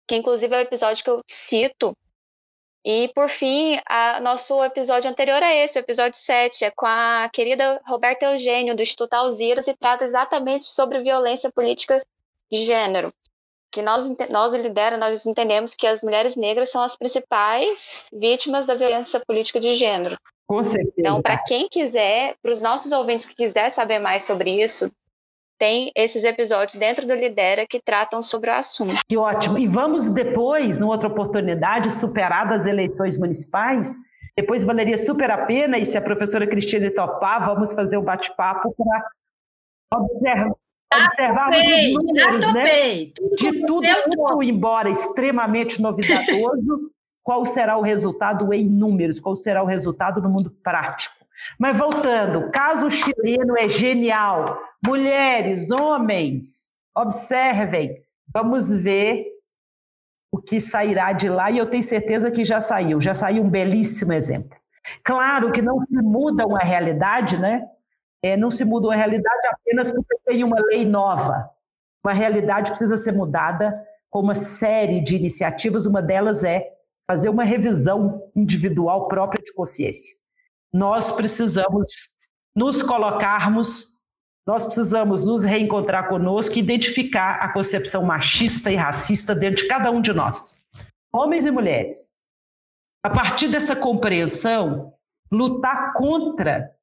que 0.09 0.15
inclusive 0.15 0.55
é 0.55 0.57
o 0.57 0.61
episódio 0.61 1.03
que 1.03 1.09
eu 1.09 1.21
cito. 1.27 1.95
E, 2.83 3.11
por 3.13 3.29
fim, 3.29 3.79
a, 3.87 4.19
nosso 4.19 4.63
episódio 4.63 5.07
anterior 5.07 5.43
a 5.43 5.53
esse, 5.53 5.77
o 5.77 5.81
episódio 5.81 6.17
7, 6.17 6.65
é 6.65 6.71
com 6.71 6.87
a 6.87 7.29
querida 7.31 7.79
Roberta 7.85 8.25
Eugênio, 8.25 8.75
do 8.75 8.81
Instituto 8.81 9.13
Alziras, 9.13 9.67
e 9.67 9.75
trata 9.75 10.05
exatamente 10.05 10.65
sobre 10.65 11.03
violência 11.03 11.51
política 11.51 12.03
de 12.51 12.63
gênero. 12.63 13.13
Que 13.71 13.83
nós, 13.83 14.09
nós 14.31 14.53
lidera, 14.55 14.97
nós 14.97 15.27
entendemos 15.27 15.75
que 15.75 15.85
as 15.85 16.01
mulheres 16.01 16.35
negras 16.35 16.71
são 16.71 16.81
as 16.81 16.97
principais 16.97 18.09
vítimas 18.11 18.65
da 18.65 18.73
violência 18.73 19.21
política 19.27 19.59
de 19.59 19.75
gênero. 19.75 20.17
Com 20.47 20.63
certeza. 20.63 20.93
Então, 20.97 21.21
para 21.21 21.37
quem 21.37 21.69
quiser, 21.69 22.35
para 22.41 22.51
os 22.51 22.63
nossos 22.63 22.91
ouvintes 22.91 23.29
que 23.29 23.35
quiser 23.35 23.69
saber 23.69 23.99
mais 23.99 24.23
sobre 24.23 24.63
isso, 24.63 24.91
tem 25.59 25.91
esses 25.93 26.23
episódios 26.23 26.75
dentro 26.75 27.05
do 27.05 27.13
Lidera 27.13 27.67
que 27.69 27.81
tratam 27.81 28.23
sobre 28.23 28.49
o 28.49 28.53
assunto. 28.53 29.01
Que 29.07 29.17
ótimo. 29.17 29.59
E 29.59 29.67
vamos 29.67 30.09
depois, 30.09 30.79
numa 30.79 30.93
outra 30.93 31.09
oportunidade, 31.09 31.91
superadas 31.91 32.61
as 32.61 32.67
eleições 32.67 33.19
municipais, 33.19 33.93
depois 34.35 34.63
valeria 34.63 34.97
super 34.97 35.29
a 35.29 35.45
pena, 35.45 35.77
e 35.77 35.85
se 35.85 35.97
a 35.97 36.01
professora 36.01 36.47
Cristina 36.47 36.89
topar, 36.89 37.45
vamos 37.45 37.73
fazer 37.73 37.97
um 37.97 38.03
bate-papo 38.03 38.73
para 38.73 39.99
observar. 39.99 40.51
Observar 40.91 41.49
os 41.49 41.93
números, 41.93 42.53
né? 42.53 42.65
De 43.35 43.65
tudo, 43.67 43.87
tudo, 44.09 44.41
embora 44.41 44.89
extremamente 44.89 45.79
novidadoso, 45.79 46.89
qual 47.23 47.45
será 47.45 47.77
o 47.77 47.81
resultado 47.81 48.51
em 48.51 48.67
números, 48.67 49.19
qual 49.19 49.35
será 49.35 49.61
o 49.61 49.67
resultado 49.67 50.19
no 50.19 50.29
mundo 50.29 50.49
prático. 50.63 51.18
Mas 51.59 51.77
voltando, 51.77 52.49
caso 52.51 52.89
chileno 52.89 53.57
é 53.57 53.67
genial. 53.67 54.59
Mulheres, 54.85 55.71
homens, 55.71 56.69
observem, 56.95 58.01
vamos 58.33 58.71
ver 58.71 59.25
o 60.31 60.39
que 60.39 60.61
sairá 60.61 61.11
de 61.11 61.27
lá, 61.27 61.49
e 61.49 61.57
eu 61.57 61.65
tenho 61.65 61.81
certeza 61.81 62.29
que 62.29 62.45
já 62.45 62.61
saiu, 62.61 62.99
já 62.99 63.13
saiu 63.13 63.43
um 63.43 63.49
belíssimo 63.49 64.13
exemplo. 64.13 64.57
Claro 65.03 65.51
que 65.51 65.61
não 65.61 65.83
se 65.85 66.01
muda 66.01 66.45
uma 66.45 66.59
realidade, 66.59 67.37
né? 67.37 67.67
É, 68.23 68.37
não 68.37 68.51
se 68.51 68.63
muda 68.63 68.87
uma 68.87 68.95
realidade 68.95 69.47
apenas 69.51 69.91
porque 69.91 70.17
tem 70.25 70.43
uma 70.43 70.59
lei 70.59 70.85
nova. 70.85 71.49
Uma 72.03 72.13
realidade 72.13 72.69
precisa 72.69 72.95
ser 72.97 73.13
mudada 73.13 73.81
com 74.09 74.19
uma 74.19 74.35
série 74.35 75.01
de 75.01 75.15
iniciativas, 75.15 75.85
uma 75.85 76.01
delas 76.01 76.43
é 76.43 76.67
fazer 77.07 77.29
uma 77.29 77.43
revisão 77.43 78.23
individual 78.35 79.07
própria 79.07 79.43
de 79.43 79.53
consciência 79.53 80.18
nós 80.73 81.11
precisamos 81.11 82.09
nos 82.55 82.81
colocarmos, 82.81 83.97
nós 84.45 84.65
precisamos 84.65 85.23
nos 85.23 85.43
reencontrar 85.43 86.07
conosco 86.07 86.55
e 86.55 86.59
identificar 86.59 87.35
a 87.35 87.51
concepção 87.51 88.03
machista 88.03 88.71
e 88.71 88.75
racista 88.75 89.35
dentro 89.35 89.63
de 89.63 89.67
cada 89.67 89.91
um 89.91 90.01
de 90.01 90.13
nós, 90.13 90.61
homens 91.13 91.45
e 91.45 91.51
mulheres. 91.51 92.11
A 93.03 93.09
partir 93.09 93.47
dessa 93.47 93.75
compreensão, 93.75 94.93
lutar 95.31 95.93
contra 95.93 96.75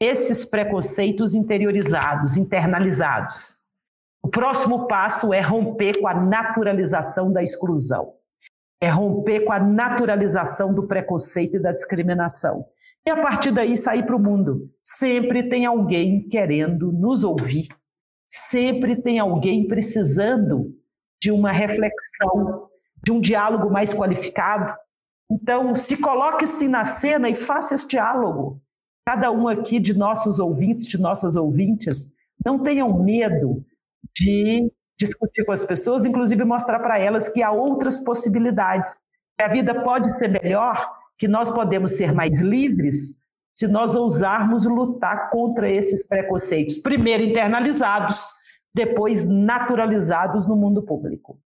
esses 0.00 0.44
preconceitos 0.44 1.34
interiorizados, 1.34 2.36
internalizados. 2.36 3.58
O 4.22 4.28
próximo 4.28 4.86
passo 4.86 5.32
é 5.32 5.40
romper 5.40 6.00
com 6.00 6.06
a 6.06 6.12
naturalização 6.12 7.32
da 7.32 7.42
exclusão, 7.42 8.12
é 8.82 8.88
romper 8.88 9.44
com 9.44 9.52
a 9.52 9.58
naturalização 9.58 10.74
do 10.74 10.86
preconceito 10.86 11.56
e 11.56 11.62
da 11.62 11.72
discriminação 11.72 12.66
e 13.06 13.10
a 13.10 13.16
partir 13.16 13.52
daí 13.52 13.76
sair 13.76 14.04
para 14.04 14.16
o 14.16 14.22
mundo. 14.22 14.68
Sempre 14.82 15.48
tem 15.48 15.64
alguém 15.64 16.28
querendo 16.28 16.90
nos 16.90 17.22
ouvir, 17.22 17.68
sempre 18.28 19.00
tem 19.00 19.18
alguém 19.18 19.68
precisando 19.68 20.74
de 21.22 21.30
uma 21.30 21.52
reflexão, 21.52 22.68
de 23.04 23.12
um 23.12 23.20
diálogo 23.20 23.70
mais 23.70 23.94
qualificado. 23.94 24.74
Então, 25.30 25.74
se 25.74 25.96
coloque-se 26.00 26.68
na 26.68 26.84
cena 26.84 27.28
e 27.28 27.34
faça 27.34 27.74
esse 27.74 27.86
diálogo. 27.86 28.60
Cada 29.06 29.30
um 29.30 29.46
aqui 29.46 29.78
de 29.78 29.96
nossos 29.96 30.40
ouvintes, 30.40 30.86
de 30.86 31.00
nossas 31.00 31.36
ouvintes, 31.36 32.12
não 32.44 32.58
tenham 32.58 33.02
medo 33.02 33.64
de 34.14 34.70
discutir 34.98 35.44
com 35.44 35.52
as 35.52 35.64
pessoas, 35.64 36.04
inclusive 36.04 36.44
mostrar 36.44 36.80
para 36.80 36.98
elas 36.98 37.28
que 37.28 37.42
há 37.42 37.50
outras 37.52 38.02
possibilidades, 38.02 38.94
a 39.38 39.48
vida 39.48 39.82
pode 39.82 40.10
ser 40.16 40.28
melhor 40.28 40.90
que 41.18 41.26
nós 41.26 41.50
podemos 41.50 41.92
ser 41.92 42.12
mais 42.12 42.40
livres 42.40 43.22
se 43.54 43.66
nós 43.66 43.94
ousarmos 43.96 44.66
lutar 44.66 45.30
contra 45.30 45.70
esses 45.70 46.06
preconceitos, 46.06 46.76
primeiro 46.76 47.22
internalizados, 47.22 48.32
depois 48.74 49.26
naturalizados 49.28 50.46
no 50.46 50.54
mundo 50.54 50.84
público. 50.84 51.40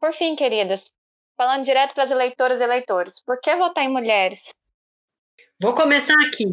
Por 0.00 0.14
fim, 0.14 0.34
queridas, 0.34 0.90
falando 1.36 1.64
direto 1.64 1.92
para 1.92 2.04
as 2.04 2.10
eleitoras 2.10 2.60
e 2.60 2.64
eleitores, 2.64 3.22
por 3.22 3.38
que 3.40 3.54
votar 3.56 3.84
em 3.84 3.92
mulheres? 3.92 4.54
Vou 5.60 5.74
começar 5.74 6.14
aqui. 6.26 6.46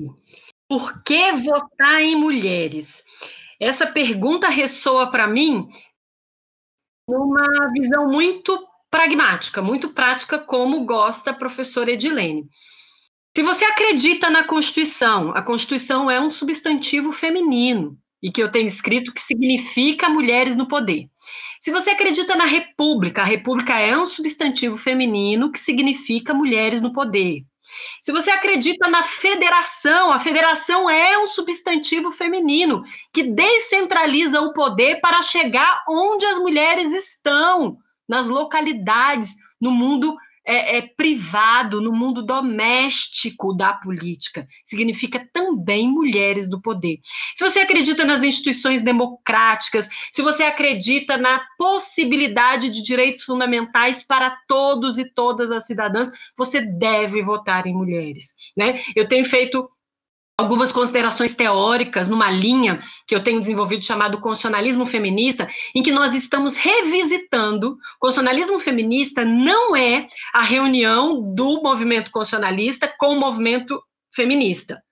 Por 0.68 1.04
que 1.04 1.32
votar 1.32 2.02
em 2.02 2.16
mulheres? 2.16 3.04
Essa 3.62 3.88
pergunta 3.88 4.50
ressoa 4.50 5.10
para 5.10 5.28
mim 5.28 5.70
numa 7.08 7.72
visão 7.72 8.08
muito 8.08 8.68
pragmática, 8.96 9.62
muito 9.62 9.90
prática, 9.90 10.40
como 10.40 10.86
gosta 10.86 11.32
a 11.32 11.34
professora 11.34 11.92
Edilene. 11.92 12.46
Se 13.36 13.44
você 13.44 13.66
acredita 13.66 14.30
na 14.30 14.46
Constituição, 14.46 15.32
a 15.36 15.42
Constituição 15.42 16.10
é 16.10 16.18
um 16.18 16.30
substantivo 16.30 17.12
feminino, 17.12 17.98
e 18.24 18.32
que 18.32 18.42
eu 18.42 18.50
tenho 18.50 18.68
escrito 18.68 19.14
que 19.14 19.20
significa 19.20 20.08
mulheres 20.08 20.56
no 20.56 20.66
poder. 20.66 21.10
Se 21.60 21.72
você 21.72 21.90
acredita 21.90 22.38
na 22.38 22.46
República, 22.46 23.22
a 23.22 23.26
República 23.26 23.78
é 23.78 23.98
um 23.98 24.06
substantivo 24.06 24.78
feminino 24.78 25.52
que 25.52 25.60
significa 25.60 26.34
mulheres 26.34 26.82
no 26.82 26.94
poder. 26.94 27.42
Se 28.02 28.14
você 28.14 28.32
acredita 28.32 28.90
na 28.90 29.04
federação, 29.04 30.14
a 30.14 30.22
federação 30.22 30.90
é 30.90 31.18
um 31.18 31.28
substantivo 31.28 32.12
feminino 32.12 32.82
que 33.12 33.24
descentraliza 33.24 34.40
o 34.40 34.54
poder 34.54 35.02
para 35.02 35.22
chegar 35.22 35.84
onde 35.86 36.26
as 36.26 36.38
mulheres 36.38 36.94
estão, 36.94 37.78
nas 38.08 38.28
localidades, 38.28 39.36
no 39.60 39.72
mundo 39.72 40.16
é, 40.46 40.78
é, 40.78 40.82
privado, 40.82 41.82
no 41.82 41.92
mundo 41.92 42.22
doméstico 42.22 43.52
da 43.54 43.74
política. 43.74 44.48
Significa 44.64 45.28
também 45.34 45.90
mulheres 45.90 46.48
do 46.48 46.62
poder. 46.62 47.00
Se 47.34 47.44
você 47.44 47.60
acredita 47.60 48.06
nas 48.06 48.22
instituições 48.22 48.84
democráticas, 48.84 49.90
se 50.12 50.22
você 50.22 50.44
acredita 50.44 51.18
na 51.18 51.42
possibilidade 51.58 52.70
de 52.70 52.84
direitos 52.84 53.24
fundamentais 53.24 54.04
para 54.04 54.38
todos 54.48 55.00
e 55.00 55.12
todas 55.12 55.52
as 55.52 55.66
cidadãs, 55.66 56.12
você 56.38 56.62
deve 56.62 57.24
votar 57.24 57.66
em 57.66 57.74
mulheres. 57.74 58.36
Né? 58.56 58.82
Eu 58.96 59.08
tenho 59.08 59.26
feito 59.26 59.70
algumas 60.38 60.72
considerações 60.72 61.34
teóricas 61.34 62.10
numa 62.10 62.30
linha 62.30 62.82
que 63.08 63.16
eu 63.16 63.24
tenho 63.24 63.40
desenvolvido 63.40 63.86
chamado 63.86 64.20
constitucionalismo 64.20 64.86
feminista, 64.86 65.48
em 65.74 65.82
que 65.82 65.92
nós 65.92 66.14
estamos 66.14 66.56
revisitando. 66.56 67.78
Constitucionalismo 68.00 68.60
feminista 68.60 69.24
não 69.24 69.76
é 69.76 70.08
a 70.34 70.42
reunião 70.42 71.34
do 71.34 71.62
movimento 71.62 72.12
constitucionalista 72.12 72.94
com 72.98 73.14
o 73.14 73.20
movimento 73.20 73.82
feminista. 74.14 74.84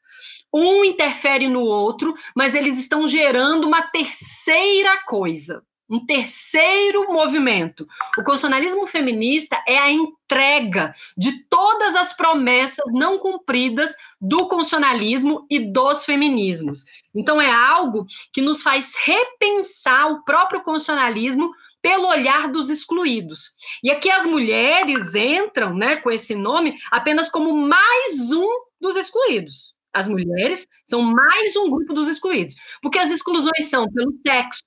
Um 0.53 0.85
interfere 0.85 1.47
no 1.47 1.61
outro, 1.61 2.13
mas 2.35 2.53
eles 2.53 2.77
estão 2.77 3.07
gerando 3.07 3.65
uma 3.65 3.81
terceira 3.81 5.03
coisa 5.05 5.63
um 5.89 6.05
terceiro 6.05 7.11
movimento. 7.11 7.85
O 8.17 8.23
constitucionalismo 8.23 8.87
feminista 8.87 9.61
é 9.67 9.77
a 9.77 9.91
entrega 9.91 10.93
de 11.17 11.43
todas 11.45 11.95
as 11.95 12.13
promessas 12.13 12.85
não 12.91 13.19
cumpridas 13.19 13.95
do 14.19 14.47
constitucionalismo 14.47 15.45
e 15.49 15.59
dos 15.59 16.05
feminismos. 16.05 16.85
Então, 17.13 17.39
é 17.39 17.51
algo 17.51 18.05
que 18.31 18.41
nos 18.41 18.63
faz 18.63 18.93
repensar 19.05 20.11
o 20.11 20.23
próprio 20.23 20.61
constitucionalismo 20.61 21.51
pelo 21.81 22.07
olhar 22.07 22.47
dos 22.47 22.69
excluídos. 22.69 23.51
E 23.83 23.91
aqui 23.91 24.09
as 24.09 24.25
mulheres 24.25 25.13
entram, 25.13 25.75
né, 25.75 25.97
com 25.97 26.09
esse 26.09 26.33
nome, 26.33 26.77
apenas 26.89 27.29
como 27.29 27.53
mais 27.53 28.31
um 28.31 28.47
dos 28.79 28.95
excluídos. 28.95 29.75
As 29.93 30.07
mulheres 30.07 30.67
são 30.85 31.01
mais 31.01 31.55
um 31.55 31.69
grupo 31.69 31.93
dos 31.93 32.07
excluídos, 32.07 32.55
porque 32.81 32.97
as 32.97 33.11
exclusões 33.11 33.69
são 33.69 33.87
pelo 33.91 34.11
sexo, 34.25 34.65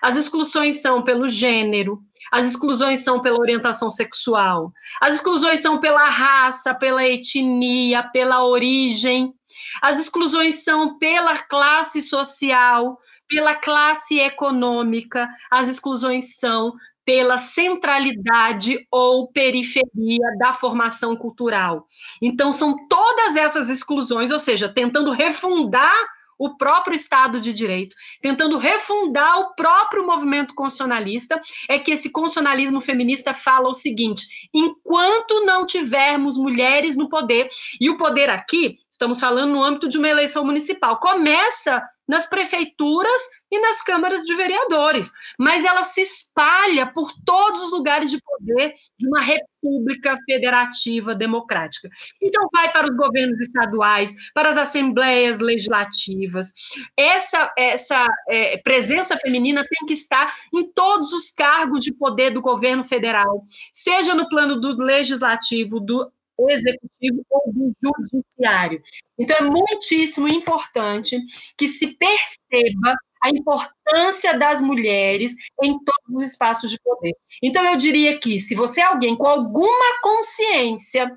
as 0.00 0.16
exclusões 0.16 0.80
são 0.80 1.02
pelo 1.02 1.26
gênero, 1.26 2.00
as 2.30 2.46
exclusões 2.46 3.00
são 3.00 3.20
pela 3.20 3.40
orientação 3.40 3.90
sexual, 3.90 4.72
as 5.00 5.14
exclusões 5.14 5.60
são 5.60 5.80
pela 5.80 6.04
raça, 6.04 6.72
pela 6.72 7.04
etnia, 7.04 8.04
pela 8.12 8.44
origem, 8.46 9.34
as 9.82 9.98
exclusões 9.98 10.62
são 10.62 10.98
pela 10.98 11.36
classe 11.38 12.00
social, 12.00 12.96
pela 13.28 13.54
classe 13.54 14.18
econômica, 14.18 15.28
as 15.50 15.68
exclusões 15.68 16.36
são 16.36 16.72
pela 17.10 17.38
centralidade 17.38 18.86
ou 18.88 19.26
periferia 19.32 20.38
da 20.38 20.52
formação 20.52 21.16
cultural. 21.16 21.84
Então, 22.22 22.52
são 22.52 22.86
todas 22.86 23.34
essas 23.34 23.68
exclusões, 23.68 24.30
ou 24.30 24.38
seja, 24.38 24.68
tentando 24.68 25.10
refundar 25.10 25.92
o 26.38 26.56
próprio 26.56 26.94
Estado 26.94 27.40
de 27.40 27.52
Direito, 27.52 27.96
tentando 28.22 28.58
refundar 28.58 29.40
o 29.40 29.56
próprio 29.56 30.06
movimento 30.06 30.54
constitucionalista, 30.54 31.40
é 31.68 31.80
que 31.80 31.90
esse 31.90 32.10
constitucionalismo 32.10 32.80
feminista 32.80 33.34
fala 33.34 33.68
o 33.68 33.74
seguinte: 33.74 34.48
enquanto 34.54 35.44
não 35.44 35.66
tivermos 35.66 36.38
mulheres 36.38 36.96
no 36.96 37.08
poder, 37.08 37.48
e 37.80 37.90
o 37.90 37.98
poder 37.98 38.30
aqui, 38.30 38.78
estamos 38.88 39.18
falando 39.18 39.50
no 39.50 39.64
âmbito 39.64 39.88
de 39.88 39.98
uma 39.98 40.08
eleição 40.08 40.44
municipal, 40.44 41.00
começa 41.00 41.84
nas 42.10 42.26
prefeituras 42.26 43.22
e 43.52 43.60
nas 43.60 43.82
câmaras 43.82 44.22
de 44.22 44.34
vereadores, 44.34 45.12
mas 45.38 45.64
ela 45.64 45.84
se 45.84 46.00
espalha 46.00 46.84
por 46.86 47.12
todos 47.24 47.62
os 47.62 47.70
lugares 47.70 48.10
de 48.10 48.18
poder 48.20 48.74
de 48.98 49.06
uma 49.06 49.20
república 49.20 50.18
federativa 50.28 51.14
democrática. 51.14 51.88
Então, 52.20 52.48
vai 52.52 52.72
para 52.72 52.90
os 52.90 52.96
governos 52.96 53.40
estaduais, 53.40 54.12
para 54.34 54.50
as 54.50 54.56
assembleias 54.56 55.38
legislativas. 55.38 56.52
Essa, 56.96 57.52
essa 57.56 58.04
é, 58.28 58.56
presença 58.58 59.16
feminina 59.16 59.64
tem 59.64 59.86
que 59.86 59.94
estar 59.94 60.34
em 60.52 60.64
todos 60.72 61.12
os 61.12 61.30
cargos 61.30 61.84
de 61.84 61.94
poder 61.94 62.30
do 62.30 62.40
governo 62.40 62.82
federal, 62.82 63.44
seja 63.72 64.16
no 64.16 64.28
plano 64.28 64.60
do 64.60 64.82
legislativo, 64.82 65.78
do 65.78 66.10
executivo 66.48 67.24
ou 67.30 67.52
do 67.52 67.70
judiciário. 67.82 68.82
Então, 69.18 69.36
é 69.36 69.42
muitíssimo 69.42 70.28
importante 70.28 71.18
que 71.56 71.66
se 71.66 71.88
perceba 71.96 72.94
a 73.22 73.28
importância 73.28 74.38
das 74.38 74.62
mulheres 74.62 75.34
em 75.62 75.72
todos 75.84 76.22
os 76.22 76.22
espaços 76.22 76.70
de 76.70 76.78
poder. 76.82 77.14
Então, 77.42 77.64
eu 77.64 77.76
diria 77.76 78.18
que, 78.18 78.40
se 78.40 78.54
você 78.54 78.80
é 78.80 78.84
alguém 78.84 79.16
com 79.16 79.26
alguma 79.26 80.00
consciência 80.02 81.14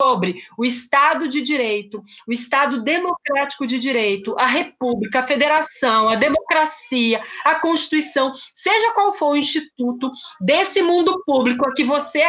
sobre 0.00 0.42
o 0.56 0.64
Estado 0.64 1.28
de 1.28 1.42
Direito, 1.42 2.02
o 2.26 2.32
Estado 2.32 2.82
democrático 2.82 3.66
de 3.66 3.78
direito, 3.78 4.34
a 4.38 4.46
República, 4.46 5.20
a 5.20 5.22
Federação, 5.22 6.08
a 6.08 6.14
democracia, 6.14 7.22
a 7.44 7.56
Constituição, 7.56 8.32
seja 8.54 8.94
qual 8.94 9.12
for 9.12 9.32
o 9.32 9.36
instituto 9.36 10.10
desse 10.40 10.80
mundo 10.80 11.22
público 11.26 11.68
a 11.68 11.74
que 11.74 11.84
você 11.84 12.22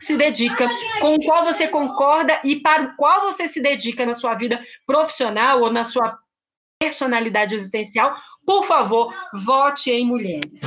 se 0.00 0.16
dedica, 0.16 0.68
com 1.00 1.14
o 1.14 1.24
qual 1.24 1.44
você 1.44 1.68
concorda 1.68 2.40
e 2.44 2.60
para 2.60 2.82
o 2.82 2.96
qual 2.96 3.22
você 3.22 3.48
se 3.48 3.60
dedica 3.60 4.04
na 4.04 4.14
sua 4.14 4.34
vida 4.34 4.62
profissional 4.86 5.62
ou 5.62 5.72
na 5.72 5.84
sua 5.84 6.18
personalidade 6.78 7.54
existencial, 7.54 8.14
por 8.46 8.64
favor, 8.64 9.14
vote 9.32 9.90
em 9.90 10.06
mulheres. 10.06 10.60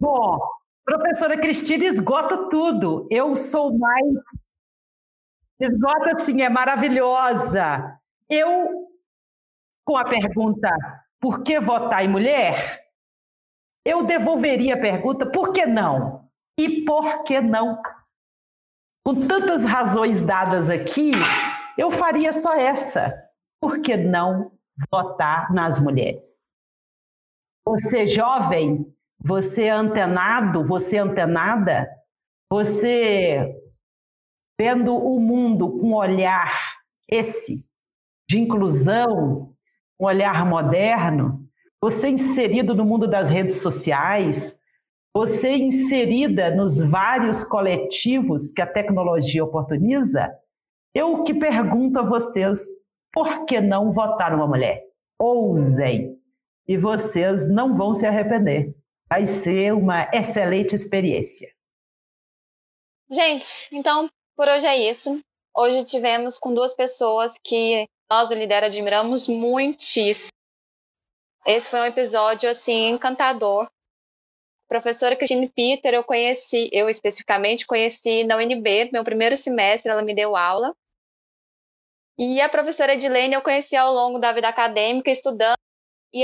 Bom, 0.00 0.38
professora 0.84 1.38
Cristina 1.38 1.84
esgota 1.84 2.48
tudo. 2.48 3.08
Eu 3.10 3.36
sou 3.36 3.76
mais. 3.76 4.14
Esgota, 5.60 6.18
sim, 6.18 6.42
é 6.42 6.48
maravilhosa. 6.48 7.98
Eu, 8.28 8.88
com 9.84 9.96
a 9.96 10.04
pergunta 10.04 10.68
por 11.20 11.42
que 11.42 11.60
votar 11.60 12.04
em 12.04 12.08
mulher, 12.08 12.84
eu 13.84 14.04
devolveria 14.04 14.74
a 14.74 14.80
pergunta 14.80 15.24
por 15.30 15.52
que 15.52 15.66
não? 15.66 16.28
E 16.58 16.84
por 16.84 17.24
que 17.24 17.40
não? 17.40 17.80
Com 19.04 19.26
tantas 19.26 19.64
razões 19.64 20.24
dadas 20.24 20.70
aqui, 20.70 21.12
eu 21.76 21.90
faria 21.90 22.32
só 22.32 22.54
essa. 22.54 23.12
Por 23.60 23.80
que 23.80 23.96
não 23.96 24.52
votar 24.90 25.52
nas 25.52 25.80
mulheres? 25.80 26.52
Você 27.66 28.06
jovem, 28.06 28.92
você 29.18 29.68
antenado, 29.68 30.64
você 30.64 30.98
antenada, 30.98 31.88
você 32.50 33.56
vendo 34.60 34.96
o 34.96 35.18
mundo 35.18 35.78
com 35.78 35.88
um 35.88 35.94
olhar 35.94 36.58
esse 37.08 37.68
de 38.28 38.40
inclusão, 38.40 39.54
um 40.00 40.06
olhar 40.06 40.46
moderno, 40.46 41.48
você 41.80 42.08
inserido 42.08 42.74
no 42.74 42.84
mundo 42.84 43.08
das 43.08 43.28
redes 43.28 43.60
sociais, 43.60 44.61
você 45.14 45.56
inserida 45.56 46.50
nos 46.50 46.80
vários 46.80 47.44
coletivos 47.44 48.50
que 48.50 48.62
a 48.62 48.66
tecnologia 48.66 49.44
oportuniza, 49.44 50.34
eu 50.94 51.22
que 51.22 51.34
pergunto 51.34 52.00
a 52.00 52.02
vocês, 52.02 52.66
por 53.12 53.44
que 53.44 53.60
não 53.60 53.92
votar 53.92 54.34
uma 54.34 54.46
mulher? 54.46 54.82
Ousem! 55.18 56.18
E 56.66 56.76
vocês 56.76 57.50
não 57.50 57.74
vão 57.74 57.92
se 57.92 58.06
arrepender. 58.06 58.74
Vai 59.08 59.26
ser 59.26 59.74
uma 59.74 60.08
excelente 60.12 60.74
experiência. 60.74 61.52
Gente, 63.10 63.68
então 63.70 64.08
por 64.34 64.48
hoje 64.48 64.66
é 64.66 64.90
isso. 64.90 65.20
Hoje 65.54 65.84
tivemos 65.84 66.38
com 66.38 66.54
duas 66.54 66.74
pessoas 66.74 67.38
que 67.38 67.86
nós, 68.10 68.30
o 68.30 68.34
Lidera, 68.34 68.66
admiramos 68.66 69.28
muitíssimo. 69.28 70.30
Esse 71.46 71.68
foi 71.68 71.80
um 71.80 71.84
episódio 71.84 72.48
assim 72.48 72.88
encantador 72.88 73.68
professora 74.72 75.14
Christine 75.14 75.50
Peter, 75.50 75.92
eu 75.92 76.02
conheci, 76.02 76.70
eu 76.72 76.88
especificamente 76.88 77.66
conheci 77.66 78.24
na 78.24 78.38
UNB, 78.38 78.88
meu 78.90 79.04
primeiro 79.04 79.36
semestre, 79.36 79.92
ela 79.92 80.00
me 80.00 80.14
deu 80.14 80.34
aula. 80.34 80.74
E 82.18 82.40
a 82.40 82.48
professora 82.48 82.94
Edilene 82.94 83.34
eu 83.34 83.42
conheci 83.42 83.76
ao 83.76 83.92
longo 83.92 84.18
da 84.18 84.32
vida 84.32 84.48
acadêmica, 84.48 85.10
estudando, 85.10 85.58
e 86.14 86.22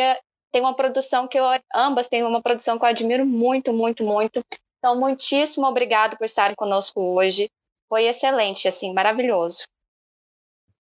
tem 0.51 0.63
uma 0.63 0.75
produção 0.75 1.29
que 1.29 1.39
eu, 1.39 1.45
ambas 1.75 2.09
têm 2.09 2.23
uma 2.23 2.41
produção 2.41 2.79
que 2.79 2.85
eu 2.87 2.89
admiro 2.89 3.27
muito, 3.27 3.71
muito, 3.71 4.03
muito. 4.03 4.43
Então, 4.79 4.99
muitíssimo 4.99 5.67
obrigado 5.67 6.17
por 6.17 6.25
estarem 6.25 6.57
conosco 6.57 7.03
hoje. 7.03 7.51
Foi 7.87 8.05
excelente, 8.05 8.67
assim, 8.67 8.95
maravilhoso. 8.95 9.65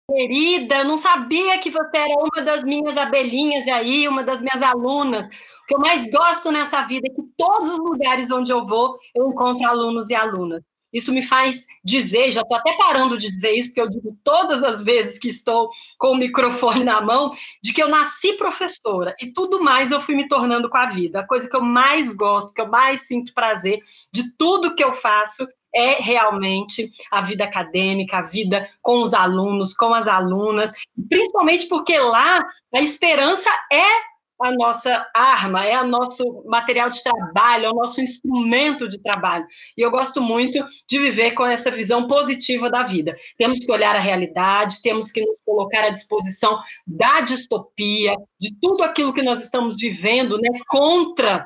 Querida, 0.09 0.79
eu 0.79 0.85
não 0.85 0.97
sabia 0.97 1.59
que 1.59 1.69
você 1.69 1.97
era 1.97 2.15
uma 2.17 2.43
das 2.43 2.63
minhas 2.63 2.97
abelhinhas 2.97 3.67
aí, 3.67 4.07
uma 4.07 4.23
das 4.23 4.41
minhas 4.41 4.61
alunas 4.61 5.29
que 5.69 5.75
eu 5.75 5.79
mais 5.79 6.09
gosto 6.09 6.51
nessa 6.51 6.81
vida 6.81 7.07
é 7.07 7.13
que 7.13 7.21
todos 7.37 7.69
os 7.69 7.77
lugares 7.77 8.31
onde 8.31 8.51
eu 8.51 8.65
vou, 8.65 8.97
eu 9.15 9.29
encontro 9.29 9.67
alunos 9.67 10.09
e 10.09 10.15
alunas. 10.15 10.63
Isso 10.91 11.13
me 11.13 11.21
faz 11.21 11.67
dizer, 11.83 12.31
já 12.31 12.41
estou 12.41 12.57
até 12.57 12.75
parando 12.75 13.19
de 13.19 13.29
dizer 13.29 13.51
isso, 13.51 13.69
porque 13.69 13.81
eu 13.81 13.87
digo 13.89 14.17
todas 14.23 14.63
as 14.63 14.81
vezes 14.81 15.19
que 15.19 15.27
estou 15.27 15.69
com 15.99 16.13
o 16.13 16.17
microfone 16.17 16.83
na 16.83 16.99
mão, 16.99 17.31
de 17.61 17.71
que 17.71 17.83
eu 17.83 17.87
nasci 17.87 18.33
professora 18.33 19.15
e 19.21 19.31
tudo 19.31 19.61
mais 19.61 19.91
eu 19.91 20.01
fui 20.01 20.15
me 20.15 20.27
tornando 20.27 20.67
com 20.67 20.77
a 20.77 20.87
vida. 20.87 21.19
A 21.19 21.27
coisa 21.27 21.47
que 21.47 21.55
eu 21.55 21.61
mais 21.61 22.15
gosto, 22.15 22.55
que 22.55 22.61
eu 22.61 22.67
mais 22.67 23.01
sinto 23.01 23.31
prazer 23.35 23.79
de 24.11 24.35
tudo 24.35 24.73
que 24.73 24.83
eu 24.83 24.91
faço 24.91 25.47
é 25.73 26.01
realmente 26.01 26.89
a 27.11 27.21
vida 27.21 27.43
acadêmica, 27.43 28.17
a 28.17 28.23
vida 28.23 28.67
com 28.81 29.03
os 29.03 29.13
alunos, 29.13 29.73
com 29.73 29.93
as 29.93 30.07
alunas, 30.07 30.71
principalmente 31.09 31.67
porque 31.67 31.97
lá 31.99 32.45
a 32.73 32.81
esperança 32.81 33.49
é 33.71 34.09
a 34.41 34.51
nossa 34.53 35.05
arma, 35.13 35.65
é 35.65 35.79
o 35.81 35.87
nosso 35.87 36.43
material 36.45 36.89
de 36.89 37.03
trabalho, 37.03 37.65
é 37.65 37.69
o 37.69 37.75
nosso 37.75 38.01
instrumento 38.01 38.87
de 38.87 38.97
trabalho. 38.97 39.45
E 39.77 39.81
eu 39.81 39.91
gosto 39.91 40.21
muito 40.21 40.65
de 40.87 40.97
viver 40.97 41.31
com 41.31 41.45
essa 41.45 41.69
visão 41.69 42.07
positiva 42.07 42.69
da 42.69 42.83
vida. 42.83 43.15
Temos 43.37 43.59
que 43.59 43.71
olhar 43.71 43.95
a 43.95 43.99
realidade, 43.99 44.81
temos 44.81 45.11
que 45.11 45.25
nos 45.25 45.41
colocar 45.45 45.83
à 45.83 45.89
disposição 45.89 46.59
da 46.87 47.21
distopia, 47.21 48.15
de 48.39 48.55
tudo 48.61 48.83
aquilo 48.83 49.11
que 49.11 49.21
nós 49.21 49.43
estamos 49.43 49.75
vivendo, 49.75 50.37
né, 50.37 50.49
contra 50.69 51.45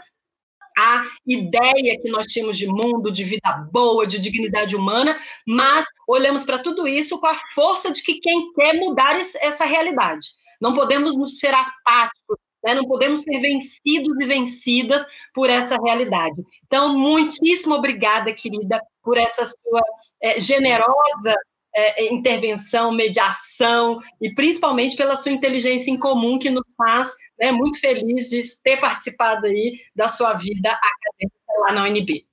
a 0.77 1.05
ideia 1.25 1.99
que 2.01 2.09
nós 2.09 2.27
tínhamos 2.27 2.57
de 2.57 2.67
mundo, 2.67 3.11
de 3.11 3.23
vida 3.23 3.67
boa, 3.71 4.05
de 4.05 4.19
dignidade 4.19 4.75
humana, 4.75 5.19
mas 5.47 5.85
olhamos 6.07 6.43
para 6.43 6.59
tudo 6.59 6.87
isso 6.87 7.19
com 7.19 7.27
a 7.27 7.37
força 7.53 7.91
de 7.91 8.01
que 8.01 8.19
quem 8.19 8.51
quer 8.53 8.73
mudar 8.75 9.19
essa 9.19 9.65
realidade. 9.65 10.27
Não 10.61 10.73
podemos 10.73 11.17
nos 11.17 11.39
ser 11.39 11.53
apáticos 11.53 12.37
né? 12.63 12.73
Não 12.73 12.87
podemos 12.87 13.23
ser 13.23 13.39
vencidos 13.39 14.15
e 14.21 14.25
vencidas 14.25 15.05
por 15.33 15.49
essa 15.49 15.75
realidade. 15.83 16.41
Então, 16.65 16.97
muitíssimo 16.97 17.75
obrigada, 17.75 18.33
querida, 18.33 18.81
por 19.03 19.17
essa 19.17 19.43
sua 19.45 19.81
é, 20.21 20.39
generosa 20.39 21.35
é, 21.75 22.13
intervenção, 22.13 22.91
mediação 22.91 23.99
e 24.21 24.33
principalmente 24.33 24.95
pela 24.95 25.15
sua 25.15 25.31
inteligência 25.31 25.91
em 25.91 25.97
comum 25.97 26.39
que 26.39 26.49
nos 26.49 26.65
faz 26.83 27.09
né, 27.39 27.51
muito 27.51 27.79
felizes 27.79 28.29
de 28.29 28.61
ter 28.61 28.77
participado 28.77 29.47
aí 29.47 29.79
da 29.95 30.07
sua 30.07 30.33
vida 30.33 30.69
acadêmica 30.69 31.37
lá 31.61 31.71
na 31.71 31.83
UNB. 31.83 32.25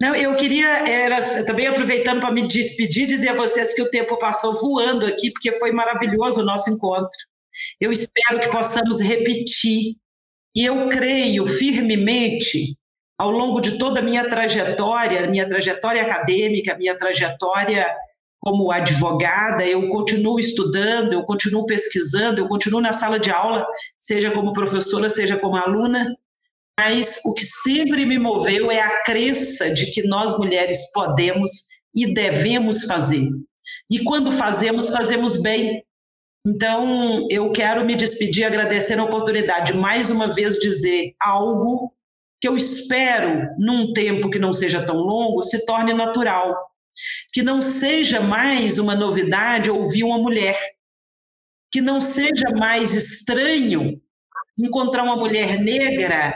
Não, 0.00 0.14
eu 0.16 0.34
queria 0.34 0.88
era, 0.88 1.20
também 1.46 1.68
aproveitando 1.68 2.20
para 2.20 2.32
me 2.32 2.46
despedir, 2.46 3.06
dizer 3.06 3.28
a 3.28 3.34
vocês 3.36 3.72
que 3.72 3.82
o 3.82 3.90
tempo 3.90 4.18
passou 4.18 4.60
voando 4.60 5.06
aqui, 5.06 5.30
porque 5.30 5.52
foi 5.52 5.70
maravilhoso 5.70 6.40
o 6.40 6.44
nosso 6.44 6.70
encontro. 6.70 7.18
Eu 7.80 7.92
espero 7.92 8.40
que 8.40 8.50
possamos 8.50 9.00
repetir. 9.00 9.96
E 10.54 10.64
eu 10.66 10.88
creio 10.88 11.46
firmemente, 11.46 12.76
ao 13.16 13.30
longo 13.30 13.60
de 13.60 13.78
toda 13.78 14.00
a 14.00 14.02
minha 14.02 14.28
trajetória, 14.28 15.26
minha 15.28 15.48
trajetória 15.48 16.02
acadêmica, 16.02 16.76
minha 16.76 16.98
trajetória 16.98 17.94
como 18.42 18.72
advogada, 18.72 19.64
eu 19.64 19.88
continuo 19.88 20.40
estudando, 20.40 21.12
eu 21.12 21.22
continuo 21.22 21.64
pesquisando, 21.64 22.40
eu 22.40 22.48
continuo 22.48 22.80
na 22.80 22.92
sala 22.92 23.20
de 23.20 23.30
aula, 23.30 23.64
seja 24.00 24.32
como 24.32 24.52
professora, 24.52 25.08
seja 25.08 25.38
como 25.38 25.56
aluna, 25.56 26.12
mas 26.76 27.20
o 27.24 27.34
que 27.34 27.44
sempre 27.44 28.04
me 28.04 28.18
moveu 28.18 28.68
é 28.68 28.80
a 28.80 29.00
crença 29.04 29.72
de 29.72 29.92
que 29.92 30.02
nós 30.08 30.36
mulheres 30.36 30.90
podemos 30.92 31.68
e 31.94 32.12
devemos 32.12 32.82
fazer. 32.82 33.28
E 33.88 34.00
quando 34.00 34.32
fazemos, 34.32 34.90
fazemos 34.90 35.40
bem. 35.40 35.84
Então, 36.44 37.24
eu 37.30 37.52
quero 37.52 37.84
me 37.84 37.94
despedir 37.94 38.44
agradecendo 38.44 39.02
a 39.02 39.04
oportunidade, 39.04 39.76
mais 39.76 40.10
uma 40.10 40.26
vez, 40.26 40.58
dizer 40.58 41.14
algo 41.20 41.92
que 42.40 42.48
eu 42.48 42.56
espero, 42.56 43.46
num 43.56 43.92
tempo 43.92 44.28
que 44.28 44.40
não 44.40 44.52
seja 44.52 44.84
tão 44.84 44.96
longo, 44.96 45.44
se 45.44 45.64
torne 45.64 45.94
natural. 45.94 46.71
Que 47.32 47.42
não 47.42 47.62
seja 47.62 48.20
mais 48.20 48.78
uma 48.78 48.94
novidade 48.94 49.70
ouvir 49.70 50.04
uma 50.04 50.18
mulher. 50.18 50.58
Que 51.72 51.80
não 51.80 52.00
seja 52.00 52.50
mais 52.56 52.94
estranho 52.94 54.00
encontrar 54.58 55.02
uma 55.02 55.16
mulher 55.16 55.58
negra, 55.58 56.34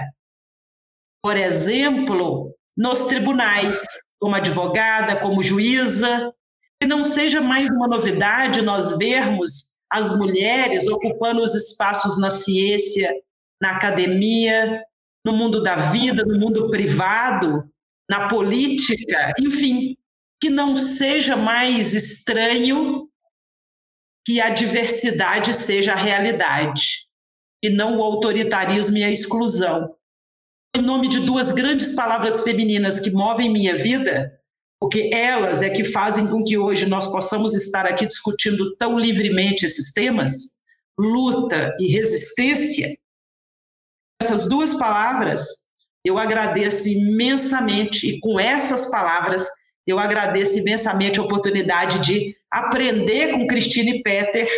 por 1.23 1.37
exemplo, 1.37 2.55
nos 2.77 3.05
tribunais, 3.05 3.85
como 4.19 4.35
advogada, 4.35 5.17
como 5.17 5.43
juíza. 5.43 6.33
Que 6.81 6.87
não 6.87 7.05
seja 7.05 7.41
mais 7.41 7.69
uma 7.71 7.87
novidade 7.87 8.63
nós 8.63 8.97
vermos 8.97 9.75
as 9.91 10.19
mulheres 10.19 10.87
ocupando 10.89 11.41
os 11.43 11.55
espaços 11.55 12.21
na 12.21 12.31
ciência, 12.31 13.13
na 13.61 13.77
academia, 13.77 14.83
no 15.25 15.33
mundo 15.33 15.63
da 15.63 15.77
vida, 15.77 16.25
no 16.25 16.39
mundo 16.39 16.71
privado, 16.71 17.65
na 18.11 18.29
política, 18.29 19.33
enfim, 19.41 19.97
que 20.41 20.51
não 20.51 20.77
seja 20.77 21.37
mais 21.37 21.95
estranho 21.95 23.09
que 24.27 24.41
a 24.41 24.51
diversidade 24.51 25.55
seja 25.55 25.93
a 25.93 25.97
realidade 25.97 27.07
e 27.63 27.71
não 27.71 27.99
o 27.99 28.03
autoritarismo 28.03 28.99
e 28.99 29.05
a 29.05 29.11
exclusão. 29.11 29.95
Em 30.77 30.83
nome 30.83 31.09
de 31.09 31.21
duas 31.21 31.53
grandes 31.53 31.95
palavras 31.95 32.43
femininas 32.43 33.01
que 33.01 33.11
movem 33.11 33.53
minha 33.53 33.77
vida, 33.77 34.39
porque 34.81 35.11
elas 35.13 35.63
é 35.63 35.71
que 35.71 35.85
fazem 35.85 36.29
com 36.29 36.45
que 36.45 36.59
hoje 36.59 36.87
nós 36.87 37.07
possamos 37.11 37.55
estar 37.55 37.87
aqui 37.87 38.07
discutindo 38.07 38.77
tão 38.77 38.99
livremente 38.99 39.65
esses 39.65 39.93
temas, 39.93 40.59
luta 40.99 41.75
e 41.81 41.87
resistência, 41.93 42.95
essas 44.21 44.49
duas 44.49 44.75
palavras, 44.75 45.67
eu 46.05 46.19
agradeço 46.19 46.89
imensamente, 46.89 48.07
e 48.09 48.21
com 48.21 48.39
essas 48.41 48.91
palavras, 48.91 49.49
eu 49.87 49.99
agradeço 49.99 50.59
imensamente 50.59 51.21
a 51.21 51.23
oportunidade 51.23 52.01
de 52.01 52.35
aprender 52.51 53.33
com 53.33 53.47
Cristine 53.47 54.03
Peter 54.03 54.49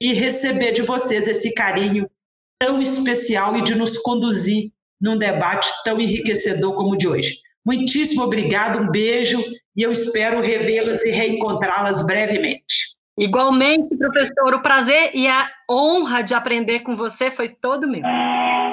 e 0.00 0.12
receber 0.12 0.72
de 0.72 0.82
vocês 0.82 1.28
esse 1.28 1.54
carinho 1.54 2.10
tão 2.58 2.80
especial 2.80 3.56
e 3.56 3.62
de 3.62 3.74
nos 3.74 3.98
conduzir 3.98 4.70
num 5.00 5.16
debate 5.16 5.70
tão 5.84 6.00
enriquecedor 6.00 6.74
como 6.74 6.92
o 6.92 6.96
de 6.96 7.08
hoje. 7.08 7.38
Muitíssimo 7.64 8.22
obrigado, 8.22 8.80
um 8.80 8.90
beijo 8.90 9.40
e 9.76 9.82
eu 9.82 9.92
espero 9.92 10.40
revê-las 10.40 11.04
e 11.04 11.10
reencontrá-las 11.10 12.04
brevemente. 12.06 12.92
Igualmente, 13.18 13.96
professor, 13.96 14.54
o 14.54 14.62
prazer 14.62 15.10
e 15.14 15.28
a 15.28 15.48
honra 15.70 16.22
de 16.22 16.34
aprender 16.34 16.80
com 16.80 16.96
você 16.96 17.30
foi 17.30 17.48
todo 17.48 17.88
meu. 17.88 18.02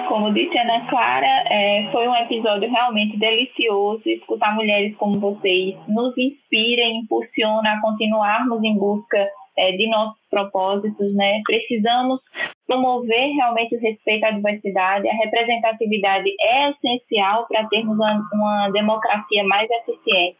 Como 0.10 0.34
disse 0.34 0.57
Ana 0.57 0.88
Clara, 0.90 1.44
é, 1.52 1.88
foi 1.91 2.07
um 2.07 2.15
episódio 2.15 2.68
realmente 2.68 3.15
delicioso. 3.15 4.02
Escutar 4.10 4.56
mulheres 4.56 4.95
como 4.98 5.19
vocês 5.19 5.76
nos 5.88 6.18
inspira 6.18 6.81
e 6.81 6.98
impulsiona 6.98 7.73
a 7.73 7.80
continuarmos 7.80 8.64
em 8.64 8.76
busca 8.76 9.30
é, 9.56 9.72
de 9.73 9.88
nossos 9.88 10.19
propósitos, 10.27 11.15
né? 11.15 11.41
Precisamos 11.45 12.19
promover 12.65 13.36
realmente 13.36 13.76
o 13.76 13.80
respeito 13.80 14.23
à 14.26 14.31
diversidade. 14.31 15.07
A 15.07 15.14
representatividade 15.14 16.27
é 16.41 16.72
essencial 16.72 17.45
para 17.48 17.68
termos 17.68 17.95
uma, 17.95 18.27
uma 18.34 18.69
democracia 18.72 19.44
mais 19.44 19.69
eficiente. 19.69 20.40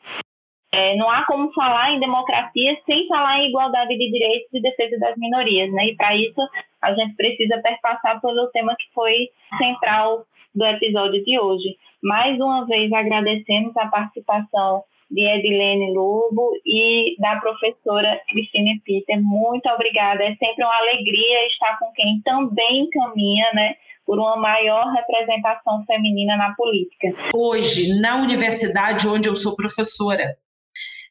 É, 0.71 0.95
não 0.95 1.09
há 1.09 1.25
como 1.25 1.51
falar 1.53 1.91
em 1.91 1.99
democracia 1.99 2.77
sem 2.85 3.07
falar 3.07 3.39
em 3.39 3.49
igualdade 3.49 3.97
de 3.97 4.11
direitos 4.11 4.49
e 4.53 4.61
defesa 4.61 4.99
das 4.99 5.17
minorias, 5.17 5.71
né? 5.73 5.87
E 5.87 5.95
para 5.95 6.15
isso 6.15 6.41
a 6.81 6.93
gente 6.93 7.15
precisa 7.15 7.59
perpassar 7.61 8.21
pelo 8.21 8.47
tema 8.51 8.75
que 8.77 8.85
foi 8.93 9.29
central 9.57 10.25
do 10.53 10.65
episódio 10.65 11.23
de 11.23 11.39
hoje. 11.39 11.75
Mais 12.03 12.39
uma 12.39 12.65
vez 12.65 12.91
agradecemos 12.93 13.75
a 13.77 13.87
participação 13.87 14.83
de 15.09 15.21
Edilene 15.21 15.91
Lobo 15.93 16.51
e 16.65 17.15
da 17.19 17.37
professora 17.37 18.21
Cristine 18.29 18.79
Peter. 18.85 19.19
Muito 19.21 19.67
obrigada. 19.69 20.23
É 20.23 20.35
sempre 20.35 20.63
uma 20.63 20.77
alegria 20.77 21.47
estar 21.47 21.79
com 21.79 21.91
quem 21.93 22.21
também 22.23 22.87
caminha, 22.91 23.47
né? 23.53 23.75
Por 24.05 24.19
uma 24.19 24.37
maior 24.37 24.91
representação 24.93 25.83
feminina 25.85 26.37
na 26.37 26.53
política. 26.55 27.07
Hoje, 27.35 27.99
na 27.99 28.17
universidade 28.17 29.07
onde 29.07 29.27
eu 29.27 29.35
sou 29.35 29.55
professora, 29.55 30.35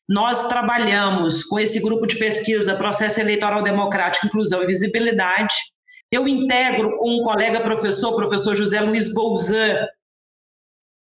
nós 0.08 0.48
trabalhamos 0.48 1.44
com 1.44 1.60
esse 1.60 1.82
grupo 1.82 2.06
de 2.06 2.16
pesquisa 2.16 2.76
Processo 2.76 3.20
Eleitoral 3.20 3.62
Democrático, 3.62 4.26
Inclusão 4.26 4.62
e 4.62 4.66
Visibilidade. 4.66 5.54
Eu 6.10 6.26
integro 6.26 6.96
com 6.96 7.18
um 7.18 7.22
colega 7.22 7.60
professor, 7.60 8.16
professor 8.16 8.56
José 8.56 8.80
Luiz 8.80 9.12
Bolzan, 9.12 9.86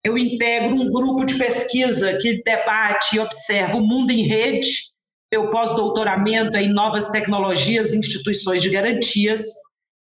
eu 0.06 0.18
integro 0.18 0.76
um 0.76 0.90
grupo 0.90 1.26
de 1.26 1.38
pesquisa 1.38 2.18
que 2.18 2.44
debate 2.44 3.16
e 3.16 3.20
observa 3.20 3.78
o 3.78 3.82
mundo 3.82 4.12
em 4.12 4.24
rede, 4.24 4.92
meu 5.32 5.50
pós-doutoramento 5.50 6.58
em 6.58 6.68
novas 6.68 7.10
tecnologias 7.10 7.94
e 7.94 7.98
instituições 7.98 8.62
de 8.62 8.70
garantias, 8.70 9.46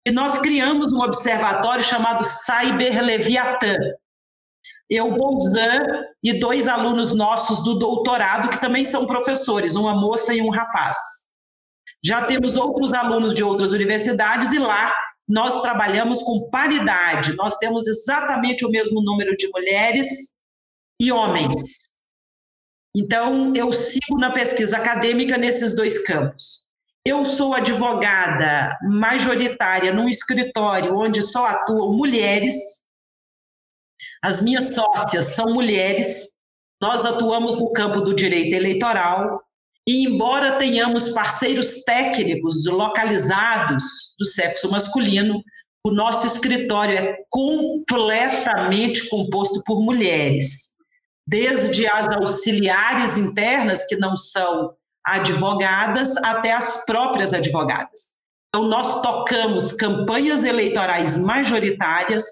e 0.06 0.12
nós 0.12 0.40
criamos 0.40 0.92
um 0.92 1.02
observatório 1.02 1.84
chamado 1.84 2.26
Cyber 2.26 3.04
Leviatã, 3.04 3.78
eu, 4.92 5.10
Bolzan 5.16 5.80
e 6.22 6.38
dois 6.38 6.68
alunos 6.68 7.16
nossos 7.16 7.64
do 7.64 7.80
doutorado, 7.80 8.50
que 8.50 8.60
também 8.60 8.84
são 8.84 9.08
professores, 9.08 9.76
uma 9.76 9.96
moça 9.96 10.34
e 10.34 10.42
um 10.42 10.50
rapaz. 10.50 10.98
Já 12.04 12.26
temos 12.26 12.58
outros 12.58 12.92
alunos 12.92 13.34
de 13.34 13.42
outras 13.42 13.72
universidades 13.72 14.52
e 14.52 14.60
lá 14.60 14.94
nós 15.26 15.62
trabalhamos 15.62 16.22
com 16.24 16.50
paridade, 16.50 17.38
nós 17.38 17.56
temos 17.56 17.88
exatamente 17.88 18.66
o 18.66 18.70
mesmo 18.70 19.02
número 19.02 19.38
de 19.38 19.50
mulheres 19.54 20.42
e 21.00 21.10
homens. 21.10 21.56
Então, 22.94 23.54
eu 23.56 23.72
sigo 23.72 24.18
na 24.20 24.32
pesquisa 24.32 24.76
acadêmica 24.76 25.38
nesses 25.38 25.74
dois 25.74 26.06
campos. 26.06 26.68
Eu 27.06 27.24
sou 27.24 27.54
advogada 27.54 28.78
majoritária 28.84 29.94
num 29.94 30.10
escritório 30.10 30.94
onde 30.98 31.22
só 31.22 31.46
atuam 31.46 31.94
mulheres, 31.94 32.82
as 34.24 34.42
minhas 34.42 34.76
sócias 34.76 35.36
são 35.36 35.54
mulheres, 35.54 36.32
nós 36.82 37.06
atuamos 37.06 37.60
no 37.60 37.72
campo 37.72 38.02
do 38.02 38.14
direito 38.14 38.54
eleitoral. 38.56 39.42
E, 39.88 40.06
embora 40.06 40.58
tenhamos 40.58 41.10
parceiros 41.10 41.84
técnicos 41.84 42.66
localizados 42.66 43.84
do 44.20 44.26
sexo 44.26 44.70
masculino, 44.70 45.42
o 45.84 45.92
nosso 45.92 46.28
escritório 46.28 46.98
é 46.98 47.18
completamente 47.30 49.10
composto 49.10 49.64
por 49.66 49.82
mulheres, 49.82 50.78
desde 51.28 51.88
as 51.88 52.08
auxiliares 52.10 53.18
internas, 53.18 53.86
que 53.88 53.96
não 53.96 54.16
são 54.16 54.76
advogadas, 55.04 56.16
até 56.18 56.54
as 56.54 56.86
próprias 56.86 57.34
advogadas. 57.34 58.20
Então, 58.50 58.68
nós 58.68 59.02
tocamos 59.02 59.72
campanhas 59.72 60.44
eleitorais 60.44 61.18
majoritárias 61.18 62.24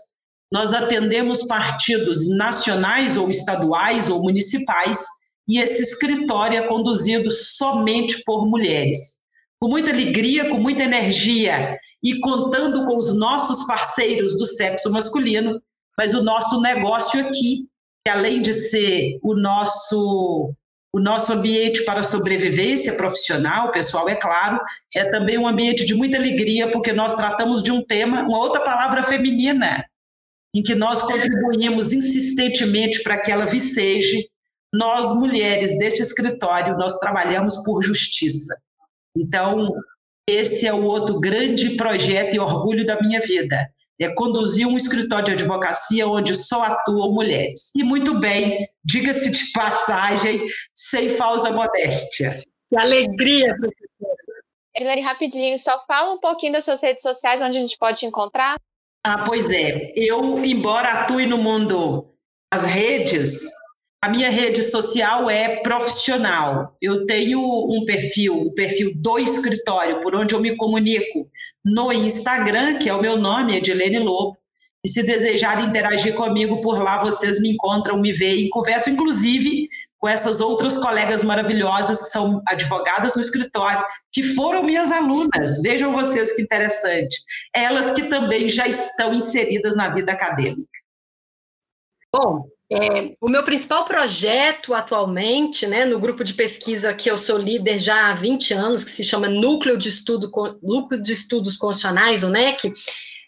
nós 0.51 0.73
atendemos 0.73 1.45
partidos 1.45 2.29
nacionais 2.35 3.17
ou 3.17 3.29
estaduais 3.29 4.09
ou 4.09 4.21
municipais 4.21 5.05
e 5.47 5.59
esse 5.59 5.81
escritório 5.81 6.59
é 6.59 6.67
conduzido 6.67 7.31
somente 7.31 8.23
por 8.23 8.47
mulheres. 8.47 9.19
Com 9.59 9.67
muita 9.67 9.91
alegria, 9.91 10.49
com 10.49 10.59
muita 10.59 10.83
energia 10.83 11.77
e 12.03 12.19
contando 12.19 12.85
com 12.85 12.95
os 12.95 13.17
nossos 13.17 13.65
parceiros 13.65 14.37
do 14.37 14.45
sexo 14.45 14.91
masculino, 14.91 15.59
mas 15.97 16.13
o 16.13 16.23
nosso 16.23 16.61
negócio 16.61 17.19
aqui, 17.19 17.67
que 18.05 18.11
além 18.11 18.41
de 18.41 18.53
ser 18.53 19.19
o 19.23 19.35
nosso 19.35 20.53
o 20.91 20.99
nosso 20.99 21.33
ambiente 21.33 21.85
para 21.85 22.03
sobrevivência 22.03 22.95
profissional, 22.95 23.71
pessoal, 23.71 24.09
é 24.09 24.15
claro, 24.15 24.59
é 24.95 25.05
também 25.11 25.37
um 25.37 25.47
ambiente 25.47 25.85
de 25.85 25.93
muita 25.93 26.17
alegria, 26.17 26.71
porque 26.71 26.91
nós 26.91 27.15
tratamos 27.15 27.61
de 27.61 27.71
um 27.71 27.83
tema, 27.83 28.23
uma 28.23 28.39
outra 28.39 28.61
palavra 28.61 29.03
feminina, 29.03 29.85
em 30.55 30.63
que 30.63 30.75
nós 30.75 31.01
contribuímos 31.01 31.93
insistentemente 31.93 33.03
para 33.03 33.19
que 33.19 33.31
ela 33.31 33.45
viceje, 33.45 34.27
nós, 34.73 35.13
mulheres 35.15 35.77
deste 35.77 36.01
escritório, 36.01 36.77
nós 36.77 36.97
trabalhamos 36.97 37.63
por 37.63 37.81
justiça. 37.81 38.55
Então, 39.15 39.73
esse 40.27 40.67
é 40.67 40.73
o 40.73 40.83
outro 40.83 41.19
grande 41.19 41.75
projeto 41.75 42.35
e 42.35 42.39
orgulho 42.39 42.85
da 42.85 42.99
minha 43.01 43.19
vida, 43.19 43.67
é 43.99 44.13
conduzir 44.13 44.67
um 44.67 44.77
escritório 44.77 45.25
de 45.25 45.31
advocacia 45.33 46.07
onde 46.07 46.33
só 46.35 46.63
atuam 46.63 47.11
mulheres. 47.11 47.75
E 47.75 47.83
muito 47.83 48.19
bem, 48.19 48.67
diga-se 48.83 49.29
de 49.31 49.51
passagem, 49.51 50.45
sem 50.73 51.09
falsa 51.09 51.51
modéstia. 51.51 52.41
Que 52.69 52.77
alegria, 52.77 53.55
professora. 53.55 54.19
Edilene, 54.75 55.01
rapidinho, 55.01 55.57
só 55.57 55.83
fala 55.85 56.13
um 56.13 56.19
pouquinho 56.19 56.53
das 56.53 56.63
suas 56.63 56.81
redes 56.81 57.01
sociais, 57.01 57.41
onde 57.41 57.57
a 57.57 57.61
gente 57.61 57.77
pode 57.77 57.99
te 57.99 58.05
encontrar. 58.05 58.57
Ah, 59.03 59.23
pois 59.23 59.49
é. 59.51 59.93
Eu, 59.95 60.43
embora 60.43 61.01
atue 61.01 61.25
no 61.25 61.37
mundo 61.37 62.13
das 62.51 62.65
redes, 62.65 63.49
a 64.03 64.09
minha 64.09 64.29
rede 64.29 64.61
social 64.61 65.29
é 65.29 65.57
profissional. 65.57 66.75
Eu 66.81 67.05
tenho 67.05 67.39
um 67.41 67.85
perfil, 67.85 68.35
o 68.35 68.53
perfil 68.53 68.91
do 68.95 69.19
escritório, 69.19 70.01
por 70.01 70.15
onde 70.15 70.33
eu 70.33 70.39
me 70.39 70.55
comunico 70.55 71.29
no 71.63 71.91
Instagram, 71.91 72.77
que 72.77 72.89
é 72.89 72.93
o 72.93 73.01
meu 73.01 73.17
nome, 73.17 73.57
Edilene 73.57 73.99
Lobo. 73.99 74.37
E 74.83 74.87
se 74.87 75.05
desejarem 75.05 75.65
interagir 75.65 76.15
comigo 76.15 76.61
por 76.61 76.81
lá, 76.81 77.03
vocês 77.03 77.41
me 77.41 77.49
encontram, 77.49 77.99
me 77.99 78.13
veem, 78.13 78.49
converso 78.49 78.89
inclusive 78.89 79.67
com 79.99 80.07
essas 80.07 80.39
outras 80.39 80.77
colegas 80.77 81.23
maravilhosas 81.23 81.99
que 81.99 82.07
são 82.07 82.41
advogadas 82.47 83.15
no 83.15 83.21
escritório, 83.21 83.85
que 84.11 84.23
foram 84.23 84.63
minhas 84.63 84.91
alunas. 84.91 85.61
Vejam 85.61 85.91
vocês 85.91 86.35
que 86.35 86.41
interessante. 86.41 87.15
Elas 87.53 87.91
que 87.91 88.03
também 88.03 88.47
já 88.47 88.65
estão 88.65 89.13
inseridas 89.13 89.75
na 89.75 89.89
vida 89.89 90.13
acadêmica. 90.13 90.79
Bom, 92.11 92.47
é, 92.71 93.15
o 93.19 93.27
meu 93.27 93.43
principal 93.43 93.83
projeto 93.83 94.73
atualmente, 94.73 95.67
né, 95.67 95.85
no 95.85 95.99
grupo 95.99 96.23
de 96.23 96.33
pesquisa 96.33 96.93
que 96.93 97.09
eu 97.09 97.17
sou 97.17 97.37
líder 97.37 97.79
já 97.79 98.09
há 98.09 98.13
20 98.13 98.53
anos, 98.53 98.83
que 98.83 98.91
se 98.91 99.03
chama 99.03 99.27
Núcleo 99.27 99.77
de, 99.77 99.89
Estudo, 99.89 100.31
Núcleo 100.61 101.01
de 101.01 101.11
Estudos 101.11 101.57
Constitucionais, 101.57 102.23
o 102.23 102.29
NEC, 102.29 102.71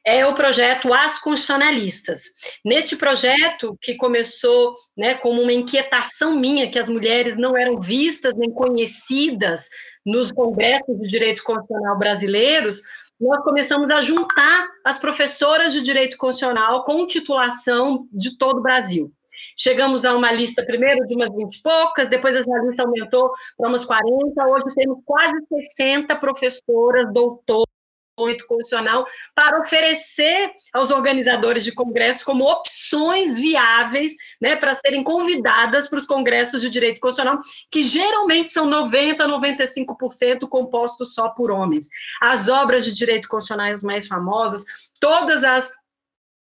é 0.06 0.26
o 0.26 0.34
projeto 0.34 0.94
As 0.94 1.20
Constitucionalistas. 1.20 2.24
Neste 2.66 2.96
projeto, 2.96 3.78
que 3.82 3.96
começou 3.96 4.74
né, 4.98 5.16
como 5.16 5.42
uma 5.42 5.54
inquietação 5.54 6.36
minha, 6.36 6.70
que 6.70 6.80
as 6.80 6.90
mulheres 6.90 7.38
não 7.38 7.56
eram 7.56 7.80
vistas 7.80 8.34
nem 8.36 8.52
conhecidas 8.52 9.70
nos 10.06 10.32
congressos 10.32 11.00
de 11.00 11.08
direito 11.08 11.44
constitucional 11.44 11.98
brasileiros, 11.98 12.82
nós 13.20 13.44
começamos 13.44 13.92
a 13.92 14.02
juntar 14.02 14.68
as 14.84 14.98
professoras 14.98 15.72
de 15.72 15.82
direito 15.82 16.18
constitucional 16.18 16.84
com 16.84 17.06
titulação 17.06 18.08
de 18.12 18.36
todo 18.38 18.58
o 18.58 18.64
Brasil. 18.64 19.12
Chegamos 19.56 20.06
a 20.06 20.16
uma 20.16 20.32
lista 20.32 20.66
primeiro 20.66 21.06
de 21.06 21.16
umas 21.16 21.30
20 21.30 21.56
e 21.56 21.62
poucas, 21.62 22.10
depois 22.10 22.36
essa 22.36 22.50
lista 22.66 22.84
aumentou 22.84 23.32
para 23.58 23.70
umas 23.70 23.86
40, 23.86 24.48
hoje 24.48 24.66
temos 24.76 25.00
quase 25.06 25.36
60 25.78 26.16
professoras, 26.16 27.06
doutoras, 27.14 27.71
muito 28.22 28.46
constitucional 28.46 29.06
para 29.36 29.60
oferecer 29.60 30.52
aos 30.72 30.92
organizadores 30.92 31.64
de 31.64 31.72
congressos 31.72 32.24
como 32.24 32.46
opções 32.46 33.38
viáveis 33.38 34.14
né, 34.40 34.56
para 34.56 34.76
serem 34.76 35.04
convidadas 35.04 35.88
para 35.88 35.98
os 35.98 36.06
congressos 36.06 36.62
de 36.62 36.70
direito 36.70 37.00
constitucional, 37.00 37.42
que 37.70 37.82
geralmente 37.82 38.52
são 38.52 38.70
90%, 38.70 39.18
95% 39.18 40.48
compostos 40.48 41.14
só 41.14 41.30
por 41.30 41.52
homens. 41.52 41.90
As 42.22 42.48
obras 42.48 42.86
de 42.86 42.94
direito 42.94 43.28
constitucional 43.28 43.52
mais 43.84 44.08
famosas, 44.08 44.64
todas 45.00 45.44
as 45.44 45.81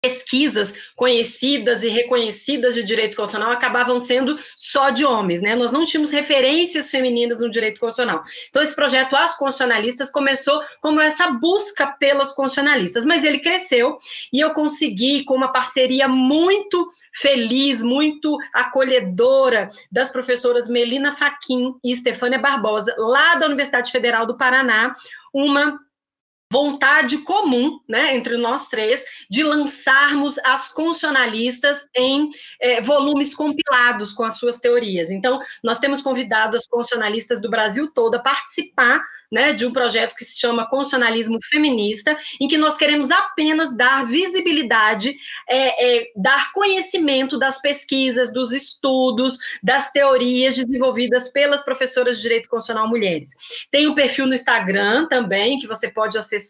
pesquisas 0.02 0.74
conhecidas 0.96 1.84
e 1.84 1.88
reconhecidas 1.88 2.74
de 2.74 2.82
direito 2.82 3.16
constitucional 3.16 3.52
acabavam 3.52 4.00
sendo 4.00 4.36
só 4.56 4.90
de 4.90 5.04
homens, 5.04 5.40
né? 5.40 5.54
Nós 5.54 5.70
não 5.70 5.84
tínhamos 5.84 6.10
referências 6.10 6.90
femininas 6.90 7.40
no 7.40 7.48
direito 7.48 7.78
constitucional. 7.78 8.24
Então, 8.50 8.60
esse 8.62 8.74
projeto 8.74 9.14
As 9.14 9.38
Constitucionalistas 9.38 10.10
começou 10.10 10.60
como 10.80 11.00
essa 11.00 11.30
busca 11.30 11.86
pelas 11.86 12.32
constitucionalistas, 12.32 13.04
mas 13.04 13.22
ele 13.22 13.38
cresceu 13.38 13.96
e 14.32 14.40
eu 14.40 14.50
consegui, 14.50 15.24
com 15.24 15.34
uma 15.34 15.52
parceria 15.52 16.08
muito 16.08 16.90
feliz, 17.14 17.80
muito 17.80 18.36
acolhedora 18.52 19.68
das 19.90 20.10
professoras 20.10 20.68
Melina 20.68 21.12
Faquin 21.12 21.74
e 21.84 21.92
Estefânia 21.92 22.40
Barbosa, 22.40 22.92
lá 22.98 23.36
da 23.36 23.46
Universidade 23.46 23.92
Federal 23.92 24.26
do 24.26 24.36
Paraná, 24.36 24.94
uma 25.32 25.78
vontade 26.52 27.16
comum, 27.16 27.80
né, 27.88 28.14
entre 28.14 28.36
nós 28.36 28.68
três, 28.68 29.02
de 29.30 29.42
lançarmos 29.42 30.38
as 30.40 30.68
constitucionalistas 30.68 31.88
em 31.96 32.28
é, 32.60 32.82
volumes 32.82 33.34
compilados 33.34 34.12
com 34.12 34.22
as 34.22 34.36
suas 34.36 34.60
teorias. 34.60 35.10
Então, 35.10 35.40
nós 35.64 35.78
temos 35.78 36.02
convidado 36.02 36.54
as 36.54 36.66
constitucionalistas 36.66 37.40
do 37.40 37.48
Brasil 37.48 37.90
todo 37.90 38.16
a 38.16 38.18
participar 38.18 39.02
né, 39.32 39.54
de 39.54 39.64
um 39.64 39.72
projeto 39.72 40.14
que 40.14 40.26
se 40.26 40.38
chama 40.38 40.68
Constitucionalismo 40.68 41.38
Feminista, 41.42 42.18
em 42.38 42.46
que 42.46 42.58
nós 42.58 42.76
queremos 42.76 43.10
apenas 43.10 43.74
dar 43.74 44.04
visibilidade, 44.04 45.16
é, 45.48 46.02
é, 46.02 46.12
dar 46.14 46.52
conhecimento 46.52 47.38
das 47.38 47.62
pesquisas, 47.62 48.30
dos 48.30 48.52
estudos, 48.52 49.38
das 49.62 49.90
teorias 49.90 50.56
desenvolvidas 50.56 51.30
pelas 51.30 51.64
professoras 51.64 52.16
de 52.16 52.24
Direito 52.24 52.46
Constitucional 52.50 52.90
Mulheres. 52.90 53.30
Tem 53.70 53.88
um 53.88 53.94
perfil 53.94 54.26
no 54.26 54.34
Instagram 54.34 55.06
também, 55.08 55.58
que 55.58 55.66
você 55.66 55.88
pode 55.88 56.18
acessar. 56.18 56.41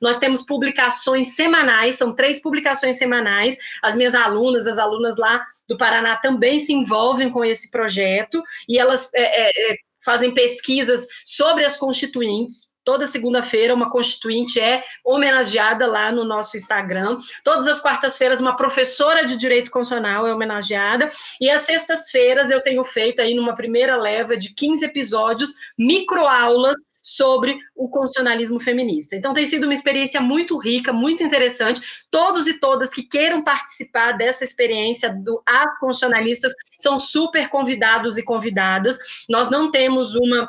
Nós 0.00 0.18
temos 0.18 0.42
publicações 0.42 1.34
semanais, 1.34 1.96
são 1.96 2.14
três 2.14 2.40
publicações 2.40 2.96
semanais. 2.96 3.56
As 3.82 3.94
minhas 3.94 4.14
alunas, 4.14 4.66
as 4.66 4.78
alunas 4.78 5.16
lá 5.16 5.44
do 5.68 5.76
Paraná 5.76 6.16
também 6.16 6.58
se 6.58 6.72
envolvem 6.72 7.30
com 7.30 7.44
esse 7.44 7.70
projeto 7.70 8.42
e 8.68 8.78
elas 8.78 9.10
é, 9.14 9.48
é, 9.48 9.72
é 9.72 9.76
fazem 10.04 10.32
pesquisas 10.32 11.06
sobre 11.24 11.64
as 11.64 11.76
constituintes. 11.76 12.68
Toda 12.84 13.06
segunda-feira, 13.06 13.74
uma 13.74 13.90
constituinte 13.90 14.58
é 14.58 14.82
homenageada 15.04 15.86
lá 15.86 16.10
no 16.10 16.24
nosso 16.24 16.56
Instagram. 16.56 17.18
Todas 17.44 17.66
as 17.66 17.80
quartas-feiras, 17.80 18.40
uma 18.40 18.56
professora 18.56 19.26
de 19.26 19.36
direito 19.36 19.70
constitucional 19.70 20.26
é 20.26 20.32
homenageada. 20.32 21.10
E 21.38 21.50
às 21.50 21.62
sextas-feiras, 21.62 22.50
eu 22.50 22.62
tenho 22.62 22.82
feito 22.84 23.20
aí, 23.20 23.34
numa 23.34 23.54
primeira 23.54 23.96
leva 23.96 24.34
de 24.34 24.54
15 24.54 24.86
episódios, 24.86 25.52
microaulas 25.76 26.76
sobre 27.08 27.58
o 27.74 27.88
constitucionalismo 27.88 28.60
feminista. 28.60 29.16
Então, 29.16 29.32
tem 29.32 29.46
sido 29.46 29.64
uma 29.64 29.74
experiência 29.74 30.20
muito 30.20 30.58
rica, 30.58 30.92
muito 30.92 31.22
interessante. 31.22 31.80
Todos 32.10 32.46
e 32.46 32.60
todas 32.60 32.90
que 32.90 33.02
queiram 33.02 33.42
participar 33.42 34.12
dessa 34.12 34.44
experiência 34.44 35.14
do 35.14 35.42
As 35.46 35.78
Constitucionalistas 35.78 36.52
são 36.78 36.98
super 37.00 37.48
convidados 37.48 38.18
e 38.18 38.22
convidadas. 38.22 38.98
Nós 39.28 39.50
não 39.50 39.70
temos 39.70 40.14
uma 40.14 40.48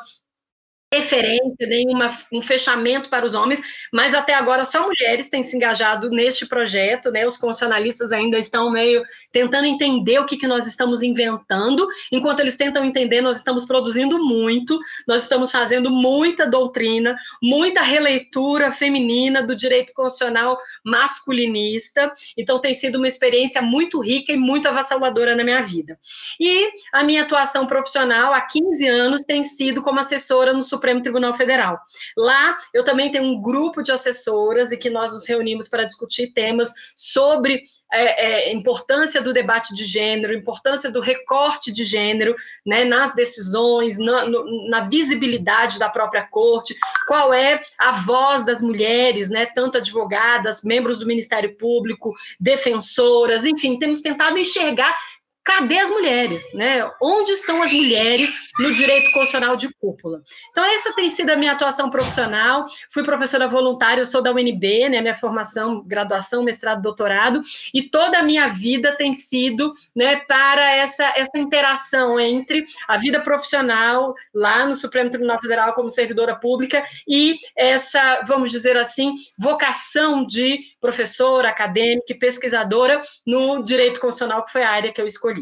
referência, 0.92 1.68
nenhuma 1.68 2.12
um 2.32 2.42
fechamento 2.42 3.08
para 3.08 3.24
os 3.24 3.32
homens, 3.32 3.62
mas 3.92 4.12
até 4.12 4.34
agora 4.34 4.64
só 4.64 4.88
mulheres 4.88 5.28
têm 5.28 5.44
se 5.44 5.56
engajado 5.56 6.10
neste 6.10 6.46
projeto, 6.46 7.12
né? 7.12 7.24
Os 7.24 7.36
constitucionalistas 7.36 8.10
ainda 8.10 8.36
estão 8.36 8.72
meio 8.72 9.04
tentando 9.30 9.66
entender 9.66 10.18
o 10.18 10.26
que, 10.26 10.36
que 10.36 10.48
nós 10.48 10.66
estamos 10.66 11.00
inventando, 11.00 11.86
enquanto 12.10 12.40
eles 12.40 12.56
tentam 12.56 12.84
entender, 12.84 13.20
nós 13.20 13.36
estamos 13.36 13.66
produzindo 13.66 14.18
muito, 14.18 14.80
nós 15.06 15.22
estamos 15.22 15.52
fazendo 15.52 15.90
muita 15.90 16.44
doutrina, 16.44 17.14
muita 17.40 17.82
releitura 17.82 18.72
feminina 18.72 19.44
do 19.44 19.54
direito 19.54 19.92
constitucional 19.94 20.58
masculinista, 20.84 22.12
então 22.36 22.60
tem 22.60 22.74
sido 22.74 22.96
uma 22.96 23.06
experiência 23.06 23.62
muito 23.62 24.00
rica 24.00 24.32
e 24.32 24.36
muito 24.36 24.66
avassaladora 24.66 25.36
na 25.36 25.44
minha 25.44 25.62
vida. 25.62 25.96
E 26.40 26.68
a 26.92 27.04
minha 27.04 27.22
atuação 27.22 27.64
profissional 27.64 28.34
há 28.34 28.40
15 28.40 28.86
anos 28.88 29.24
tem 29.24 29.44
sido 29.44 29.82
como 29.82 30.00
assessora 30.00 30.52
no 30.52 30.62
Supremo 30.80 31.02
Tribunal 31.02 31.34
Federal. 31.34 31.78
Lá 32.16 32.56
eu 32.72 32.82
também 32.82 33.12
tenho 33.12 33.24
um 33.24 33.40
grupo 33.40 33.82
de 33.82 33.92
assessoras 33.92 34.72
e 34.72 34.78
que 34.78 34.88
nós 34.88 35.12
nos 35.12 35.28
reunimos 35.28 35.68
para 35.68 35.84
discutir 35.84 36.28
temas 36.28 36.72
sobre 36.96 37.60
é, 37.92 38.50
é, 38.50 38.52
importância 38.52 39.20
do 39.20 39.32
debate 39.32 39.74
de 39.74 39.84
gênero, 39.84 40.32
importância 40.32 40.90
do 40.90 41.00
recorte 41.00 41.72
de 41.72 41.84
gênero 41.84 42.36
né, 42.64 42.84
nas 42.84 43.14
decisões, 43.14 43.98
na, 43.98 44.24
no, 44.26 44.68
na, 44.68 44.82
visibilidade 44.82 45.78
da 45.78 45.88
própria 45.88 46.22
corte, 46.22 46.76
qual 47.06 47.34
é 47.34 47.60
a 47.76 47.92
voz 48.02 48.44
das 48.44 48.62
mulheres, 48.62 49.28
né, 49.28 49.44
tanto 49.44 49.78
advogadas, 49.78 50.62
membros 50.62 50.98
do 50.98 51.06
Ministério 51.06 51.56
Público, 51.56 52.14
defensoras, 52.38 53.44
enfim, 53.44 53.76
temos 53.76 54.00
tentado 54.00 54.38
enxergar 54.38 54.96
cadê 55.44 55.78
as 55.78 55.90
mulheres, 55.90 56.52
né? 56.54 56.88
Onde 57.00 57.32
estão 57.32 57.62
as 57.62 57.72
mulheres 57.72 58.32
no 58.58 58.72
direito 58.72 59.10
constitucional 59.12 59.56
de 59.56 59.72
cúpula? 59.74 60.22
Então, 60.50 60.64
essa 60.74 60.94
tem 60.94 61.08
sido 61.08 61.30
a 61.30 61.36
minha 61.36 61.52
atuação 61.52 61.90
profissional. 61.90 62.66
Fui 62.90 63.02
professora 63.02 63.48
voluntária, 63.48 64.04
sou 64.04 64.22
da 64.22 64.32
UNB, 64.32 64.88
né? 64.88 65.00
Minha 65.00 65.14
formação, 65.14 65.82
graduação, 65.86 66.42
mestrado, 66.42 66.82
doutorado, 66.82 67.42
e 67.74 67.82
toda 67.82 68.18
a 68.18 68.22
minha 68.22 68.48
vida 68.48 68.92
tem 68.92 69.14
sido, 69.14 69.72
né, 69.94 70.16
para 70.16 70.72
essa, 70.72 71.04
essa 71.16 71.38
interação 71.38 72.18
entre 72.18 72.64
a 72.86 72.96
vida 72.96 73.20
profissional 73.20 74.14
lá 74.34 74.66
no 74.66 74.74
Supremo 74.74 75.10
Tribunal 75.10 75.40
Federal 75.40 75.72
como 75.74 75.88
servidora 75.88 76.36
pública 76.36 76.84
e 77.08 77.38
essa, 77.56 78.22
vamos 78.26 78.50
dizer 78.50 78.76
assim, 78.76 79.14
vocação 79.38 80.24
de 80.24 80.60
professora, 80.80 81.48
acadêmica 81.48 82.12
e 82.12 82.18
pesquisadora 82.18 83.00
no 83.26 83.62
direito 83.62 84.00
constitucional, 84.00 84.44
que 84.44 84.52
foi 84.52 84.62
a 84.62 84.70
área 84.70 84.92
que 84.92 85.00
eu 85.00 85.06
escolhi. 85.06 85.39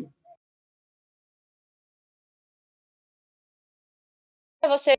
Você 4.67 4.97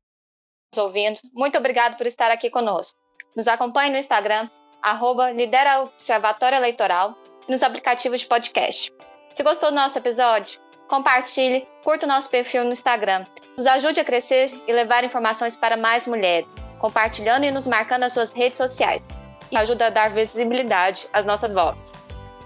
nos 0.74 0.84
ouvindo, 0.84 1.20
muito 1.34 1.58
obrigado 1.58 1.98
por 1.98 2.08
estar 2.08 2.32
aqui 2.32 2.50
conosco. 2.50 2.98
Nos 3.36 3.48
acompanhe 3.48 3.92
no 3.92 3.98
Instagram, 3.98 4.50
arroba 4.82 5.32
Lidera 5.32 5.82
Observatório 5.82 6.56
Eleitoral 6.56 7.16
e 7.48 7.52
nos 7.52 7.62
aplicativos 7.62 8.22
de 8.22 8.26
podcast. 8.26 8.92
Se 9.34 9.44
gostou 9.44 9.70
do 9.70 9.76
nosso 9.76 9.98
episódio, 9.98 10.60
compartilhe, 10.88 11.68
curta 11.84 12.06
o 12.06 12.10
nosso 12.10 12.30
perfil 12.30 12.64
no 12.64 12.72
Instagram. 12.72 13.26
Nos 13.58 13.68
ajude 13.68 14.00
a 14.00 14.06
crescer 14.06 14.60
e 14.68 14.74
levar 14.74 15.04
informações 15.04 15.58
para 15.58 15.76
mais 15.76 16.08
mulheres, 16.08 16.54
compartilhando 16.80 17.46
e 17.46 17.52
nos 17.52 17.68
marcando 17.68 18.02
nas 18.02 18.14
suas 18.14 18.32
redes 18.32 18.58
sociais. 18.58 19.06
E 19.52 19.58
ajuda 19.58 19.88
a 19.88 19.90
dar 19.90 20.12
visibilidade 20.12 21.08
às 21.12 21.26
nossas 21.26 21.54
vozes. 21.54 21.92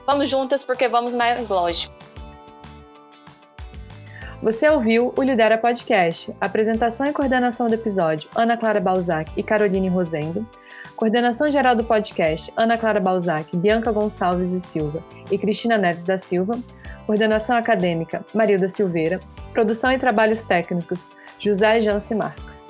Vamos 0.08 0.30
juntas 0.30 0.66
porque 0.66 0.90
vamos 0.90 1.14
mais 1.14 1.48
longe. 1.50 1.90
Você 4.44 4.70
ouviu 4.70 5.14
o 5.18 5.24
Lidera 5.24 5.58
Podcast. 5.58 6.36
Apresentação 6.42 7.08
e 7.08 7.14
coordenação 7.14 7.68
do 7.68 7.76
episódio: 7.76 8.30
Ana 8.36 8.58
Clara 8.58 8.82
Balzac 8.82 9.32
e 9.38 9.42
Caroline 9.42 9.88
Rosendo. 9.88 10.46
Coordenação 10.98 11.50
geral 11.50 11.74
do 11.78 11.84
podcast: 11.86 12.52
Ana 12.58 12.78
Clara 12.78 13.00
Balzac, 13.00 13.56
Bianca 13.56 13.90
Gonçalves 13.90 14.52
e 14.52 14.60
Silva 14.60 15.02
e 15.32 15.38
Cristina 15.38 15.78
Neves 15.78 16.04
da 16.04 16.18
Silva. 16.18 16.60
Coordenação 17.06 17.56
acadêmica: 17.56 18.26
Marilda 18.34 18.68
Silveira. 18.68 19.22
Produção 19.54 19.94
e 19.94 19.98
trabalhos 19.98 20.42
técnicos: 20.42 21.10
José 21.40 21.80
Jance 21.80 22.14
Marques. 22.14 22.63